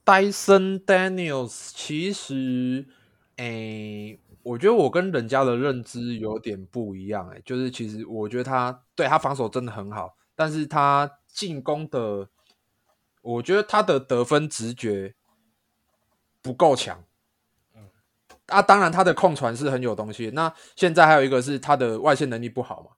[0.07, 2.87] ？Dyson Daniels 其实，
[3.37, 4.19] 诶。
[4.47, 12.29] 我觉得我跟人家的认知有点不一样，欸，哎，就是其实我觉得他对他防守真的很好，但是他进攻的，
[13.23, 15.17] 我觉得他的得分直觉
[16.41, 17.05] 不够强。
[17.75, 17.91] 嗯，
[18.47, 20.31] 啊，当然他的控传是很有东西。
[20.31, 22.91] 那现在还有一个是他的外线能力不好嘛？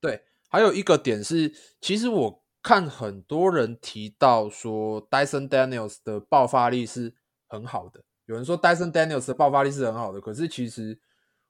[0.00, 7.16] 对，还有一个点是，其实我看很多人提到说，Dyson Daniels 的爆发力是
[7.48, 8.04] 很好的。
[8.30, 10.96] 有人说 Dyson Daniels 的爆发力是很好的，可是其实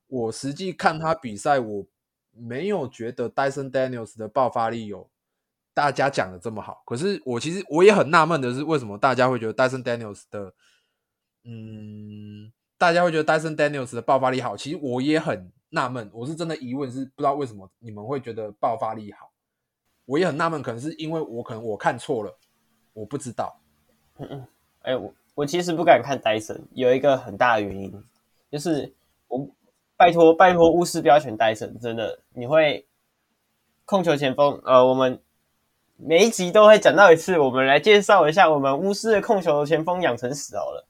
[0.06, 1.86] 我实际看他比赛，我
[2.30, 5.10] 没有觉得 Dyson Daniels 的爆发力有
[5.74, 6.82] 大家讲的这么好。
[6.86, 10.54] 可是我其实我也很纳闷的是，为什么大家会觉得 Dyson Daniels 的，
[11.44, 14.56] 嗯，大家会觉得 Dyson Daniels 的爆发力好？
[14.56, 19.30] 其实我也很纳闷，我是真的疑问是不知道为什么你们会觉得爆发力好。
[20.06, 22.38] 我也很纳闷，可能是因为我可能我看错了，
[22.94, 23.60] 我不知道。
[24.16, 24.46] 嗯嗯，
[24.80, 25.14] 哎我。
[25.40, 27.90] 我其实不敢看戴森，有一个很大的原因，
[28.50, 28.92] 就是
[29.26, 29.48] 我
[29.96, 32.86] 拜托拜托巫师不要选戴森，真的你会
[33.86, 34.60] 控球前锋。
[34.66, 35.18] 呃，我们
[35.96, 37.38] 每一集都会讲到一次。
[37.38, 40.86] 我们来介绍一下我们巫师的控球前锋养成史好了。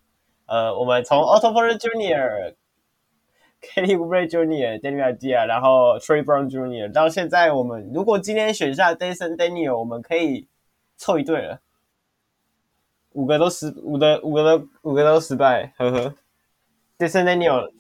[0.47, 2.55] 呃，我们从 Otto Porter Jr.
[3.63, 6.91] Kelly Oubre Jr.、Danny Avdija，然后 Troy Brown Jr.
[6.93, 10.49] 到现在，我们如果今天选下 Dyson Daniel，我们可以
[10.97, 11.61] 凑一队了。
[13.13, 16.15] 五个都失，五个五个都五个都失败，呵呵。
[16.99, 17.73] Dyson Daniel，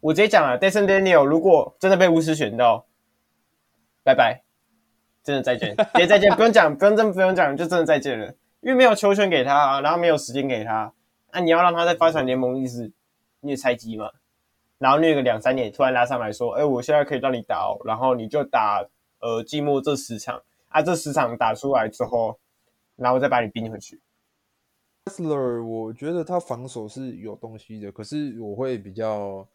[0.00, 2.86] 我直接讲了，Dyson Daniel 如果真的被巫师选到，
[4.02, 4.42] 拜拜，
[5.22, 8.26] 真的再见， 直接再见，不用讲，不用真不用讲，就真的再见了，
[8.60, 10.92] 因为没有球权给他，啊，然后没有时间给他，
[11.32, 12.90] 那、啊、你要让他在发展联盟意思，
[13.40, 14.10] 你也菜鸡嘛，
[14.78, 18.84] 然后虐个两三年，突然拉上来说，哎，我现在可以让你打哦，然后你就打
[19.20, 22.38] 呃季末这十场，啊，这十场打出来之后，
[22.96, 24.00] 然后再把你冰回去。
[25.06, 29.46] Kessler，我觉得他防守是有东西的，可是我会比较，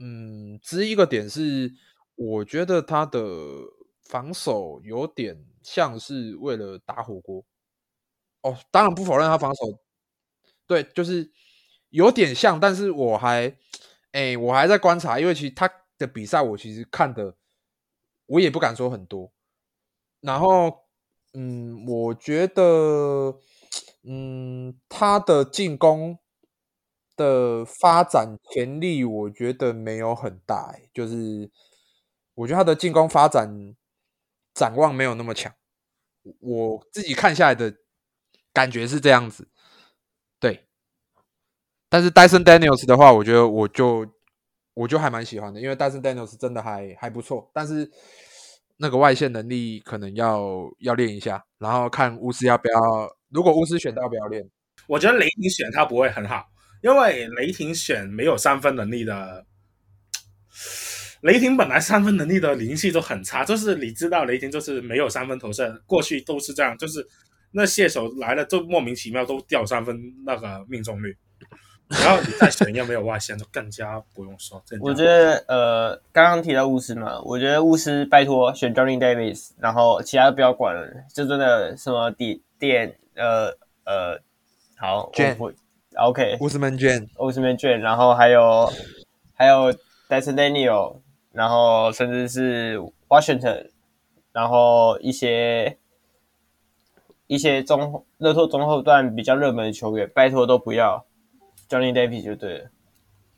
[0.00, 1.72] 嗯，只一个点是，
[2.16, 3.20] 我觉得他的
[4.02, 7.44] 防守有点像是为了打火锅。
[8.42, 9.62] 哦，当然不否认他防守，
[10.66, 11.30] 对，就是
[11.90, 13.56] 有点像，但是我还，
[14.12, 17.36] 哎，我还在观察，因为其实他的比赛我其实看的，
[18.26, 19.30] 我也不敢说很多。
[20.20, 20.86] 然后，
[21.34, 23.38] 嗯，我觉得。
[24.12, 26.18] 嗯，他的进攻
[27.14, 31.48] 的发展潜力，我觉得没有很大，就是
[32.34, 33.76] 我觉得他的进攻发展
[34.52, 35.54] 展望没有那么强。
[36.40, 37.72] 我自己看下来的
[38.52, 39.48] 感觉是这样子。
[40.40, 40.66] 对，
[41.88, 44.04] 但是 Dyson Daniels 的话，我觉得我就
[44.74, 47.88] 我就还蛮喜欢的，因为 Dyson Daniels 真的还还不错，但是
[48.78, 53.19] 那个外线能力可能要要练一下，然后看巫师要不要。
[53.30, 54.48] 如果巫师选到不要练，
[54.86, 56.46] 我觉得雷霆选他不会很好，
[56.82, 59.46] 因为雷霆选没有三分能力的。
[61.22, 67.06] 雷霆本来三分能力的灵气都很差，就是你知道雷霆就是没有三分投射，过去都是这样，就是
[67.52, 71.14] 那射手来了就莫名其妙都掉三分那个命中率，
[71.88, 74.64] 然后你再选又没有外线，就更加不用说。
[74.80, 82.96] 我觉得呃，刚刚提到巫师嘛，我觉得巫师拜托选 Johnny Davis，然后其他的不要管了，就真的什么点点。
[83.20, 84.18] 呃呃，
[84.78, 88.72] 好 Jane，OK，乌斯曼 Jane，乌斯曼 Jane，然后还有
[89.34, 89.70] 还有
[90.08, 91.00] Dyson Daniel，
[91.32, 92.78] 然后甚至是
[93.08, 93.68] Washington，
[94.32, 95.76] 然后一些
[97.26, 101.04] 一些中乐透中后段比较热门的球员，拜托都不要
[101.68, 102.70] Johnny Davis 就对了。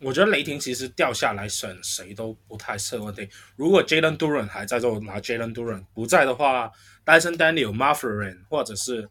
[0.01, 3.29] 我觉得雷霆其实掉下来选谁都不太是问题。
[3.57, 6.71] 如果 Jalen Duren 还在，就拿 Jalen Duren；不在的话
[7.05, 9.09] ，Dyson Daniel、Mathurin 或者是。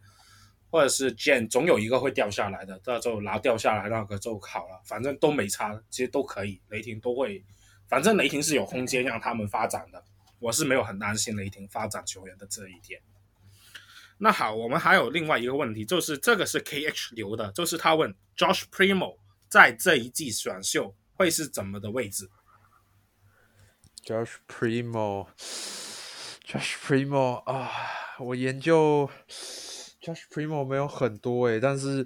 [0.72, 6.62] 或者是 Jane 总有一个会掉下来的，那就拿掉下来那个就好了，反正都没差，其实都可以。
[6.70, 7.44] 雷霆都会，
[7.90, 10.02] 反正雷霆是有空间让他们发展的，
[10.40, 13.02] 我是没有很担心雷霆发展球员的这一点。
[14.18, 19.18] 那好，我们还有另外一个问题，就是这个是 KH 留的，就是他问 Josh Primo
[19.50, 22.30] 在这一季选秀会是怎么的位置
[24.06, 25.36] ？Josh Primo，Josh
[26.86, 27.72] Primo 啊，
[28.20, 29.10] 我研究。
[30.02, 32.04] Josh Primo 没有很多诶，但是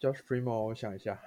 [0.00, 1.20] Josh Primo 我想一下，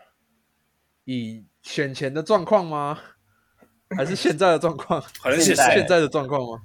[1.06, 3.00] 以选前的状况吗？
[3.96, 5.02] 还是现在的状况？
[5.22, 6.62] 可能是现在的状况吗？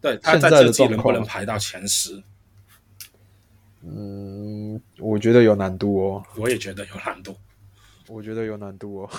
[0.00, 2.22] 对，他在这季能不能排到前十？
[3.82, 6.24] 嗯，我觉得有难度哦。
[6.36, 7.36] 我也觉得有难度。
[8.06, 9.10] 我觉得有难度哦。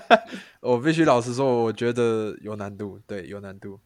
[0.60, 2.98] 我必须老实说，我觉得有难度。
[3.06, 3.78] 对，有难度。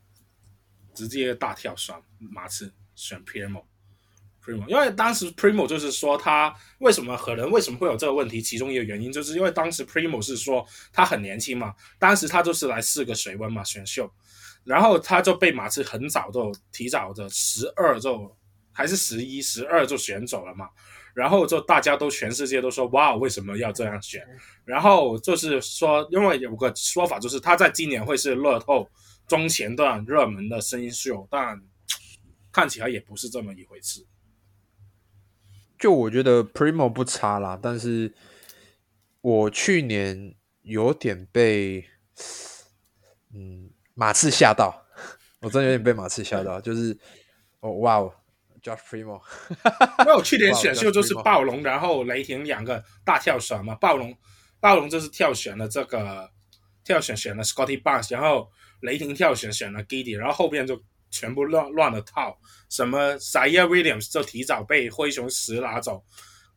[0.95, 3.23] 直接大跳选马刺，选
[4.47, 4.65] Primo。
[4.69, 14.09] 因为当时 Primo 就是说他为什么可能为什么会有这个问题，其中一个原因就是因为当时 Primo 是说他很年轻嘛，当时他就是来试个水温嘛选秀，
[14.63, 18.37] 然后他就被马刺很早就提早的十二就
[18.73, 20.69] 还是十一十二就选走了嘛，
[21.15, 24.25] 然后就大家都全世界都说哇为什么要这样选，
[24.65, 28.89] 然后就是说因为有个说法就是他在今年会是乐透
[29.27, 31.61] 中前段热门的新秀，但
[32.53, 34.07] 看起来也不是这么一回事。
[35.87, 38.13] 就我觉得 Primo 不差啦，但是
[39.21, 41.87] 我去年有点被
[43.33, 44.85] 嗯马刺吓到，
[45.43, 46.99] 我真的有点被马刺吓到，就是
[47.61, 48.13] 哦哇哦
[48.61, 49.23] ，Josh Primo，
[50.01, 54.13] 因为我去年选秀就是暴龙，然后雷霆两个大跳选嘛，暴龙
[54.59, 56.29] 暴龙就是跳选了这个
[56.83, 58.51] 跳选选了 Scottie Barnes，然后
[58.81, 60.83] 雷霆跳选选了 Giddey，然后后边就。
[61.17, 62.39] 全部乱乱了套，
[62.69, 66.05] 什么 Ziaire Williams 就提早被灰熊十拿走。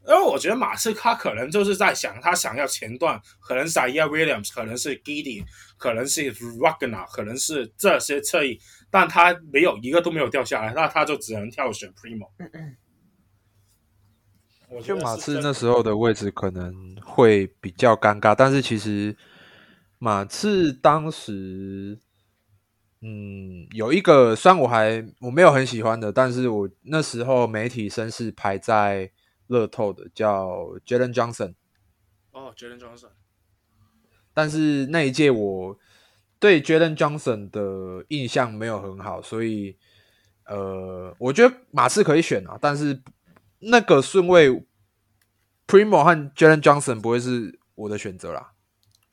[0.07, 5.43] 因为我觉得马刺他可能就是在想，他想要前段可能是 Ziaire Williams，可能是 Giddey，
[5.77, 8.59] 可能是 Ragnar，可能是这些侧翼，
[8.89, 12.29] 但他没有一个都没有掉下来，那他就只能跳选 Primo。
[14.69, 16.73] 我觉就马刺那时候候的位置可能
[17.03, 19.15] 会比较尴尬，但是其实
[19.97, 21.99] 马刺当时，
[23.01, 29.11] 嗯，有一个虽然我还我没有很喜欢的，但是我那时候媒体声势排在
[29.47, 30.47] 乐透的叫
[30.85, 31.55] Jalen Johnson。
[32.31, 33.11] 哦，Jalen Johnson。
[34.33, 35.77] 但是那一届我
[36.39, 39.77] 对 Jalen Johnson 的印象没有很好，所以
[40.45, 43.01] 呃，我觉得马刺可以选啊，但是。
[43.61, 44.49] 那个顺位
[45.67, 48.53] ，Primo 和 Jalen Johnson 不会是我的选择啦。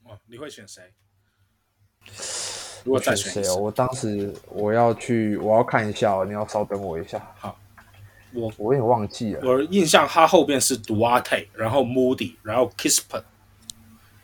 [0.04, 0.94] 哦，你会选谁？
[2.86, 3.56] 如果再选谁哦？
[3.56, 6.24] 我当时我要去，我要看一下哦。
[6.24, 7.20] 你要稍等我一下。
[7.36, 7.58] 好，
[8.32, 9.40] 我我有点忘记了。
[9.44, 13.24] 我印象他后边是 Duarte，然后 Moody，然后 Kispert，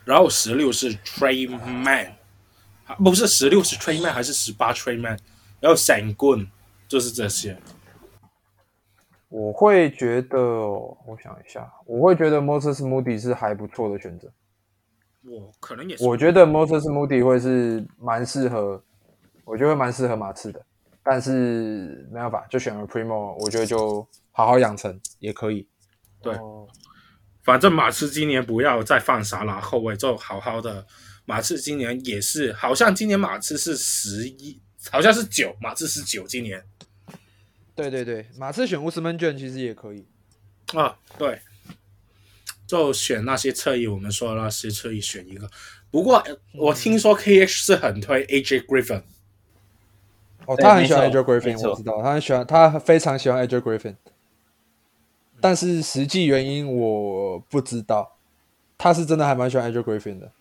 [0.04, 2.12] 然后十六是 Tre Mann，
[2.98, 5.18] 不是十六是 Tre Mann 还是十八 Tre Mann？
[5.58, 6.46] 然后 Sengun，
[6.86, 7.58] 就是这些。
[9.28, 14.28] 我会觉得，我想一下，我会觉得 Moses Moody 是还不错的选择。
[15.24, 18.82] 我可能也是，我觉得 Moses Moody 会是蛮适合，
[19.44, 20.64] 我觉得会蛮适合马刺的。
[21.04, 25.66] 但是没办法，就选了 Primo，我觉得就好好养成也可以。
[26.20, 26.32] 对，
[27.42, 30.86] 反正马刺今年不要再放傻了，后卫就好好的。
[31.24, 36.64] 马刺今年也是，好像今年马刺是十一，好像是九，马刺是九今年。
[37.74, 40.06] 对对对，马刺选乌斯曼卷其实也可以
[40.74, 40.96] 啊。
[41.18, 41.40] 对，
[42.72, 45.46] 就选那些侧翼，我们说那些侧翼选一个。
[45.90, 46.24] 不过
[46.54, 49.02] 我听说 KH 是很推 AJ Griffin。
[50.46, 53.96] 哦，他很喜欢 AJ Griffin，我知道，他很喜欢，他非常喜欢 AJ Griffin。
[55.38, 58.16] 但是实际原因我不知道，
[58.78, 60.32] 他是真的还蛮喜欢 AJ Griffin 的。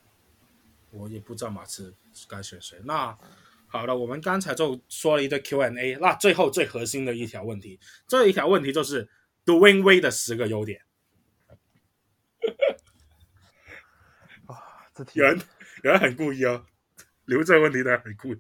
[0.91, 1.93] 我也不知道马刺
[2.29, 2.77] 该选谁。
[2.85, 3.17] 那。
[3.73, 9.07] 好了，我们刚才就说了一堆 Q&A，那最后最核心的一条问题，这一条问题就是
[9.45, 10.81] Dwyane Wade 的十个优点。
[15.02, 15.41] 啊，这题有人
[15.84, 16.65] 有人很故意哦，
[17.26, 18.40] 留这个问题的很故意。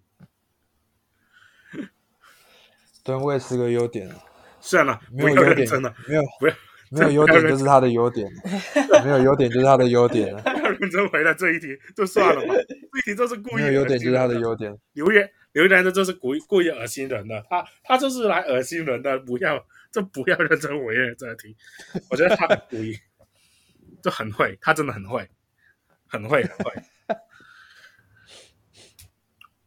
[3.03, 4.09] Dwyane Wade 十个优点，
[4.59, 6.53] 算了，没有优点，真的没有，不要。
[6.93, 8.29] 没有优点就是他的优点，
[9.05, 10.35] 没有优点就是他的优点。
[10.43, 13.61] 不要认真回答这一题就算了吧，这一题就是故意。
[13.61, 14.77] 没有优点就是他的优点。
[14.91, 21.55] 留言留言的就是故意故意恶心人的，他他就是来恶心人的，不要就不要认真回答这题。
[22.09, 22.99] 我觉得他很故意，
[24.03, 25.29] 就很会，他真的很会，
[26.11, 26.73] 很会很会。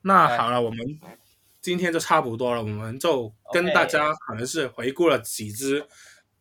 [0.03, 0.79] 那好了，我们
[1.62, 5.85] 今天就差不多了，我们就跟大家可能是回顾了几支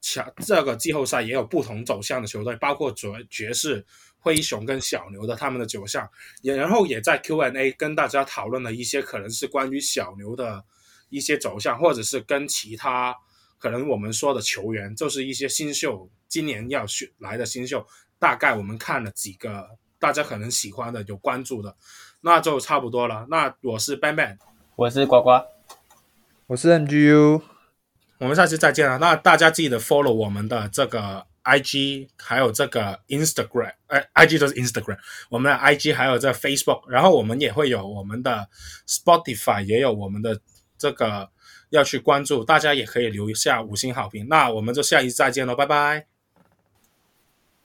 [0.01, 0.29] 强。
[0.45, 3.85] 这个季后赛也有不同走向的球队，包括爵爵士、
[4.19, 6.05] 灰熊跟小牛的他们的走向，
[6.41, 10.65] 也然后也在 Q&A 跟大家讨论了一些可能是关于小牛的
[11.07, 13.15] 一些走向，或者是跟其他
[13.57, 17.87] 可能我们说的球员，就是一些新秀，今年要选来的新秀，
[18.19, 19.69] 大概我们看了几个
[20.03, 21.73] 大家可能喜欢的、有关注的，
[22.19, 23.25] 那就差不多了。
[23.29, 24.37] 那我是 Ben Ben，
[24.75, 25.29] 我是呱呱，
[26.47, 27.41] 我是 MGU。
[28.17, 28.97] 我们下期再见了。
[28.97, 34.97] 那大家记得 follow 我们的这个 IG，还有这个 Instagram，哎，IG 就是 Instagram，
[35.29, 38.49] 我们的 IG 还有这 Facebook，然后我们也会有我们的
[38.85, 40.37] Spotify，也有我们的
[40.77, 41.29] 这个
[41.69, 44.27] 要去关注，大家也可以留下五星好评。
[44.27, 46.05] 那我们就下一次再见喽，拜拜，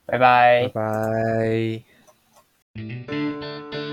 [0.07, 1.98] 拜拜，拜拜。
[2.79, 3.88] Música